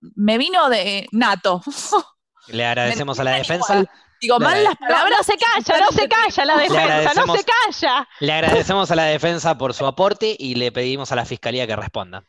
[0.00, 1.60] me vino de nato.
[2.48, 3.84] Le agradecemos a la defensa.
[4.20, 5.18] Digo mal las palabras.
[5.18, 8.08] No se calla, no se calla la defensa, no se calla.
[8.20, 11.74] Le agradecemos a la defensa por su aporte y le pedimos a la fiscalía que
[11.74, 12.22] responda.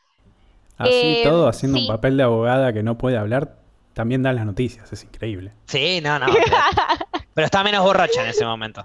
[0.78, 1.84] Así Eh, todo, haciendo sí.
[1.84, 3.58] un papel de abogada que no puede hablar,
[3.94, 5.54] también dan las noticias, es increíble.
[5.68, 6.26] Sí, no, no.
[6.34, 6.46] Pero,
[7.36, 8.84] pero está menos borracha en ese momento.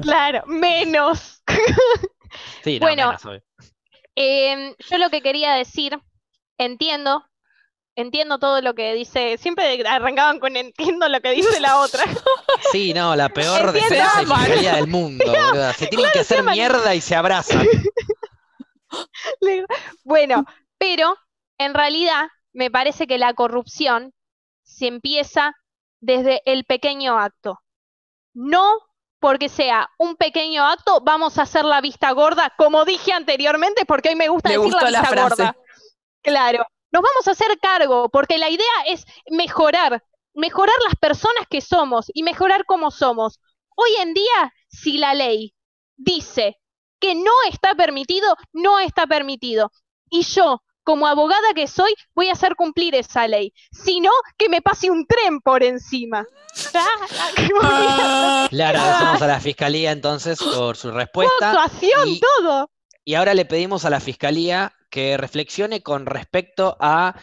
[0.00, 1.42] Claro, menos.
[2.62, 3.16] Sí, no, Bueno.
[3.24, 3.42] menos.
[4.14, 5.98] Em, yo lo que quería decir,
[6.58, 7.24] entiendo,
[7.96, 12.02] entiendo todo lo que dice, siempre arrancaban con entiendo lo que dice la otra.
[12.72, 15.72] Sí, no, la peor defensa fiscalía del mundo, boluda.
[15.74, 17.66] Se tienen que hacer mierda y se abrazan.
[20.04, 20.44] Bueno,
[20.78, 21.16] pero
[21.58, 24.14] en realidad me parece que la corrupción
[24.62, 25.54] se empieza
[26.00, 27.60] desde el pequeño acto.
[28.32, 28.85] No
[29.26, 34.10] porque sea un pequeño acto, vamos a hacer la vista gorda, como dije anteriormente, porque
[34.10, 35.56] hoy me gusta Le decir la vista gorda.
[36.22, 40.00] Claro, nos vamos a hacer cargo, porque la idea es mejorar,
[40.32, 43.40] mejorar las personas que somos y mejorar cómo somos.
[43.74, 45.56] Hoy en día, si la ley
[45.96, 46.60] dice
[47.00, 49.72] que no está permitido, no está permitido.
[50.08, 53.52] Y yo, como abogada que soy, voy a hacer cumplir esa ley.
[53.72, 56.24] Si no, que me pase un tren por encima.
[56.72, 56.86] ¿Ya?
[57.62, 61.50] Ah, Le agradecemos a la fiscalía entonces por su respuesta.
[61.50, 62.70] Actuación, y- todo.
[63.04, 67.14] Y ahora le pedimos a la fiscalía que reflexione con respecto a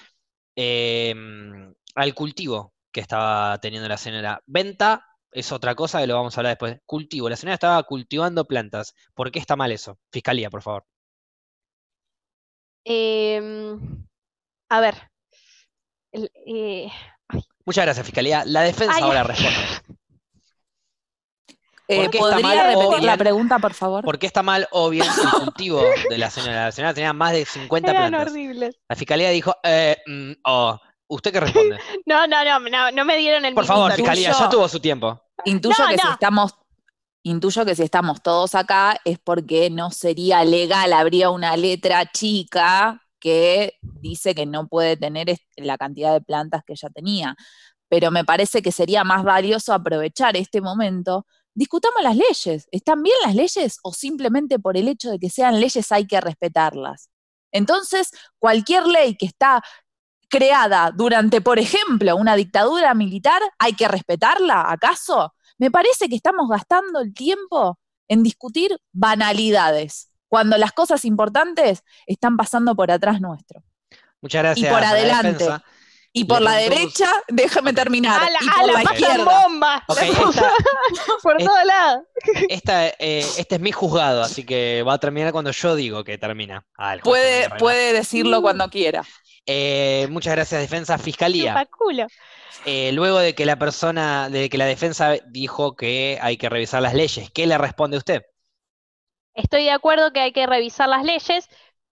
[0.56, 4.42] em, al cultivo que estaba teniendo la señora.
[4.46, 6.80] Venta es otra cosa que lo vamos a hablar después.
[6.86, 7.30] Cultivo.
[7.30, 8.94] La señora estaba cultivando plantas.
[9.14, 9.98] ¿Por qué está mal eso?
[10.12, 10.86] Fiscalía, por favor.
[12.86, 13.80] Em,
[14.70, 14.96] a ver.
[16.12, 16.92] El- eh,
[17.66, 18.44] Muchas gracias, fiscalía.
[18.46, 19.28] La defensa Ay, ahora ay.
[19.28, 19.98] responde.
[21.88, 24.04] eh, ¿Por qué está ¿Podría mal o repetir la pregunta, por favor?
[24.04, 26.66] ¿Por qué está mal o bien el cultivo de la señora?
[26.66, 28.32] La señora tenía más de 50 eran plantas.
[28.32, 28.76] horribles.
[28.90, 31.80] La fiscalía dijo, eh, mm, oh, ¿usted qué responde?
[32.06, 35.22] No, no, no, no, no me dieron el Por favor, fiscalía, ya tuvo su tiempo.
[35.46, 36.14] Intuyo No, que si no.
[36.14, 36.54] estamos,
[37.24, 43.02] intuyo que si estamos todos acá es porque no sería legal, habría una letra chica
[43.20, 47.36] que dice que no puede tener la cantidad de plantas que ella tenía.
[47.90, 51.26] Pero me parece que sería más valioso aprovechar este momento.
[51.54, 52.68] Discutamos las leyes.
[52.72, 56.20] ¿Están bien las leyes o simplemente por el hecho de que sean leyes hay que
[56.20, 57.10] respetarlas?
[57.52, 58.10] Entonces,
[58.40, 59.64] cualquier ley que está
[60.30, 64.72] creada durante, por ejemplo, una dictadura militar, ¿hay que respetarla?
[64.72, 65.34] ¿Acaso?
[65.58, 72.38] Me parece que estamos gastando el tiempo en discutir banalidades, cuando las cosas importantes están
[72.38, 73.64] pasando por atrás nuestro.
[74.22, 74.70] Muchas gracias.
[74.72, 75.48] por a la adelante.
[76.16, 79.42] Y por la derecha, déjame terminar, A la, y a por la la pasan izquierda.
[79.44, 79.84] bomba.
[79.88, 80.52] La esta-
[81.24, 82.04] por es- todos lados.
[82.50, 86.20] Esta, eh, este es mi juzgado, así que va a terminar cuando yo digo que
[86.20, 86.68] termina.
[86.78, 88.42] Ah, Puede, puede decirlo Mm.
[88.44, 89.04] cuando quiera.
[89.46, 90.98] Eh, muchas gracias, defensa.
[90.98, 91.68] Fiscalía.
[92.66, 96.82] Eh, luego de que la persona, de que la defensa dijo que hay que revisar
[96.82, 98.24] las leyes, ¿qué le responde usted?
[99.34, 101.50] Estoy de acuerdo que hay que revisar las leyes,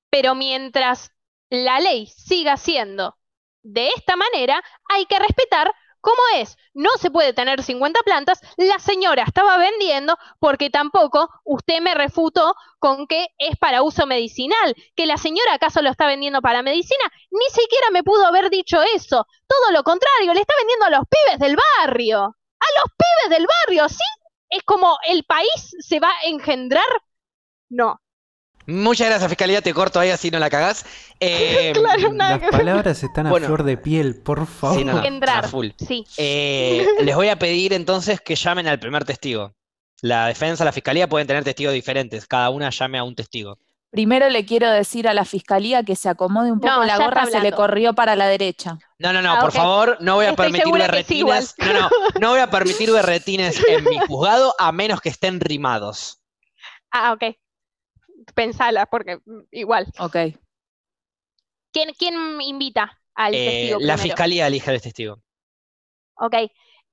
[0.09, 1.11] pero mientras
[1.49, 3.17] la ley siga siendo
[3.63, 5.71] de esta manera, hay que respetar
[6.01, 6.57] cómo es.
[6.73, 12.55] No se puede tener 50 plantas, la señora estaba vendiendo porque tampoco usted me refutó
[12.79, 17.03] con que es para uso medicinal, que la señora acaso lo está vendiendo para medicina,
[17.29, 19.25] ni siquiera me pudo haber dicho eso.
[19.47, 22.23] Todo lo contrario, le está vendiendo a los pibes del barrio.
[22.23, 24.03] A los pibes del barrio, ¿sí?
[24.49, 26.83] Es como el país se va a engendrar
[27.71, 28.00] no.
[28.67, 29.61] Muchas gracias, Fiscalía.
[29.61, 30.85] Te corto ahí así no la cagás.
[31.23, 33.45] Eh, Claro, nada Las que palabras están a Bueno.
[33.45, 34.77] flor de piel, por favor.
[34.79, 35.45] Sí, no, no, Entrar.
[35.45, 35.67] a full.
[35.77, 36.03] Sí.
[36.17, 39.53] Eh, les voy a pedir entonces que llamen al primer testigo.
[40.01, 42.25] La defensa, la fiscalía pueden tener testigos diferentes.
[42.25, 43.59] Cada una llame a un testigo.
[43.91, 47.25] Primero le quiero decir a la fiscalía que se acomode un poco, No, la gorra
[47.27, 48.79] se le corrió para la derecha.
[48.97, 51.55] No, no, no, Ah, por favor, no voy a Estoy permitir sí, berretines.
[51.59, 51.89] No, no,
[52.19, 56.19] no voy a permitir berretines en mi juzgado a menos que estén rimados.
[56.89, 57.35] Ah, ok.
[58.33, 59.87] Pensala, porque mm, igual.
[59.99, 60.15] Ok.
[61.71, 65.21] ¿Quién, quién invita al Eh, testigo la fiscalía elige al testigo.
[66.15, 66.35] Ok.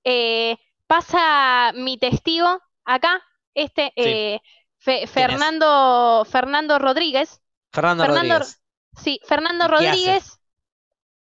[0.04, 0.56] Eh,
[0.86, 3.22] pasa mi testigo acá,
[3.54, 4.02] este, Sí.
[4.04, 4.40] eh,
[4.78, 7.40] Fe- Fernando, Fernando Rodríguez.
[7.72, 8.62] Fernando, Fernando Rodríguez.
[9.02, 9.68] Sí, Fernando.
[9.68, 10.38] Rodríguez.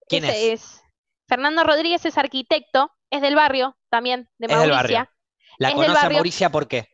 [0.08, 0.82] ¿Quién es?
[1.28, 5.00] Fernando Rodríguez es arquitecto, es del barrio también, de Es del Mauricia.
[5.00, 5.10] barrio.
[5.58, 6.10] ¿La es del conoce a.
[6.16, 6.88] Mauricia por qué?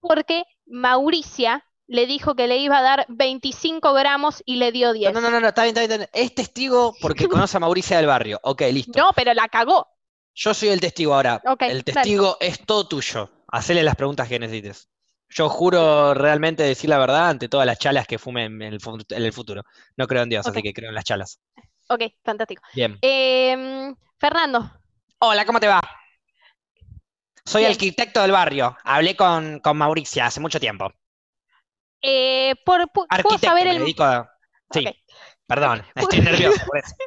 [0.00, 4.94] porque Mauricia le dijo que le iba a dar 25 gramos y le dio No,
[4.94, 5.12] 10.
[5.12, 6.26] no, no, no, no, está bien, está bien, está bien.
[6.26, 8.40] Es testigo porque conoce a Mauricia del barrio.
[8.42, 8.98] Ok, listo.
[8.98, 9.88] No, pero la cagó.
[10.34, 11.42] Yo soy el testigo ahora.
[11.44, 13.30] Ok, el testigo es todo tuyo.
[13.48, 14.88] Hacele las preguntas que necesites.
[15.28, 18.98] Yo juro realmente decir la verdad ante todas las chalas que fumen en el, fu-
[19.08, 19.62] en el futuro.
[19.96, 21.40] No creo en Dios, así que creo en las chalas.
[21.88, 22.62] Ok, fantástico.
[22.74, 22.98] Bien.
[23.00, 24.70] Em, Fernando,
[25.20, 25.80] Hola, ¿cómo te va?
[27.44, 27.72] Soy Bien.
[27.72, 28.76] arquitecto del barrio.
[28.84, 30.90] Hablé con, con Mauricia hace mucho tiempo.
[32.02, 33.78] Eh, por, pu- ¿puedo saber me el...
[33.78, 34.30] dedico a...
[34.70, 34.84] Sí.
[35.46, 36.94] Perdón, estoy nervioso por eso.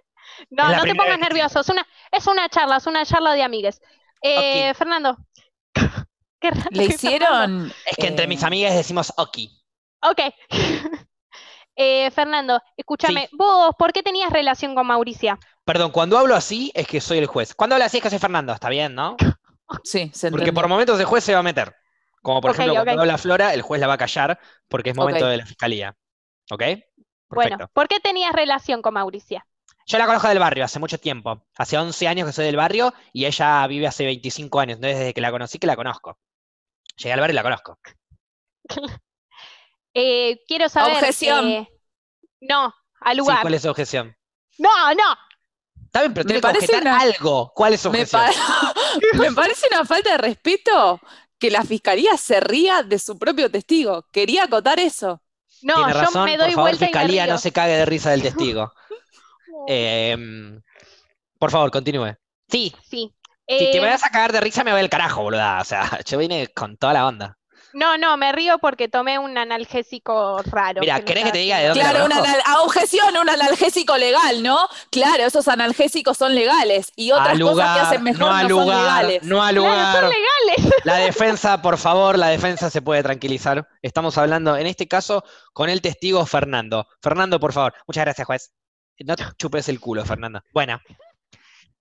[0.49, 1.61] No, Es no te pongas nervioso.
[1.61, 3.79] Es una, es una charla, es una charla de amigues.
[4.21, 5.17] Eh, Fernando.
[6.41, 7.73] Qué raro Le hicieron.
[7.85, 9.49] Es que entre eh, mis amigas decimos Oki.
[10.01, 10.19] Ok.
[11.77, 15.37] Eh, Fernando, escúchame, vos, ¿por qué tenías relación con Mauricia?
[15.65, 17.53] Perdón, cuando hablo así es que soy el juez.
[17.53, 19.17] Cuando hablo así es que soy Fernando, está bien, ¿no?
[19.83, 21.75] Sí, se Porque por momentos el juez se va a meter.
[22.25, 22.99] Como por ejemplo, cuando ok.
[23.01, 25.95] habla Flora, el juez la va a callar porque es momento de la fiscalía.
[26.49, 26.63] ¿Ok?
[27.29, 27.57] Bueno.
[27.71, 29.45] ¿por qué tenías relación con Mauricia?
[29.85, 31.45] Yo la conozco del barrio hace mucho tiempo.
[31.55, 34.77] Hace 11 años que soy del barrio y ella vive hace 25 años.
[34.77, 36.17] Entonces, desde que la conocí, que la conozco.
[36.97, 37.77] Llegué al barrio y la conozco.
[39.93, 40.93] Eh, quiero saber.
[40.97, 41.47] Objeción.
[41.47, 41.69] eh,
[42.41, 43.41] no, al Sí, lugar.
[43.41, 44.13] ¿cuál es su objeción?
[44.57, 45.15] No, no.
[45.85, 47.53] Está bien, pero tiene que objetar una- algo.
[47.55, 48.21] ¿Cuál es su Me, objeción?
[48.25, 48.73] pa-
[49.17, 50.99] me parece una falta de respeto
[51.39, 54.07] que la fiscalía se ría de su propio testigo.
[54.11, 55.21] Quería acotar eso.
[55.61, 57.33] No, Tiene yo razón, me doy por favor, vuelta y me fiscalía, río.
[57.33, 58.73] no se cague de risa del testigo.
[59.67, 60.61] Em,
[61.39, 62.15] por favor, continúe.
[62.49, 63.13] Sí, Sí.
[63.57, 65.61] si te Eh, me vas a cagar de risa me voy al carajo, boluda.
[65.61, 67.37] O sea, yo vine con toda la onda.
[67.75, 70.79] No, no, me río porque tomé un analgésico raro.
[70.79, 73.97] Mira, me ¿querés que te diga de dónde la Claro, una a objeción, un analgésico
[73.97, 74.57] legal, ¿no?
[74.91, 78.47] Claro, esos analgésicos son legales y otras cosas que lugar, hacen mejor no no, al
[78.47, 79.23] son lugar, legales.
[79.23, 80.01] no al Claro, lugar.
[80.03, 80.75] son legales.
[80.85, 83.67] La defensa, por favor, la defensa se puede tranquilizar.
[83.81, 86.87] Estamos hablando, en este caso, con el testigo Fernando.
[87.01, 87.73] Fernando, por favor.
[87.87, 88.51] Muchas gracias, juez.
[88.99, 90.41] No te chupes el culo, Fernando.
[90.53, 90.79] Bueno.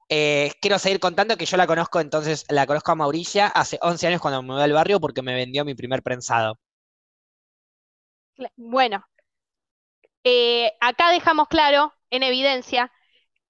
[0.09, 4.07] Eh, quiero seguir contando que yo la conozco, entonces, la conozco a Mauricia hace 11
[4.07, 6.59] años cuando me mudé al barrio porque me vendió mi primer prensado.
[8.57, 9.05] Bueno,
[10.25, 12.91] eh, acá dejamos claro, en evidencia,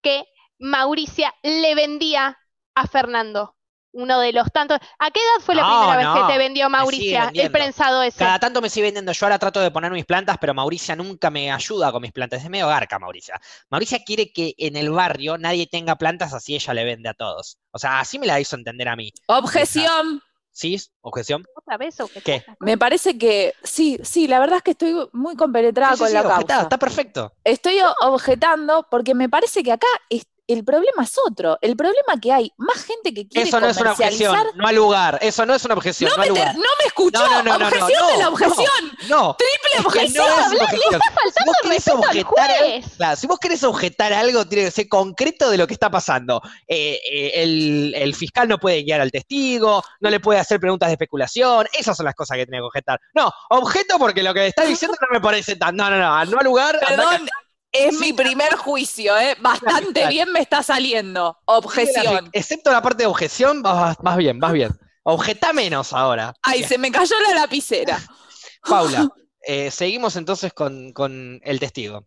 [0.03, 0.25] que
[0.59, 2.39] Mauricia le vendía
[2.75, 3.54] a Fernando.
[3.95, 4.79] Uno de los tantos.
[4.99, 8.19] ¿A qué edad fue la No, primera vez que te vendió Mauricia el prensado ese?
[8.19, 9.13] Cada tanto me sigue vendiendo.
[9.13, 12.43] Yo ahora trato de poner mis plantas, pero Mauricia nunca me ayuda con mis plantas.
[12.43, 13.41] Es medio garca, Mauricia.
[13.71, 17.59] Mauricia quiere que en el barrio nadie tenga plantas, así ella le vende a todos.
[17.71, 19.13] O sea, así me la hizo entender a mí.
[19.27, 20.21] Objeción.
[20.51, 20.81] ¿Sí?
[21.01, 21.45] ¿Objeción?
[21.57, 22.45] ¿Otra vez o qué?
[22.61, 26.09] Me parece que sí, sí, la verdad es que estoy muy compenetrada Sí, sí, con
[26.09, 26.63] sí, la objetá, causa.
[26.63, 27.33] está perfecto.
[27.43, 31.59] Estoy objetando porque me parece que acá es- el problema es otro.
[31.61, 34.75] El problema que hay más gente que quiere Eso no es una objeción, no al
[34.75, 35.19] lugar.
[35.23, 37.19] Eso no es una objeción, No no, me, al te- no me escuchó.
[37.19, 38.99] No, no, no, no, no, objeción no, de la objeción.
[39.09, 40.27] No, Triple es que objeción.
[40.27, 41.01] no es una objeción.
[41.35, 42.51] Si vos querés al objetar
[42.97, 46.41] claro, si vos querés objetar algo, tiene que ser concreto de lo que está pasando.
[46.69, 50.89] Eh, eh, el, el fiscal no puede guiar al testigo, no le puede hacer preguntas
[50.89, 53.01] de especulación, esas son las cosas que tiene que objetar.
[53.15, 55.75] No, objeto porque lo que está diciendo no me parece tan.
[55.77, 56.79] No, no, no, no al lugar.
[56.87, 57.29] Perdón,
[57.75, 59.37] es mi primer juicio, ¿eh?
[59.41, 61.39] Bastante bien me está saliendo.
[61.45, 62.31] Objeción.
[62.33, 64.71] Excepto la parte de objeción, vas, vas bien, vas bien.
[65.03, 66.35] Objetá menos ahora.
[66.43, 68.01] Ay, se me cayó la lapicera.
[68.69, 69.09] Paula,
[69.43, 72.07] eh, seguimos entonces con, con el testigo.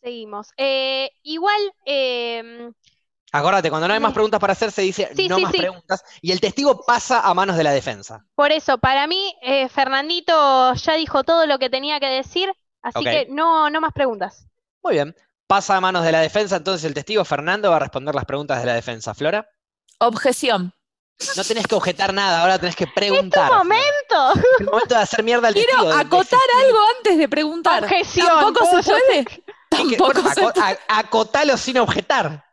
[0.00, 0.48] Seguimos.
[0.56, 2.70] Eh, igual, eh,
[3.32, 5.58] Acordate, cuando no hay más preguntas para hacer, se dice Sí, no sí, más sí.
[5.58, 8.24] preguntas y el testigo pasa a manos de la defensa.
[8.36, 13.02] por eso, para mí, eh, Fernandito ya dijo todo lo que tenía que decir, así
[13.02, 14.46] que no, no más preguntas.
[14.84, 15.16] Muy bien.
[15.46, 18.60] Pasa a manos de la defensa, entonces el testigo Fernando va a responder las preguntas
[18.60, 19.14] de la defensa.
[19.14, 19.48] Flora,
[19.98, 20.72] Objeción.
[21.36, 23.52] no tenés que objetar nada, ahora tenés que ¡Es tu preguntar.
[23.52, 24.32] Momento!
[24.34, 25.88] Es el momento de hacer mierda al Quiero testigo.
[25.94, 27.82] de- acotar algo antes de preguntar.
[27.84, 28.26] Objeción.
[28.26, 29.24] ¿Tampoco se puede?
[29.68, 30.66] Tampoco bueno, se aco- puede.
[30.88, 32.44] a- acotalo sin objetar.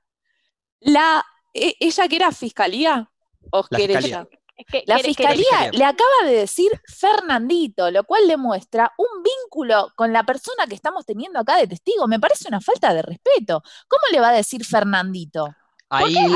[0.81, 3.09] La, e- ¿Ella que era fiscalía?
[3.51, 4.01] ¿O La querella?
[4.01, 4.27] fiscalía.
[4.71, 10.23] que- La fiscalía le acaba de decir Fernandito, lo cual demuestra un vínculo con la
[10.23, 12.07] persona que estamos teniendo acá de testigo.
[12.07, 13.61] Me parece una falta de respeto.
[13.87, 15.47] ¿Cómo le va a decir Fernandito?
[15.89, 16.29] Ahí qué?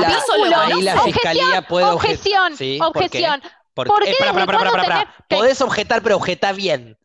[0.82, 2.14] la, fiscalía puede objetar.
[2.16, 2.98] Objeción, Sí, ¿por qué?
[3.06, 3.42] objeción.
[3.72, 5.26] Porque, ¿Por qué eh, pará, desde pará, pará, cuándo pará, tener- pará.
[5.28, 5.36] qué?
[5.36, 6.98] Podés objetar, pero objetá bien.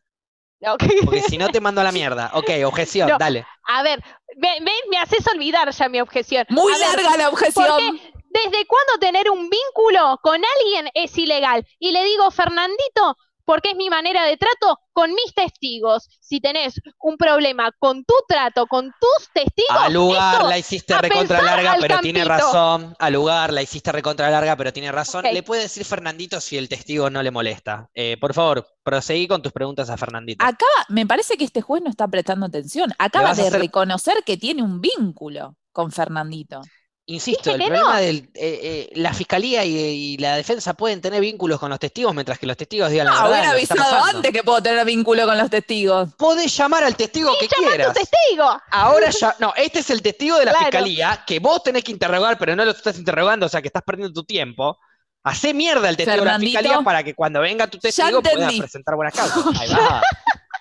[0.64, 0.84] Ok.
[1.04, 2.30] Porque si no te mando a la mierda.
[2.34, 3.18] Ok, objeción, No.
[3.18, 3.44] dale.
[3.66, 4.02] A ver,
[4.36, 6.46] ven, me haces olvidar ya mi objeción.
[6.50, 8.00] Muy A ver, larga la objeción.
[8.32, 11.66] ¿Desde cuándo tener un vínculo con alguien es ilegal?
[11.78, 16.08] Y le digo, Fernandito, porque es mi manera de trato con mis testigos.
[16.20, 20.96] Si tenés un problema con tu trato, con tus testigos, Al lugar esto- la hiciste
[20.96, 22.94] recontra larga, pero tiene razón.
[22.98, 25.24] Al lugar la hiciste recontra larga, pero tiene razón.
[25.24, 27.90] Le puede decir Fernandito si el testigo no le molesta.
[27.94, 30.42] Eh, por favor, proseguí con tus preguntas a Fernandito.
[30.44, 32.92] Acaba, me parece que este juez no está prestando atención.
[32.98, 36.62] Acaba de hacer- reconocer que tiene un vínculo con Fernandito.
[37.06, 37.96] Insisto, el problema no.
[38.00, 38.30] del.
[38.34, 42.38] eh, eh, la fiscalía y, y la defensa pueden tener vínculos con los testigos mientras
[42.38, 43.40] que los testigos digan la Ah, verdad.
[43.40, 46.14] de lo que está avisado antes que puedo tener vínculo con los testigos.
[46.16, 47.92] Podés llamar al testigo que llama a quieras.
[47.92, 48.60] tu testigo.
[48.70, 50.66] Ahora ya, no, este es el testigo de la Claro.
[50.66, 53.82] fiscalía que vos tenés que interrogar, pero no lo estás interrogando, o sea que estás
[53.82, 54.78] perdiendo tu tiempo.
[55.24, 58.94] Hacé mierda al testigo de la fiscalía para que cuando venga tu testigo puedas presentar
[58.94, 59.44] buenas causas.
[59.60, 60.02] Ahí va,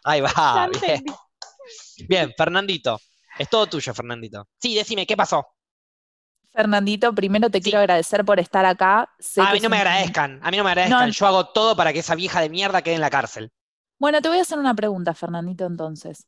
[0.03, 1.03] ahí va, bien.
[2.07, 2.99] Bien, Fernandito.
[3.37, 4.47] Es todo tuyo, Fernandito.
[4.59, 5.45] Sí, decime, ¿qué pasó?
[6.53, 7.63] Fernandito, primero te Sí.
[7.63, 9.09] quiero agradecer por estar acá.
[9.19, 11.07] Sé a mí no me un- agradezcan, a mí no me agradezcan.
[11.07, 11.13] No.
[11.13, 13.51] Yo hago todo para que esa vieja de mierda quede en la cárcel.
[13.99, 16.27] Bueno, te voy a hacer una pregunta, Fernandito, entonces.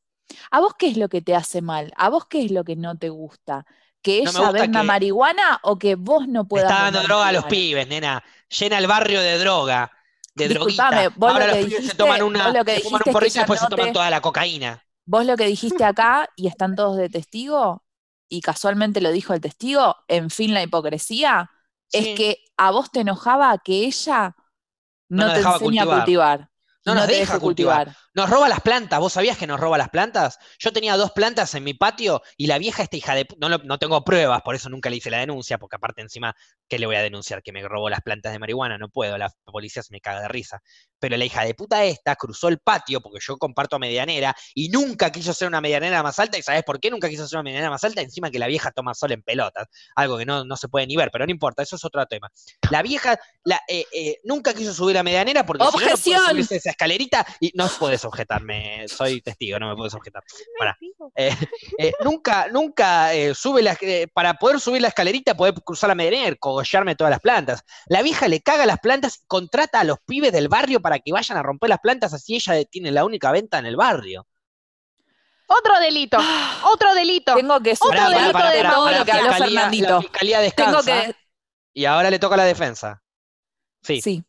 [0.51, 1.91] ¿A vos qué es lo que te hace mal?
[1.97, 3.65] ¿A vos qué es lo que no te gusta?
[4.01, 7.45] ¿Que ella venda que- marihuana o que vos no puedas está dando droga a los
[7.45, 8.23] pibes, nena.
[8.49, 9.91] Llena el barrio de droga,
[10.35, 11.09] de droguita.
[11.15, 13.57] vos lo que los pibes se dijiste- toman una, lo que se un porrito y
[13.57, 14.83] se toman te- toda la cocaína.
[15.05, 17.82] Vos lo que dijiste acá y están todos de testigo,
[18.37, 21.51] y casualmente lo dijo el testigo, en fin la hipocresía,
[21.87, 21.99] Sí.
[21.99, 24.35] es que a vos te enojaba que ella
[25.09, 25.97] No te dejaba enseñe a cultivar.
[25.97, 26.49] cultivar.
[26.85, 27.95] No nos te deja cultivar.
[28.15, 28.99] Nos roba las plantas.
[28.99, 30.37] ¿Vos sabías que nos roba las plantas?
[30.59, 33.27] Yo tenía dos plantas en mi patio y la vieja esta hija de...
[33.39, 36.35] No, no tengo pruebas, por eso nunca le hice la denuncia, porque aparte encima,
[36.69, 37.41] ¿qué le voy a denunciar?
[37.41, 38.77] Que me robó las plantas de marihuana.
[38.77, 40.61] No puedo, la policía se me caga de risa.
[40.99, 45.11] Pero la hija de puta esta cruzó el patio, porque yo comparto medianera, y nunca
[45.11, 46.37] quiso hacer una medianera más alta.
[46.37, 48.01] ¿Y sabes por qué nunca quiso hacer una medianera más alta?
[48.01, 49.67] Encima que la vieja toma sol en pelotas.
[49.95, 52.31] Algo que no, no se puede ni ver, pero no importa, eso es otro tema.
[52.69, 55.65] La vieja la, eh, eh, nunca quiso subir la medianera porque
[55.97, 57.67] si no, esa escalerita y no
[58.03, 60.23] puedes objetarme, soy testigo, no me puedes objetar.
[61.15, 61.35] Eh,
[61.77, 65.95] eh, nunca, nunca eh, sube la, eh, para poder subir la escalerita, poder cruzar la
[65.95, 67.63] medianera, cogollarme todas las plantas.
[67.87, 71.11] La vieja le caga las plantas y contrata a los pibes del barrio para que
[71.11, 74.27] vayan a romper las plantas, así ella tiene la única venta en el barrio.
[75.47, 76.17] Otro delito,
[76.63, 77.35] otro delito.
[77.35, 79.95] Tengo que Otro delito de de todo lo que habló Fernandito.
[79.95, 81.15] La fiscalía Tengo descansa que,
[81.73, 83.01] y ahora le toca la defensa.
[83.81, 84.01] Sí.
[84.01, 84.23] sí.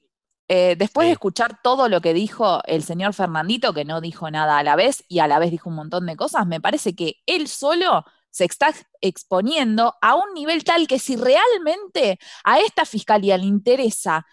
[0.48, 1.08] Eh, después Sí.
[1.08, 4.76] de escuchar todo lo que dijo el señor Fernandito, que no dijo nada a la
[4.76, 8.04] vez y a la vez dijo un montón de cosas, me parece que él solo
[8.30, 13.46] se está ex- exponiendo a un nivel tal que si realmente a esta fiscalía le
[13.46, 14.26] interesa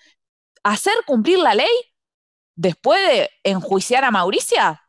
[0.63, 1.69] hacer cumplir la ley,
[2.55, 4.81] después de enjuiciar a Mauricia,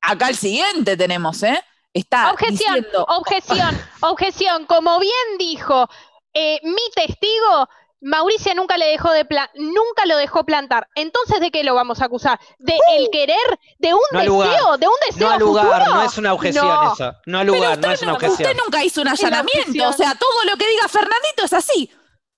[0.00, 1.62] acá el siguiente tenemos, ¿eh?
[1.92, 4.66] Está Objeción, diciendo, objeción, objeción.
[4.66, 5.88] Como bien dijo
[6.34, 7.68] eh, mi testigo,
[8.06, 10.86] Mauricia nunca le dejó de nunca lo dejó plantar.
[10.94, 12.38] Entonces, ¿de qué lo vamos a acusar?
[12.58, 13.36] ¿De el querer?
[13.78, 14.32] ¿De un No deseo?
[14.32, 14.78] lugar.
[14.78, 15.94] ¿De un deseo No al lugar, futuro?
[15.96, 16.92] no es una objeción No.
[16.92, 17.12] eso.
[17.26, 18.48] No al lugar, no usted, es una objeción.
[18.48, 21.90] usted nunca hizo un la allanamiento, o sea, todo lo que diga Fernandito es así.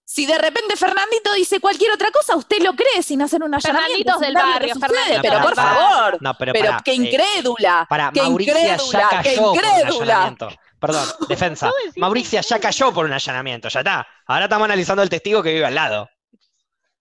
[0.07, 4.15] Si de repente Fernandito dice cualquier otra cosa, usted lo cree sin hacer un allanamiento.
[4.15, 4.75] Fernanditos del barrio.
[4.81, 8.61] Fernanditos Pero por favor, No, pero, pero pará, qué eh, incrédula, Para qué Mauricia ya
[8.77, 10.15] incrédula, qué cayó un incrédula.
[10.15, 10.49] allanamiento.
[10.81, 11.71] Perdón, defensa.
[11.97, 14.07] Mauricia ya cayó por un allanamiento, ya está.
[14.27, 16.09] Ahora estamos analizando el testigo que vive al lado.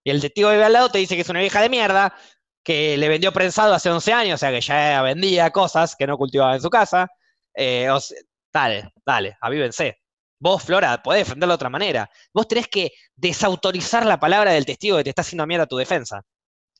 [0.04, 2.16] Y el testigo que vive al lado te dice que es una vieja de mierda,
[2.64, 6.18] que le vendió prensado hace 11 años, o sea que ya vendía cosas que no
[6.18, 7.08] cultivaba en su casa.
[7.54, 8.18] Eh, o sea,
[8.54, 10.00] dale, dale, avívense.
[10.40, 12.10] Vos, Flora, podés defenderlo de otra manera.
[12.34, 16.22] Vos tenés que desautorizar la palabra del testigo que te está haciendo mierda tu defensa.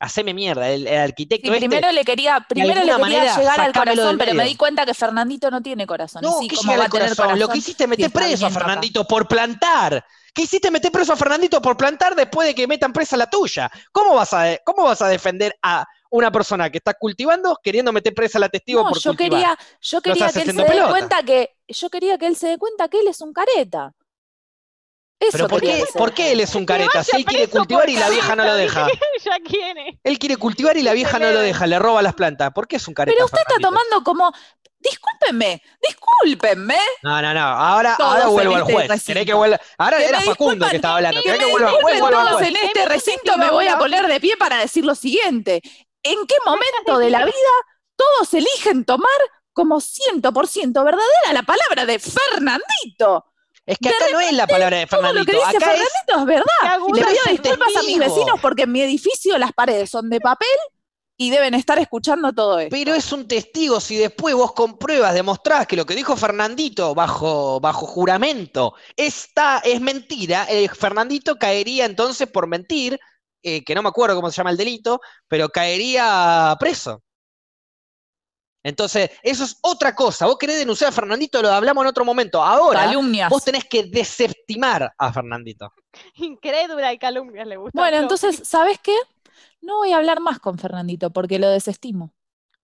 [0.00, 3.72] Haceme mierda, el, el arquitecto Sí, este primero le quería, primero le quería llegar al
[3.72, 6.22] corazón, pero me di cuenta que Fernandito no tiene corazón.
[6.22, 7.38] No, sí, ¿qué ¿cómo llega va al a tener corazón?
[7.38, 8.60] Lo que hiciste meter preso a acá?
[8.60, 10.04] Fernandito por plantar.
[10.32, 13.68] ¿Qué hiciste meter preso a Fernandito por plantar después de que metan presa la tuya?
[13.90, 18.14] ¿Cómo vas a, cómo vas a defender a una persona que está cultivando queriendo meter
[18.14, 19.30] presa a la testigo No, por yo cultivar?
[19.30, 22.58] quería, yo quería que él se dé cuenta que, yo quería que él se dé
[22.58, 23.92] cuenta que él es un careta.
[25.20, 27.02] Eso Pero ¿por qué, por él es un careta?
[27.02, 28.86] Si él quiere cultivar y la vieja no lo deja.
[29.24, 29.96] ¿Ya quién es?
[30.04, 32.52] Él quiere cultivar y la vieja no lo deja, le roba las plantas.
[32.52, 33.14] ¿Por qué es un careta?
[33.16, 34.32] Pero usted está tomando como,
[34.78, 36.78] discúlpenme, discúlpenme.
[37.02, 37.40] No, no, no.
[37.40, 39.04] Ahora, Todos ahora en vuelvo al este juez.
[39.04, 39.60] ¿Querés que vuelva?
[39.76, 41.20] Ahora Que era Facundo que estaba hablando.
[41.20, 41.94] Que ¿Querés me que vuelva al juez?
[41.94, 42.48] disculpen Vuelvo al todos juez.
[42.48, 45.60] en este recinto, me voy a poner de pie para decir lo siguiente.
[46.02, 47.34] ¿En qué momento de la vida
[47.96, 49.08] todos eligen tomar
[49.52, 53.24] como 100% verdadera la palabra de Fernandito?
[53.68, 55.32] Es que De acá no es la palabra de lo que Fernandito.
[55.32, 56.78] dice Acá es Fernandito es verdad.
[56.94, 60.48] Le pido disculpas a mis vecinos porque en mi edificio las paredes son de papel
[61.18, 62.70] y deben estar escuchando todo esto.
[62.70, 67.60] Pero es un testigo, si después vos compruebas, demostrás que lo que dijo Fernandito bajo,
[67.60, 72.98] bajo juramento está, es mentira, eh, Fernandito caería entonces por mentir,
[73.42, 77.02] eh, que no me acuerdo cómo se llama el delito, pero caería preso.
[78.62, 80.26] Entonces, eso es otra cosa.
[80.26, 82.42] Vos querés denunciar a Fernandito, lo hablamos en otro momento.
[82.42, 83.30] Ahora, Calumnias.
[83.30, 85.72] vos tenés que desestimar a Fernandito.
[86.14, 87.78] Incrédula y calumnias le gusta.
[87.80, 88.96] Bueno, entonces, ¿sabes qué?
[89.60, 92.12] No voy a hablar más con Fernandito porque lo desestimo.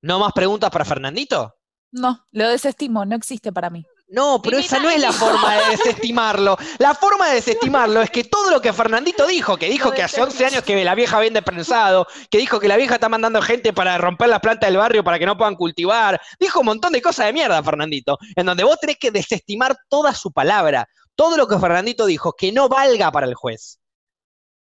[0.02, 1.54] ¿No más preguntas para Fernandito?
[1.92, 3.86] No, lo desestimo, no existe para mí.
[4.14, 6.56] No, pero esa no es la forma de desestimarlo.
[6.78, 10.22] La forma de desestimarlo es que todo lo que Fernandito dijo, que dijo que hace
[10.22, 10.48] 11 desestimó.
[10.48, 13.98] años que la vieja vende prensado, que dijo que la vieja está mandando gente para
[13.98, 17.26] romper las plantas del barrio para que no puedan cultivar, dijo un montón de cosas
[17.26, 21.58] de mierda, Fernandito, en donde vos tenés que desestimar toda su palabra, todo lo que
[21.58, 23.80] Fernandito dijo, que no valga para el juez.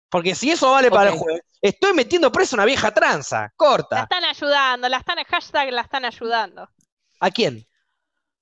[0.10, 3.54] Porque si eso vale para el juez, estoy metiendo preso a una vieja tranza, La
[3.56, 4.04] corta.
[4.04, 6.70] están ayudando, la están, hashtag la están ayudando.
[7.20, 7.66] ¿A quién?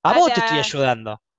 [0.04, 1.22] A vos te estoy ayudando.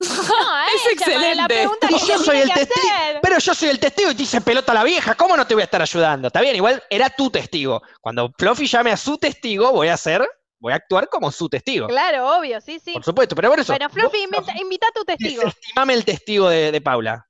[0.00, 1.86] No, a Es ella, para la excelente.
[1.88, 2.86] que yo soy el testigo.
[3.20, 5.16] Pero yo soy el testigo y te dice pelota la vieja.
[5.16, 6.28] ¿Cómo no te voy a estar ayudando?
[6.28, 7.82] Está bien, igual era tu testigo.
[8.00, 10.24] Cuando Fluffy llame a su testigo, voy a hacer,
[10.60, 11.88] voy a actuar como su testigo.
[11.88, 12.92] Claro, obvio, sí, sí.
[12.92, 13.72] Por supuesto, pero por eso.
[13.72, 15.42] Bueno, Fluffy, vos, invita, invita a tu testigo.
[15.42, 17.27] desestimame el testigo de, de Paula.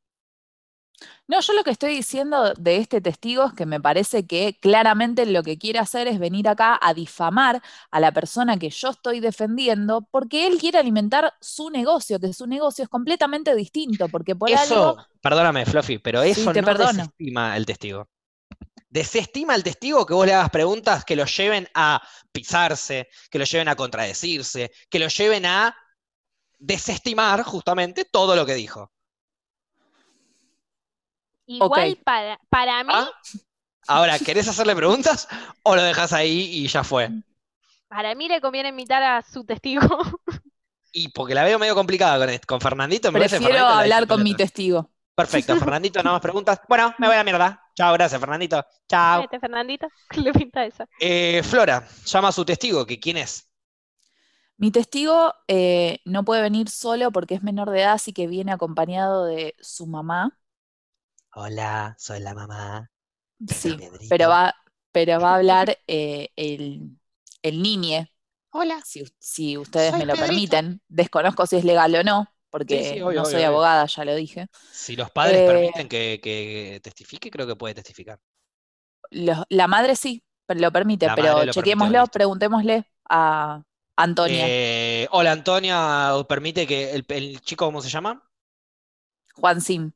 [1.28, 5.26] No, yo lo que estoy diciendo de este testigo es que me parece que claramente
[5.26, 9.20] lo que quiere hacer es venir acá a difamar a la persona que yo estoy
[9.20, 14.48] defendiendo porque él quiere alimentar su negocio, que su negocio es completamente distinto, porque por
[14.50, 16.92] Eso, algo, perdóname, Fluffy, pero Sí, eso te no perdono.
[16.92, 18.08] desestima el testigo.
[18.88, 22.02] Desestima al testigo que vos le hagas preguntas que lo lleven a
[22.32, 25.76] pisarse, que lo lleven a contradecirse, que lo lleven a
[26.58, 28.92] desestimar justamente todo lo que dijo.
[31.48, 33.10] Igual para, para mí, ¿Ah?
[33.88, 35.28] Ahora, ¿querés hacerle preguntas
[35.62, 37.10] o lo dejas ahí y ya fue?
[37.88, 39.80] para mí le conviene invitar a su testigo.
[40.90, 44.22] Y porque la veo medio complicada con, con Fernandito, me prefiero Fernandito la hablar con
[44.22, 44.90] mi testigo.
[45.14, 46.60] Perfecto, Fernandito, no más preguntas.
[46.66, 47.62] Bueno, me voy a la mierda.
[47.74, 48.64] Chao, gracias, Fernandito.
[48.88, 49.22] Chao.
[49.22, 50.84] Este Fernandito, le pinta eso.
[50.98, 53.48] Eh, Flora, llama a su testigo, que quién es.
[54.56, 58.50] Mi testigo eh, no puede venir solo porque es menor de edad, así que viene
[58.50, 60.37] acompañado de su mamá.
[61.34, 62.90] Hola, soy la mamá.
[63.46, 64.54] Sí, pero va,
[64.92, 66.98] pero va a hablar eh, el,
[67.42, 68.12] el niñe,
[68.50, 68.82] Hola.
[68.82, 70.16] si, si ustedes Soy me lo Pedrito.
[70.18, 70.82] permiten.
[70.88, 73.44] Desconozco si es legal o no, porque Sí, sí, obvio, no soy obvio.
[73.44, 74.48] abogada, ya lo dije.
[74.70, 78.18] Si los padres Eh, permiten que, que testifique, creo que puede testificar.
[79.10, 83.62] Los- la madre sí, pero lo permite, La pero lo chequémoslo, preguntémosle a
[83.96, 88.22] Antonia, Eh, hola, Antonia, ¿permite que el, el chico, ¿cómo se llama?
[89.40, 89.92] Juan Sim.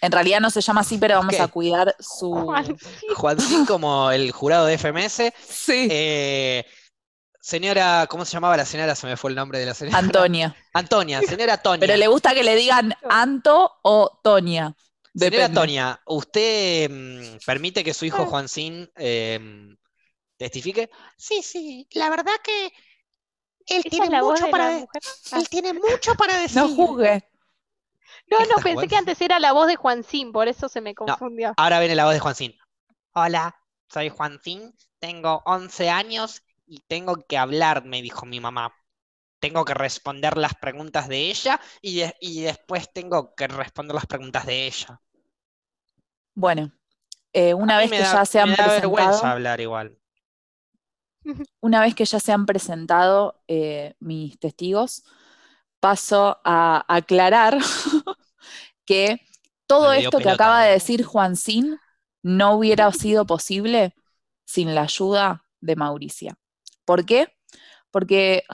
[0.00, 1.40] En realidad no se llama así, pero vamos qué?
[1.42, 2.30] a cuidar su...
[2.44, 3.06] Juan, sí.
[3.16, 5.32] Juancín, como el jurado de FMS.
[5.48, 6.64] Sí, Eh,
[7.40, 8.94] señora, ¿cómo se llamaba la señora?
[8.94, 9.98] Se me fue el nombre de la señora.
[9.98, 10.54] Antonia.
[10.74, 11.80] Antonia, señora Tonia.
[11.80, 14.74] Pero le gusta que le digan Anto o Tonia.
[15.14, 15.54] Señora Depende.
[15.60, 19.74] Tonia, ¿usted mm, permite que su hijo Juancín em,
[20.36, 20.90] testifique?
[21.16, 22.66] Sí, sí, la verdad que
[23.68, 24.86] él ¿Esa tiene mucho para de-
[25.32, 26.58] él tiene mucho para decir.
[26.60, 27.24] No juzgue.
[28.30, 30.94] No, ¿Qué no, pensé que antes era la voz de Juancín, por eso se me
[30.94, 31.54] confundió.
[31.56, 32.54] Ahora viene la voz de Juancín.
[33.14, 33.56] Hola,
[33.88, 38.74] soy Juancín, tengo 11 años y tengo que hablar, me dijo mi mamá.
[39.40, 44.06] Tengo que responder las preguntas de ella y, de- y después tengo que responder las
[44.06, 45.00] preguntas de ella.
[46.34, 46.72] Bueno,
[47.34, 49.98] eh, una vez que da- ya se han me da vergüenza presentado, hablar igual.
[51.60, 55.04] una vez que ya se han presentado eh, mis testigos,
[55.80, 57.58] paso a aclarar
[58.84, 59.20] que
[59.66, 61.78] todo esto que acaba de decir Juancín
[62.22, 63.94] no hubiera sido posible
[64.44, 66.34] sin la ayuda de Mauricia.
[66.84, 67.28] ¿Por qué?
[67.90, 68.44] Porque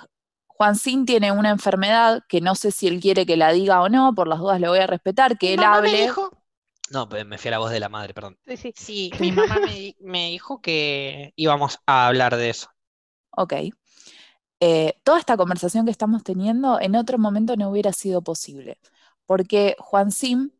[0.47, 4.15] Juancín tiene una enfermedad que no sé si él quiere que la diga o no,
[4.15, 5.99] por las dudas le voy a respetar, que él mamá me hable.
[6.01, 6.31] dijo,
[6.91, 8.39] No, me fui a la voz de la madre, perdón.
[8.47, 8.73] Sí, sí.
[8.77, 12.69] sí, mi mamá me, me dijo que íbamos A hablar de eso.
[13.37, 13.53] Ok.
[14.65, 18.79] Eh, toda esta conversación que estamos teniendo en otro momento no hubiera sido posible,
[19.27, 20.51] porque Juan Sim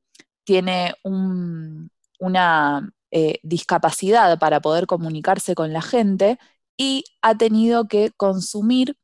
[0.45, 6.39] tiene un- una eh, discapacidad para poder comunicarse con la gente
[6.79, 8.97] y ha tenido que consumir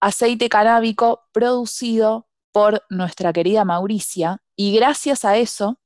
[0.00, 5.78] aceite canábico producido por nuestra querida Mauricia y gracias a eso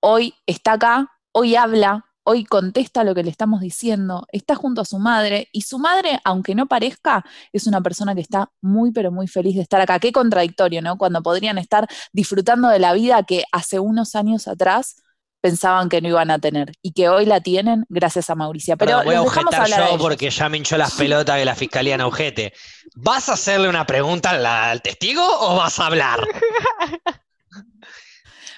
[0.00, 4.84] hoy está acá, hoy habla, hoy contesta lo que le estamos diciendo, está junto a
[4.84, 9.10] su madre y su madre, aunque no parezca, es una persona que está muy pero
[9.10, 9.98] muy feliz de estar acá.
[9.98, 10.96] Qué contradictorio, ¿no?
[10.98, 14.96] Cuando podrían estar disfrutando de la vida que hace unos años atrás
[15.40, 18.76] pensaban que no iban a tener y que hoy la tienen gracias a Mauricia.
[18.76, 21.98] Pero Perdón, voy a objetar yo porque ya me hinchó las pelotas que la fiscalía
[21.98, 22.52] no objete.
[22.94, 26.20] ¿Vas a hacerle una pregunta al, al testigo o vas a hablar?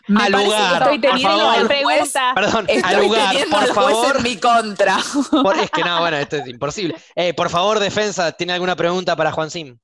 [0.09, 1.55] Al lugar, estoy por teniendo favor.
[1.57, 2.33] al La juez, pregunta.
[2.35, 4.17] Perdón, al estoy lugar, teniendo por al favor.
[4.17, 4.97] en mi contra.
[5.31, 6.97] Por- es que no, bueno, esto es imposible.
[7.15, 9.79] Eh, por favor, defensa, ¿tiene alguna pregunta para Juan Sim?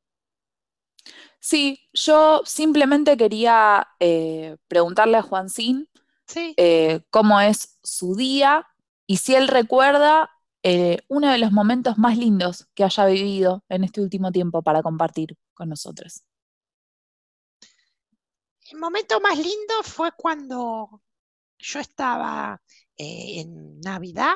[1.39, 5.23] Sí, yo simplemente quería eh, preguntarle a
[6.27, 8.67] Sí, eh, cómo es su día
[9.07, 10.31] y si él recuerda
[11.09, 15.37] uno de los momentos más lindos que haya vivido en este último tiempo para compartir
[15.55, 16.23] con nosotros.
[18.71, 21.03] El momento más lindo fue cuando
[21.59, 22.61] yo estaba
[22.97, 24.35] eh, en Navidad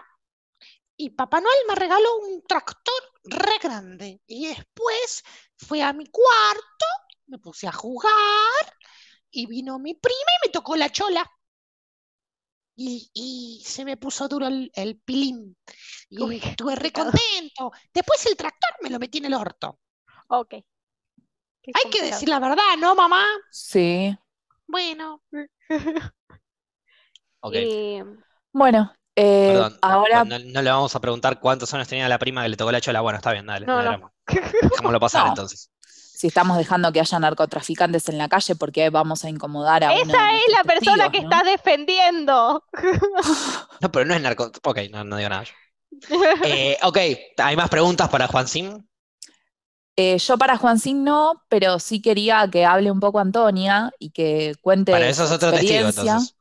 [0.97, 2.95] y Papá Noel me regaló un tractor
[3.25, 4.21] re grande.
[4.27, 5.25] Y después
[5.57, 6.87] fui a mi cuarto,
[7.27, 8.13] me puse a jugar
[9.31, 11.29] y vino mi prima y me tocó la chola.
[12.77, 15.57] Y, y se me puso duro el, el pilín.
[16.09, 17.73] Y Uy, estuve re contento.
[17.93, 19.81] Después el tractor me lo metí en el orto.
[20.29, 20.51] Ok.
[20.51, 23.25] Qué Hay que decir la verdad, ¿no, mamá?
[23.51, 24.17] Sí.
[24.67, 25.21] Bueno,
[27.41, 27.53] Ok.
[27.57, 28.05] Eh,
[28.53, 32.43] Bueno, eh, Perdón, ahora no, no le vamos a preguntar cuántos años tenía la prima
[32.43, 33.01] que le tocó la chola.
[33.01, 33.67] Bueno, está bien, dale.
[33.67, 34.13] No, no.
[34.27, 35.29] Dejémoslo pasar No.
[35.31, 35.71] entonces.
[35.87, 40.05] si estamos dejando que haya narcotraficantes en la calle, porque vamos a incomodar a uno
[40.05, 41.29] de esa es la persona testigos, que ¿no?
[41.31, 42.65] estás defendiendo.
[43.81, 44.51] No, pero no es narco.
[44.65, 45.45] Ok, no, no digo nada.
[45.45, 45.53] yo.
[46.45, 46.99] Eh, ok,
[47.39, 48.85] ¿hay más preguntas para Juan Sim?
[49.97, 54.55] Eh, yo para Juancín no, pero sí quería que hable un poco Antonia y que
[54.61, 56.35] cuente Para eso es otro testigo, entonces.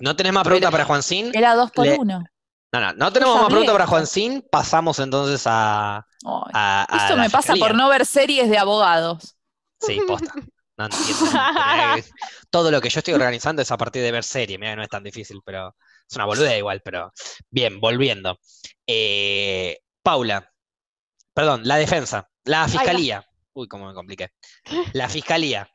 [0.00, 1.30] ¿No tenés más preguntas para Juan Sim?
[1.34, 2.24] Era dos por Le- uno.
[2.72, 3.90] No, no, no tenemos más preguntas para esto.
[3.96, 4.42] Juan Sim.
[4.50, 6.04] Pasamos entonces a, Ay,
[6.52, 9.36] a- a Esto me pasa por no ver series de abogados.
[9.80, 10.32] Sí, posta.
[10.78, 12.02] No entiendo.
[12.50, 14.58] Todo lo que yo estoy organizando es a partir de ver serie.
[14.58, 15.74] Mira no es tan difícil, pero
[16.08, 16.80] es una boludez igual.
[16.84, 17.12] Pero
[17.50, 18.38] bien, volviendo.
[18.86, 20.50] Eh, Paula,
[21.34, 23.24] perdón, la defensa, la fiscalía.
[23.52, 24.28] Uy, cómo me compliqué.
[24.92, 25.68] La fiscalía.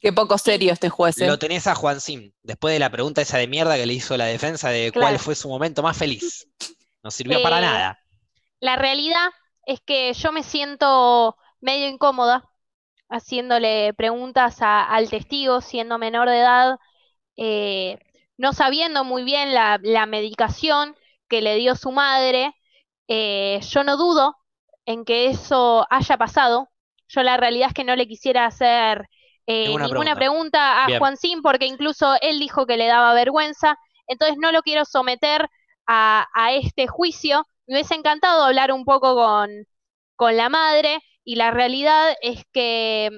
[0.00, 1.18] Qué poco serio este juez.
[1.18, 1.26] ¿eh?
[1.26, 4.16] Lo tenés a Juan Sim, después de la pregunta esa de mierda que le hizo
[4.16, 5.06] la defensa de Claro.
[5.08, 6.48] cuál fue su momento más feliz.
[7.02, 7.98] No sirvió para Eh, nada.
[8.60, 9.28] La realidad
[9.66, 12.44] es que yo me siento medio incómoda
[13.10, 16.78] haciéndole preguntas a- al testigo siendo menor de edad,
[17.36, 17.98] eh,
[18.38, 20.96] no sabiendo muy bien la, la medicación
[21.28, 22.54] que le dio su madre.
[23.08, 24.36] Yo no dudo
[24.86, 26.68] en que eso haya pasado.
[27.08, 29.06] Yo la realidad es que no le quisiera hacer
[29.46, 30.84] eh, Ninguna ninguna pregunta.
[30.84, 30.98] a Bien.
[30.98, 33.76] Juancín porque incluso él dijo que le daba vergüenza.
[34.06, 35.48] Entonces no lo quiero someter
[35.86, 37.46] a, a este juicio.
[37.66, 39.50] Me hubiese encantado hablar un poco con,
[40.16, 43.10] con la madre y la realidad es que...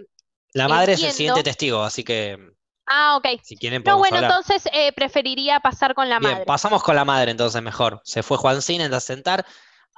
[0.54, 1.16] La madre es el entiendo.
[1.16, 2.38] siguiente testigo, así que
[2.86, 3.26] Ah, ok.
[3.40, 4.30] si quieren No, bueno, hablar.
[4.30, 6.44] entonces eh, preferiría pasar con la Bien, madre.
[6.44, 8.00] pasamos con la madre entonces mejor.
[8.04, 9.44] Se fue Juancín a sentar.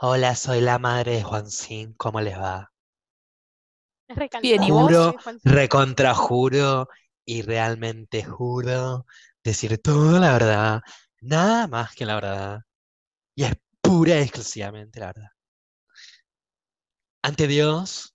[0.01, 1.95] Hola, soy la madre de Juancín.
[1.95, 2.73] ¿Cómo les va?
[4.09, 4.91] Es re Bien, ¿y vos?
[4.91, 5.15] Juro,
[7.43, 9.07] realmente juro
[9.45, 10.83] decir toda la verdad,
[11.21, 12.61] nada más que la verdad.
[13.37, 15.31] Y es pura y exclusivamente la verdad.
[17.23, 18.15] Ante Dios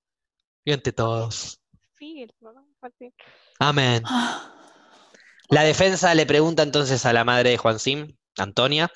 [0.66, 1.62] y ante todos.
[1.98, 2.28] Sí.
[3.60, 4.04] Amén.
[5.52, 8.92] La defensa le pregunta entonces a la madre de Juancín, Antonia.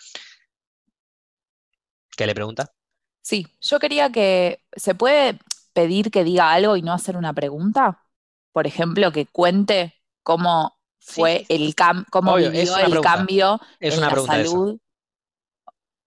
[2.18, 2.73] ¿Qué le pregunta?
[3.22, 4.64] Sí, yo quería que.
[4.76, 5.40] ¿Se puede
[5.73, 8.03] pedir que diga algo y no hacer una pregunta?
[8.52, 11.65] Por ejemplo, que cuente cómo fue sí, sí.
[11.65, 13.02] el cam cómo Obvio, vivió el pregunta.
[13.02, 14.35] cambio Es en una la esa.
[14.44, 14.80] salud.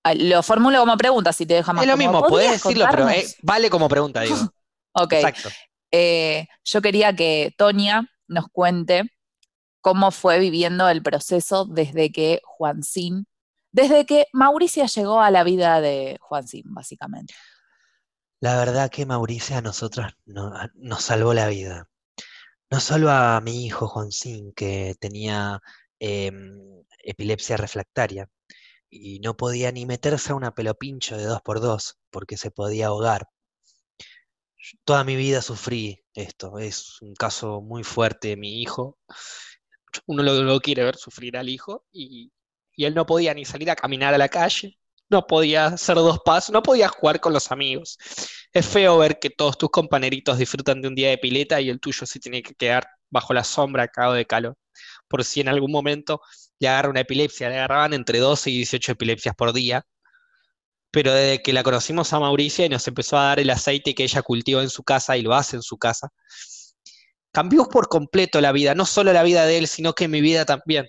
[0.04, 2.86] Ah, Lo formulo como pregunta, si te deja más Es lo mismo, podés ¿Podrías decirlo,
[2.90, 4.36] pero eh, vale como pregunta, digo.
[4.98, 5.50] Ok, Exacto.
[5.92, 9.04] eh, yo quería que Tonia nos cuente
[9.82, 13.26] cómo fue viviendo el proceso desde que Juancín,
[13.76, 17.34] desde que Mauricia llegó a la vida de Juancín, básicamente.
[18.40, 21.86] La verdad que Mauricia a nosotros nos salvó la vida.
[22.70, 25.60] No solo a mi hijo Juancín, que tenía
[25.98, 28.30] em, epilepsia refractaria
[28.88, 32.86] y no podía ni meterse a una pelopincho de dos por dos porque se podía
[32.86, 33.28] ahogar.
[34.84, 36.58] Toda mi vida sufrí esto.
[36.58, 38.98] Es un caso muy fuerte de mi hijo.
[40.06, 42.32] Uno lo, lo quiere ver sufrir al hijo y,
[42.76, 44.78] y él no podía ni salir a caminar a la calle,
[45.08, 47.98] no podía hacer dos pasos, no podía jugar con los amigos.
[48.52, 51.80] Es feo ver que todos tus compañeritos disfrutan de un día de pileta y el
[51.80, 54.56] tuyo se tiene que quedar bajo la sombra cagado de calor.
[55.08, 56.20] Por si en algún momento
[56.58, 59.86] le agarra una epilepsia, le agarraban entre 12 y 18 epilepsias por día.
[60.90, 64.04] Pero desde que la conocimos a Mauricia y nos empezó a dar el aceite que
[64.04, 66.08] ella cultiva en su casa y lo hace en su casa,
[67.32, 70.46] cambió por completo la vida, no solo la vida de él, sino que mi vida
[70.46, 70.88] también.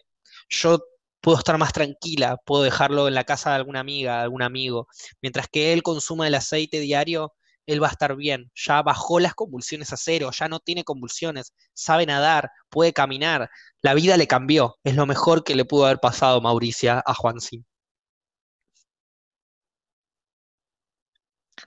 [0.50, 0.80] Yo
[1.28, 4.88] puedo estar más tranquila, puedo dejarlo en la casa de alguna amiga, de algún amigo,
[5.22, 7.34] mientras que él consuma el aceite diario,
[7.66, 11.52] él va a estar bien, ya bajó las convulsiones a cero, ya no tiene convulsiones,
[11.74, 13.50] sabe nadar, puede caminar,
[13.82, 17.66] la vida le cambió, es lo mejor que le pudo haber pasado Mauricia a Juancín.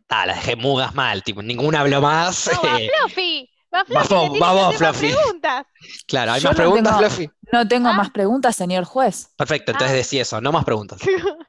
[0.09, 2.49] Ah, la dejé mudas mal, tipo, ninguna habló más.
[2.49, 3.51] Eh, Fluffy.
[3.73, 5.15] Va Va Fluffy, vos, que tiene va que vos, hacer más Fluffy.
[5.15, 5.67] preguntas.
[6.07, 7.31] claro, ¿hay Yo más no preguntas, tengo- Fluffy?
[7.53, 7.93] No tengo Ah.
[7.93, 9.33] más preguntas, señor juez.
[9.37, 9.97] Perfecto, entonces Ah.
[9.99, 11.01] decí eso, no más preguntas.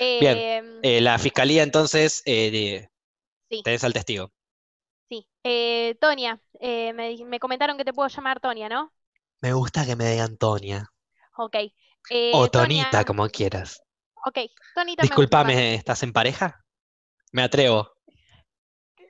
[0.00, 2.88] Eh, Eh, la fiscalía entonces, eh,
[3.48, 3.62] Sí.
[3.62, 4.32] tenés al testigo.
[5.08, 5.28] sí.
[5.44, 8.92] Eh, Tonia, eh, me, comentaron que te puedo llamar Tonia, ¿no?
[9.40, 10.90] Me gusta que me digan Tonia.
[11.36, 11.54] Ok.
[12.10, 13.80] Eh, O Tonia- Tonita, como quieras.
[14.26, 14.38] Ok,
[14.74, 15.02] Tonita.
[15.02, 16.64] Disculpame, ¿estás en pareja?
[17.30, 17.88] Me atrevo.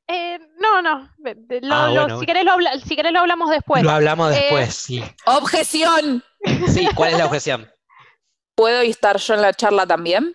[0.07, 0.39] Eh,
[0.83, 1.11] no, no.
[1.19, 3.83] ve- ve- lo- Ah, lo- bueno, si querés lo, habla- si querés lo hablamos después.
[3.83, 5.03] Lo hablamos eh, después, sí.
[5.27, 6.23] ¡Objeción!
[6.69, 7.71] Sí, ¿cuál es la objeción?
[8.55, 10.35] ¿Puedo estar yo en la charla también?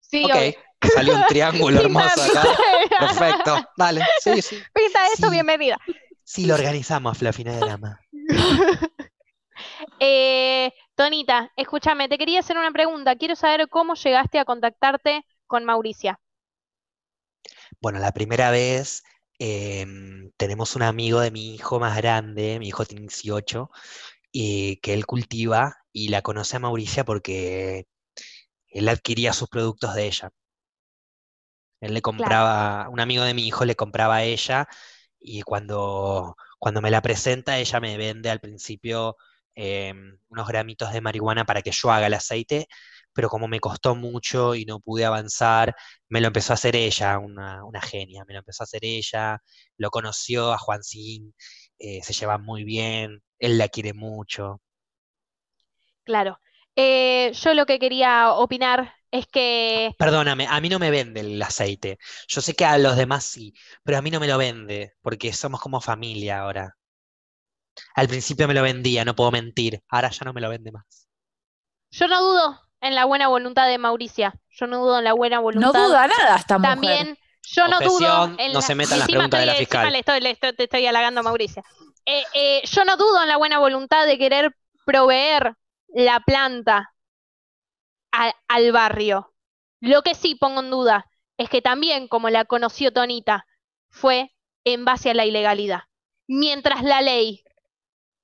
[0.00, 2.42] Sí, Ok, salió un triángulo hermoso acá.
[3.00, 4.58] Perfecto, dale, sí, sí.
[4.74, 5.30] Pinta eso, Sí.
[5.32, 5.78] bienvenida.
[6.24, 8.00] Sí, lo organizamos, no hay drama.
[10.00, 13.16] Eh, Tonita, escúchame, te quería hacer una pregunta.
[13.16, 16.20] Quiero saber cómo llegaste a contactarte con Mauricia.
[17.80, 19.02] Bueno, la primera vez
[19.38, 23.70] em, tenemos un amigo de mi hijo más grande, mi hijo tiene 18,
[24.32, 27.86] y que él cultiva y la conoce a Mauricia porque
[28.68, 30.30] él adquiría sus productos de ella.
[31.80, 34.66] Él le compraba, un amigo de mi hijo le compraba a ella
[35.20, 39.16] y cuando, cuando me la presenta, ella me vende al principio
[39.54, 42.66] em, unos gramitos de marihuana para que yo haga el aceite,
[43.16, 45.74] pero como me costó mucho y no pude avanzar,
[46.08, 49.42] me lo empezó a hacer ella, una, una genia, me lo empezó a hacer ella,
[49.78, 51.34] lo conoció a Juancín,
[51.78, 54.60] eh, se llevan muy bien, él la quiere mucho.
[56.04, 56.38] Claro.
[56.76, 61.42] Eh, yo lo que quería opinar es que Perdóname, a mí no me vende el
[61.42, 61.98] aceite.
[62.28, 63.52] Yo sé que a los demás sí,
[63.84, 66.76] pero a mí no me lo vende, porque somos como familia ahora.
[67.96, 71.08] Al principio me lo vendía, no puedo mentir, ahora ya no me lo vende más.
[71.90, 74.34] yo no dudo en la buena voluntad de Mauricia.
[74.50, 75.72] Yo no dudo en la buena No voluntad.
[75.86, 76.70] duda nada esta mujer.
[76.74, 79.92] También yo no dudo en no la- se metan las preguntas de la estoy- fiscal.
[79.92, 81.62] le estoy, le estoy- te estoy halagando a Mauricia.
[82.04, 84.54] Eh, eh, yo no dudo en la buena voluntad de querer
[84.84, 85.54] proveer
[85.88, 86.92] la planta
[88.12, 89.32] a- al barrio.
[89.80, 93.46] Lo que sí pongo en duda es que también, como la conoció Tonita,
[93.90, 94.32] fue
[94.64, 95.82] en base a la ilegalidad.
[96.28, 97.42] Mientras la ley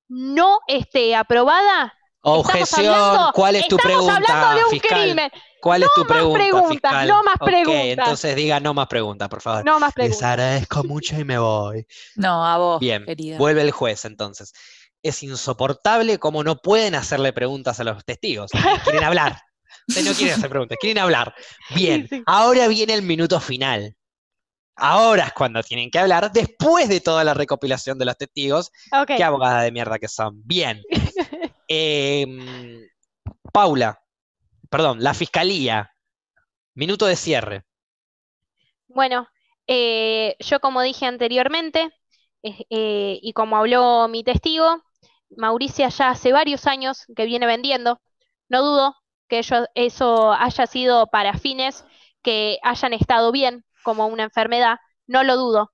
[0.07, 1.93] no esté aprobada,
[2.25, 5.01] Objeción, hablando- ¿cuál es tu estamos pregunta, hablando de un fiscal?
[5.03, 5.31] crimen.
[5.61, 7.07] ¿Cuál es tu más pregunta, preguntas, fiscal?
[7.07, 7.83] no más Ok, preguntas.
[7.85, 9.65] entonces diga no más preguntas, por favor.
[9.65, 10.23] No más Les preguntas.
[10.23, 11.85] agradezco mucho y me voy.
[12.15, 13.37] No, a vos, Bien, querida.
[13.37, 14.53] vuelve el juez entonces.
[15.01, 18.51] Es insoportable cómo no pueden hacerle preguntas a los testigos.
[18.83, 19.41] Quieren hablar.
[19.87, 21.33] Ustedes no quieren hacer preguntas, quieren hablar.
[21.75, 22.23] Bien, Sí.
[22.25, 23.95] ahora viene el minuto final.
[24.75, 28.71] Ahora es cuando tienen que hablar, después de toda la recopilación de los testigos.
[29.07, 30.41] Qué abogada de mierda que son.
[30.45, 30.81] Bien.
[31.75, 32.87] Em,
[33.51, 33.99] Paula,
[34.69, 35.91] perdón, la fiscalía.
[36.75, 37.63] Minuto de cierre.
[38.87, 39.27] Bueno,
[39.65, 41.89] eh, yo como dije anteriormente,
[42.43, 44.83] eh, y como habló mi testigo,
[45.35, 47.99] Mauricia ya hace varios años que viene vendiendo.
[48.49, 48.95] No dudo
[49.27, 49.41] que
[49.75, 51.85] eso haya sido para fines
[52.21, 54.77] que hayan estado bien, como una enfermedad,
[55.07, 55.73] no lo dudo,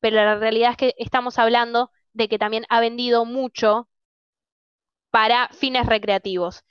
[0.00, 3.88] pero la realidad es que estamos hablando de que también ha vendido mucho
[5.14, 6.64] para fines recreativos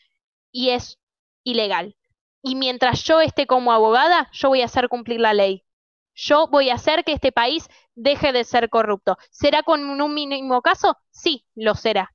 [0.52, 1.00] y es
[1.46, 1.96] ilegal.
[2.42, 5.64] Y mientras yo esté como abogada, yo voy a hacer cumplir la ley.
[6.14, 9.18] Yo voy a hacer que este país deje de ser corrupto.
[9.32, 10.98] ¿Será con un mínimo caso?
[11.10, 12.14] Sí, lo será.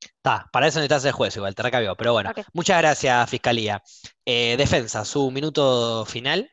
[0.00, 1.94] Está, para eso necesitas el juez igual, te recabió.
[1.94, 3.80] Pero bueno, muchas gracias, Fiscalía.
[4.26, 6.50] Eh, defensa, su minuto final.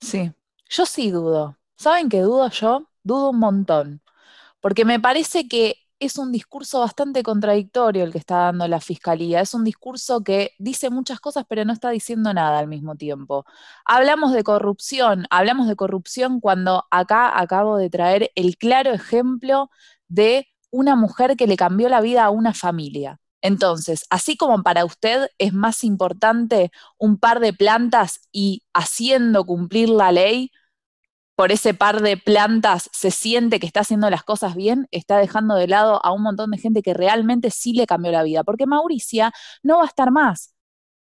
[0.00, 0.32] Sí,
[0.68, 1.56] yo sí dudo.
[1.76, 2.88] ¿Saben qué dudo yo?
[3.04, 4.02] Dudo un montón.
[4.60, 9.40] Porque me parece que es un discurso bastante contradictorio el que está dando la fiscalía.
[9.40, 13.44] Es un discurso que dice muchas cosas, pero no está diciendo nada al mismo tiempo.
[13.84, 19.70] Hablamos de corrupción, hablamos de corrupción cuando acá acabo de traer el claro ejemplo
[20.08, 23.20] de una mujer que le cambió la vida a una familia.
[23.42, 29.88] Entonces, así como para usted es más importante un par de plantas y haciendo cumplir
[29.90, 30.50] la ley,
[31.40, 35.54] por ese par de plantas se siente que está haciendo las cosas bien, está dejando
[35.54, 38.66] de lado a un montón de gente que realmente sí le cambió la vida, porque
[38.66, 40.54] Mauricia no va a estar más.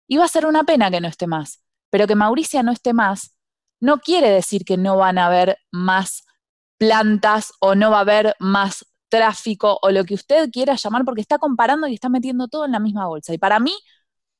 [0.07, 2.93] Y va a ser una pena que no esté más, pero que Mauricia no esté
[2.93, 3.35] más
[3.79, 6.23] no quiere decir que no van a haber más
[6.77, 11.21] plantas o no va a haber más tráfico o lo que usted quiera llamar, porque
[11.21, 13.33] está comparando y está metiendo todo en la misma bolsa.
[13.33, 13.73] Y para mí,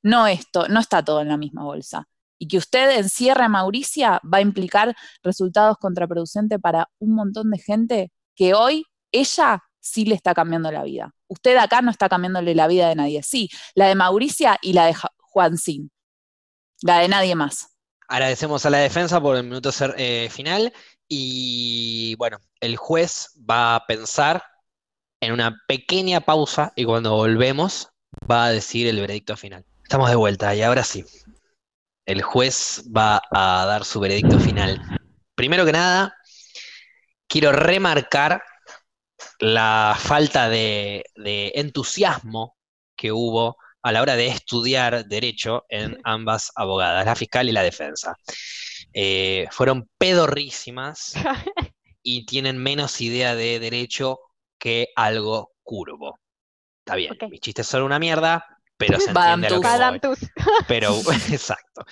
[0.03, 2.07] no esto, no está todo en la misma bolsa.
[2.39, 7.57] Y que usted encierre a Mauricia va a implicar resultados contraproducentes para un montón de
[7.59, 11.13] gente que hoy ella sí le está cambiando la vida.
[11.27, 13.23] Usted acá no está cambiándole la vida de nadie.
[13.23, 15.91] Sí, la de Mauricia y la de Ja- Juancín.
[16.81, 17.69] La de nadie más.
[18.07, 20.73] Agradecemos a la defensa por el minuto eh, final.
[21.07, 24.43] Y bueno, el juez va a pensar
[25.21, 27.89] en una pequeña pausa y cuando volvemos
[28.29, 29.65] va a decir el veredicto final.
[29.83, 31.05] Estamos de vuelta y ahora sí.
[32.07, 34.81] El juez va a dar su veredicto final.
[35.35, 36.15] Primero que nada,
[37.27, 38.41] quiero remarcar
[39.39, 42.55] la falta de, de entusiasmo
[42.95, 47.61] que hubo a la hora de estudiar derecho en ambas abogadas, la fiscal y la
[47.63, 48.15] defensa.
[48.93, 51.13] Eh, fueron pedorrísimas
[52.01, 54.19] y tienen menos idea de derecho
[54.57, 56.19] que algo curvo.
[56.79, 57.29] Está bien, Ok.
[57.29, 60.17] mis chistes son una mierda, pero se entiende lo que voy.
[60.67, 60.95] Pero,
[61.31, 61.85] exacto.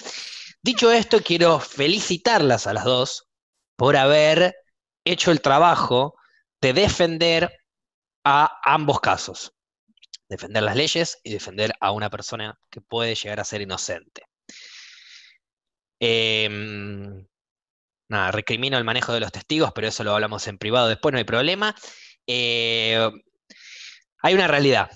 [0.61, 3.27] Dicho esto, quiero felicitarlas a las dos
[3.75, 4.55] por haber
[5.03, 6.15] hecho el trabajo
[6.61, 7.51] de defender
[8.23, 9.53] a ambos casos.
[10.27, 14.23] Defender las leyes y defender a una persona que puede llegar a ser inocente.
[15.99, 17.27] Em,
[18.09, 21.19] nada, recrimino el manejo de los testigos, pero eso lo hablamos en privado después, no
[21.19, 21.75] hay problema.
[22.25, 23.11] Eh,
[24.23, 24.89] hay una realidad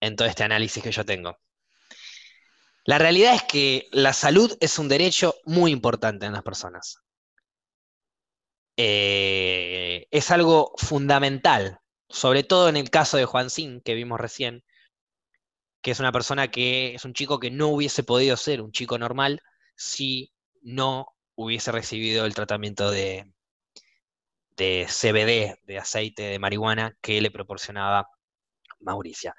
[0.00, 1.38] en todo este análisis que yo tengo.
[2.84, 6.98] La realidad es que la salud es un derecho muy importante en las personas.
[8.76, 11.78] Eh, es algo fundamental,
[12.08, 14.64] sobre todo en el caso de Juan Sin, que vimos recién,
[15.82, 18.98] que es una persona que es un chico que no hubiese podido ser un chico
[18.98, 19.42] normal
[19.76, 20.32] si
[20.62, 23.30] no hubiese recibido el tratamiento de,
[24.56, 28.08] de CBD, de aceite de marihuana, que le proporcionaba
[28.80, 29.34] Mauricia.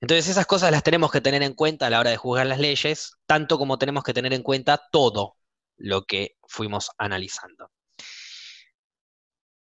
[0.00, 2.58] Entonces esas cosas las tenemos que tener en cuenta a la hora de juzgar las
[2.58, 5.36] leyes, tanto como tenemos que tener en cuenta todo
[5.76, 7.70] lo que fuimos analizando.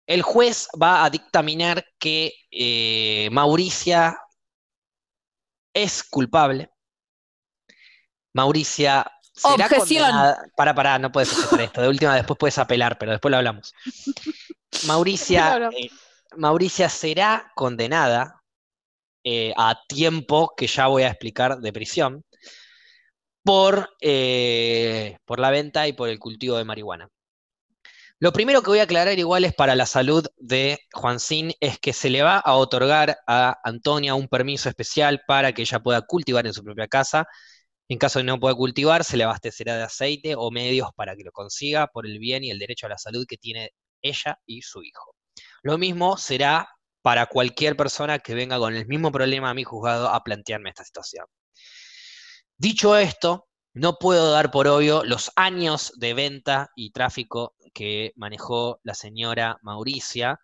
[0.05, 4.17] El juez va a dictaminar que eh, Mauricia
[5.73, 6.69] es culpable.
[8.33, 10.03] Mauricia será Objeción.
[10.03, 10.45] condenada.
[10.55, 11.81] Para, para, no puedes hacer esto.
[11.81, 13.73] De última, después puedes apelar, pero después lo hablamos.
[14.85, 15.89] Mauricia, eh,
[16.37, 18.36] Mauricia será condenada
[19.29, 22.23] eh, a tiempo que ya voy a explicar de prisión
[23.43, 27.09] por, eh, por la venta y por el cultivo de marihuana.
[28.19, 31.91] Lo primero que voy a aclarar igual es para la salud de Juancín, es que
[31.91, 36.47] se le va a otorgar a Antonia un permiso especial para que ella pueda cultivar
[36.47, 37.27] en su propia casa.
[37.89, 41.25] En caso de no pueda cultivar, se le abastecerá de aceite o medios para que
[41.25, 43.71] lo consiga por el bien y el derecho a la salud que tiene
[44.01, 45.15] ella y su hijo.
[45.63, 46.69] Lo mismo será
[47.07, 50.83] para cualquier persona que venga con el mismo problema a mi juzgado a plantearme esta
[50.83, 51.25] situación.
[52.57, 58.81] Dicho esto, no puedo dar por obvio los años de venta y tráfico que manejó
[58.83, 60.41] la señora Mauricia.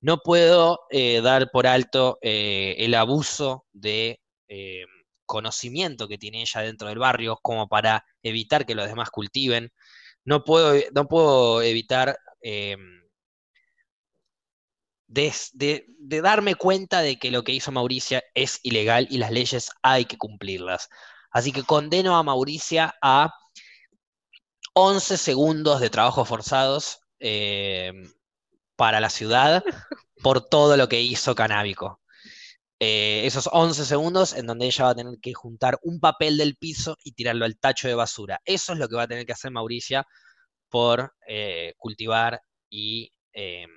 [0.00, 4.84] No puedo eh, dar por alto eh, el abuso de eh,
[5.24, 9.72] conocimiento que tiene ella dentro del barrio como para evitar que los demás cultiven.
[10.24, 12.76] No puedo, no puedo evitar eh,
[15.08, 19.30] de, de- de darme cuenta de que lo que hizo Mauricia es ilegal y las
[19.32, 20.88] leyes hay que cumplirlas.
[21.30, 23.32] Así que condeno a Mauricia a
[24.74, 27.92] 11 segundos de trabajos forzados eh,
[28.76, 29.64] para la ciudad
[30.22, 32.00] por todo lo que hizo Canábico.
[32.78, 36.56] Eh, esos 11 segundos en donde ella va a tener que juntar un papel del
[36.56, 38.40] piso y tirarlo al tacho de basura.
[38.44, 40.06] Eso es lo que va a tener que hacer Mauricia
[40.68, 43.70] por eh, cultivar y em,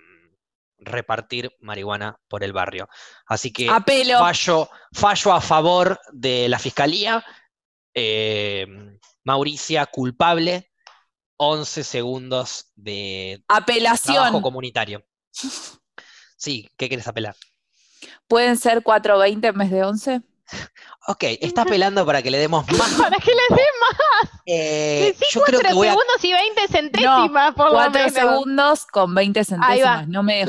[0.80, 2.88] repartir marihuana por el barrio.
[3.26, 4.20] Así que Apelo.
[4.20, 7.24] fallo, fallo a favor de la fiscalía.
[7.94, 8.66] eh,
[9.26, 10.72] Mauricia culpable,
[11.38, 14.42] 11 segundos de trabajo Apelación.
[14.42, 15.06] comunitario.
[16.38, 17.36] Sí, ¿qué quieres apelar?
[18.28, 20.22] ¿Pueden ser 4.20 en vez de 11?
[21.08, 22.92] Ok, está apelando para que le demos más.
[22.94, 24.32] ¿Para qué le dé más?
[24.46, 25.92] Eh, Decí yo creo que voy a.
[25.92, 28.14] segundos y 20 centésimas, por lo 4 menos.
[28.14, 29.46] segundos con 20 Ahí va.
[29.98, 30.08] centésimas.
[30.08, 30.46] No me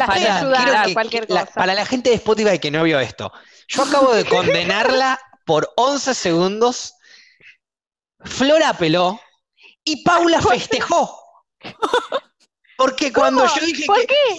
[0.86, 1.47] que- que cosa.
[1.55, 3.32] para la gente de Spotify que no vio esto,
[3.68, 6.94] yo acabo de condenarla por 11 segundos.
[8.24, 9.18] Flora apeló
[9.85, 11.16] y Paula festejó.
[12.77, 13.55] Porque cuando ¿Cómo?
[13.60, 14.06] yo dije ¿Por que.
[14.06, 14.36] qué?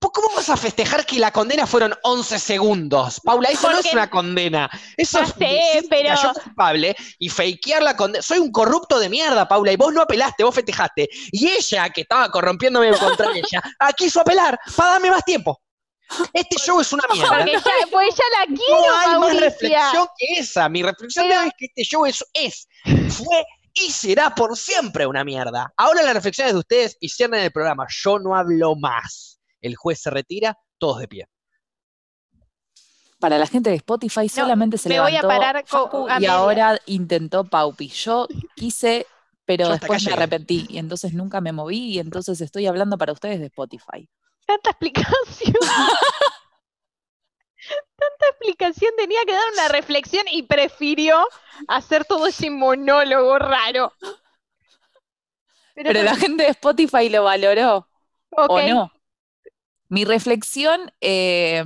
[0.00, 3.20] ¿Vos ¿Cómo vas a festejar que la condena fueron 11 segundos?
[3.24, 4.68] Paula, eso no es una condena.
[4.96, 8.22] Eso es sé, pero- cayó culpable y fakear la condena.
[8.22, 11.08] Soy un corrupto de mierda, Paula, y vos no apelaste, vos festejaste.
[11.32, 13.62] Y ella, que estaba corrompiéndome contra ella,
[13.96, 15.60] quiso apelar para darme más tiempo.
[16.32, 17.36] Este show es una mierda.
[17.36, 20.68] Porque ya, pues ya la quiero, No hay más reflexión que esa.
[20.68, 22.68] Mi reflexión de Pero- hoy es que este show es, es,
[23.14, 23.44] fue
[23.74, 25.72] y será por siempre una mierda.
[25.76, 27.86] Ahora las reflexiones de ustedes y cierren el programa.
[28.02, 29.37] Yo no hablo más.
[29.60, 31.28] El juez se retira, todos de pie.
[33.18, 36.20] Para la gente de Spotify solamente se me voy a levantó parar Facu a y
[36.20, 36.34] media.
[36.34, 37.88] ahora intentó Paupi.
[37.88, 39.06] Yo quise,
[39.44, 43.12] pero Yo después me arrepentí y entonces nunca me moví y entonces estoy hablando para
[43.12, 44.08] ustedes de Spotify.
[44.46, 45.54] Tanta explicación.
[47.96, 51.26] Tanta explicación tenía que dar una reflexión y prefirió
[51.66, 53.92] hacer todo ese monólogo raro.
[55.74, 57.88] Pero la gente de Spotify lo valoró,
[58.30, 58.92] ¿o no?
[59.88, 61.64] Mi reflexión eh,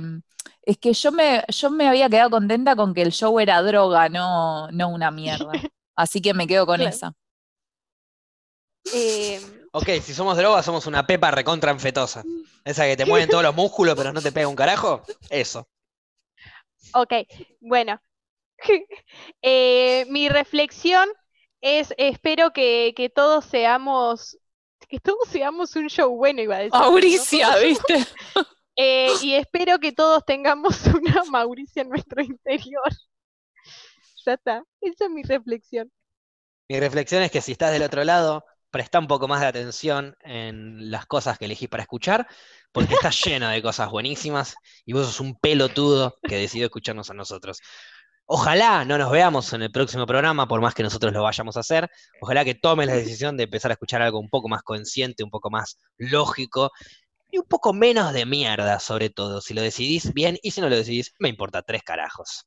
[0.63, 4.09] es que yo me, yo me había quedado contenta con que el show era droga,
[4.09, 5.65] no, no una mierda.
[5.95, 6.87] Así que me quedo con Claro.
[6.87, 7.13] esa.
[8.91, 9.39] eh,
[9.71, 12.27] Ok, si somos drogas, somos una pepa recontra anfetosa.
[12.63, 15.03] Esa que te mueven todos los músculos, pero no te pega un carajo.
[15.29, 15.67] Eso.
[16.93, 17.13] ok,
[17.61, 18.01] bueno.
[19.43, 21.09] Eh, mi reflexión
[21.61, 24.37] es, espero que, que todos seamos,
[24.93, 26.73] que todos seamos un show bueno, iba a decir.
[26.73, 26.79] ¿no?
[26.81, 27.95] Mauricia, ¿viste?
[28.75, 32.89] Eh, y espero que todos tengamos una Mauricia en nuestro interior.
[34.25, 35.91] Ya está, esa es mi reflexión.
[36.67, 40.15] Mi reflexión es que si estás del otro lado, presta un poco más de atención
[40.21, 42.27] en las cosas que elegís para escuchar,
[42.71, 44.55] porque está lleno de cosas buenísimas
[44.85, 47.59] y vos sos un pelotudo que decidió escucharnos a nosotros.
[48.25, 51.59] Ojalá no nos veamos en el próximo programa, por más que nosotros lo vayamos a
[51.61, 51.89] hacer.
[52.21, 55.29] Ojalá que tomes la decisión de empezar a escuchar algo un poco más consciente, un
[55.29, 56.71] poco más lógico
[57.31, 59.41] y un poco menos de mierda, sobre todo.
[59.41, 62.45] Si lo decidís bien y si no lo decidís, me importa tres carajos.